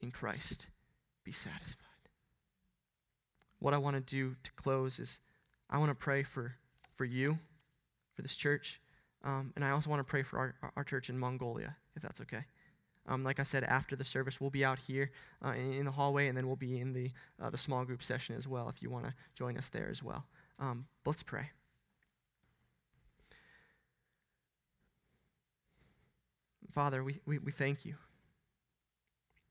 in 0.01 0.11
Christ. 0.11 0.69
Be 1.23 1.33
satisfied 1.33 1.84
what 3.65 3.73
I 3.73 3.79
want 3.79 3.97
to 3.97 4.03
do 4.03 4.37
to 4.43 4.53
close 4.57 5.01
is 5.01 5.21
I 5.71 5.79
want 5.79 5.91
to 5.91 5.95
pray 5.95 6.23
for, 6.23 6.55
for 6.97 7.07
you, 7.07 7.39
for 8.15 8.21
this 8.21 8.37
church, 8.37 8.79
um, 9.25 9.55
and 9.57 9.65
I 9.65 9.71
also 9.71 9.89
want 9.89 10.01
to 10.01 10.05
pray 10.05 10.23
for 10.23 10.39
our, 10.39 10.55
our 10.77 10.85
church 10.85 11.09
in 11.09 11.19
Mongolia, 11.19 11.75
if 11.97 12.03
that's 12.03 12.21
okay. 12.21 12.45
Um, 13.09 13.25
like 13.25 13.41
I 13.41 13.43
said, 13.43 13.65
after 13.65 13.97
the 13.97 14.05
service, 14.05 14.39
we'll 14.39 14.51
be 14.51 14.67
out 14.67 14.79
here 14.79 15.13
uh, 15.43 15.53
in, 15.53 15.87
the 15.87 15.91
hallway, 15.91 16.29
and 16.29 16.37
then 16.37 16.47
we'll 16.47 16.57
be 16.57 16.79
in 16.79 16.93
the, 16.93 17.11
uh, 17.43 17.49
the 17.49 17.57
small 17.57 17.87
group 17.87 18.03
session 18.03 18.37
as 18.37 18.47
well 18.47 18.69
if 18.69 18.83
you 18.83 18.91
want 18.91 19.07
to 19.07 19.15
join 19.35 19.57
us 19.57 19.69
there 19.69 19.89
as 19.91 20.03
well. 20.03 20.27
Um, 20.59 20.85
let's 21.07 21.23
pray. 21.23 21.49
Father, 26.75 27.03
we, 27.03 27.21
we, 27.25 27.39
we 27.39 27.51
thank 27.51 27.87
you. 27.87 27.95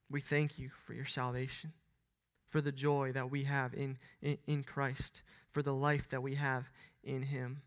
We 0.08 0.20
thank 0.20 0.56
you 0.56 0.70
for 0.86 0.94
your 0.94 1.06
salvation 1.06 1.72
for 2.54 2.60
the 2.60 2.70
joy 2.70 3.10
that 3.10 3.32
we 3.32 3.42
have 3.42 3.74
in, 3.74 3.98
in, 4.22 4.38
in 4.46 4.62
Christ, 4.62 5.22
for 5.50 5.60
the 5.60 5.74
life 5.74 6.08
that 6.10 6.22
we 6.22 6.36
have 6.36 6.70
in 7.02 7.22
Him. 7.22 7.62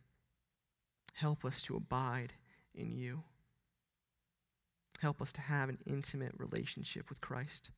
Help 1.16 1.44
us 1.44 1.62
to 1.64 1.76
abide 1.76 2.32
in 2.74 2.94
you. 2.94 3.24
Help 5.02 5.22
us 5.22 5.34
to 5.34 5.42
have 5.42 5.68
an 5.68 5.80
intimate 5.86 6.32
relationship 6.38 7.10
with 7.10 7.20
Christ 7.20 7.70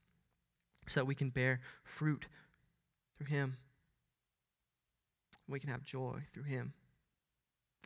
so 0.87 0.99
that 0.99 1.05
we 1.05 1.15
can 1.15 1.31
bear 1.31 1.61
fruit 1.83 2.27
through 3.17 3.35
Him. 3.35 3.57
We 5.47 5.59
can 5.59 5.71
have 5.71 5.83
joy 5.83 6.19
through 6.31 6.43
Him. 6.43 6.73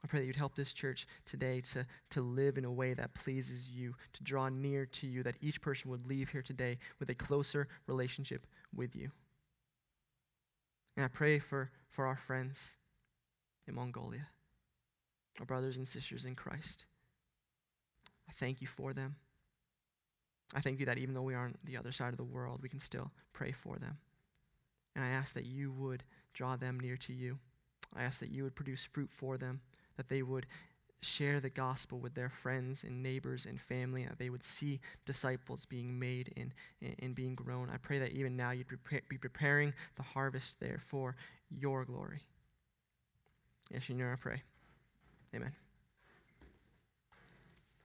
I 0.03 0.07
pray 0.07 0.19
that 0.19 0.25
you'd 0.25 0.35
help 0.35 0.55
this 0.55 0.73
church 0.73 1.07
today 1.25 1.61
to, 1.71 1.85
to 2.09 2.21
live 2.21 2.57
in 2.57 2.65
a 2.65 2.71
way 2.71 2.93
that 2.93 3.13
pleases 3.13 3.69
you, 3.69 3.95
to 4.13 4.23
draw 4.23 4.49
near 4.49 4.85
to 4.85 5.07
you, 5.07 5.23
that 5.23 5.37
each 5.41 5.61
person 5.61 5.89
would 5.91 6.05
leave 6.05 6.29
here 6.29 6.41
today 6.41 6.77
with 6.99 7.09
a 7.09 7.15
closer 7.15 7.69
relationship 7.87 8.45
with 8.75 8.95
you. 8.95 9.11
And 10.97 11.05
I 11.05 11.07
pray 11.07 11.39
for, 11.39 11.71
for 11.89 12.05
our 12.05 12.17
friends 12.17 12.75
in 13.65 13.75
Mongolia, 13.75 14.27
our 15.39 15.45
brothers 15.45 15.77
and 15.77 15.87
sisters 15.87 16.25
in 16.25 16.35
Christ. 16.35 16.85
I 18.29 18.33
thank 18.33 18.61
you 18.61 18.67
for 18.67 18.93
them. 18.93 19.15
I 20.53 20.59
thank 20.59 20.79
you 20.79 20.85
that 20.85 20.97
even 20.97 21.13
though 21.13 21.21
we 21.21 21.33
are 21.33 21.45
on 21.45 21.55
the 21.63 21.77
other 21.77 21.93
side 21.93 22.13
of 22.13 22.17
the 22.17 22.23
world, 22.23 22.59
we 22.61 22.69
can 22.69 22.79
still 22.79 23.11
pray 23.31 23.51
for 23.51 23.77
them. 23.77 23.97
And 24.95 25.03
I 25.03 25.09
ask 25.09 25.33
that 25.33 25.45
you 25.45 25.71
would 25.71 26.03
draw 26.33 26.57
them 26.57 26.79
near 26.79 26.97
to 26.97 27.13
you. 27.13 27.39
I 27.95 28.03
ask 28.03 28.19
that 28.19 28.31
you 28.31 28.43
would 28.43 28.55
produce 28.55 28.83
fruit 28.83 29.09
for 29.11 29.37
them 29.37 29.61
that 29.97 30.09
they 30.09 30.21
would 30.21 30.45
share 31.01 31.39
the 31.39 31.49
gospel 31.49 31.99
with 31.99 32.13
their 32.15 32.29
friends 32.29 32.83
and 32.83 33.03
neighbors 33.03 33.45
and 33.45 33.59
family, 33.59 34.05
that 34.05 34.17
they 34.17 34.29
would 34.29 34.43
see 34.43 34.79
disciples 35.05 35.65
being 35.65 35.99
made 35.99 36.33
and, 36.37 36.53
and 36.99 37.13
being 37.13 37.35
grown. 37.35 37.69
I 37.69 37.77
pray 37.77 37.99
that 37.99 38.11
even 38.11 38.37
now 38.37 38.51
you'd 38.51 38.67
be 39.09 39.17
preparing 39.17 39.73
the 39.95 40.03
harvest 40.03 40.59
there 40.59 40.81
for 40.87 41.15
your 41.49 41.85
glory. 41.85 42.21
Yes, 43.69 43.89
you 43.89 43.95
know 43.95 44.11
I 44.11 44.15
pray. 44.15 44.41
Amen. 45.35 45.53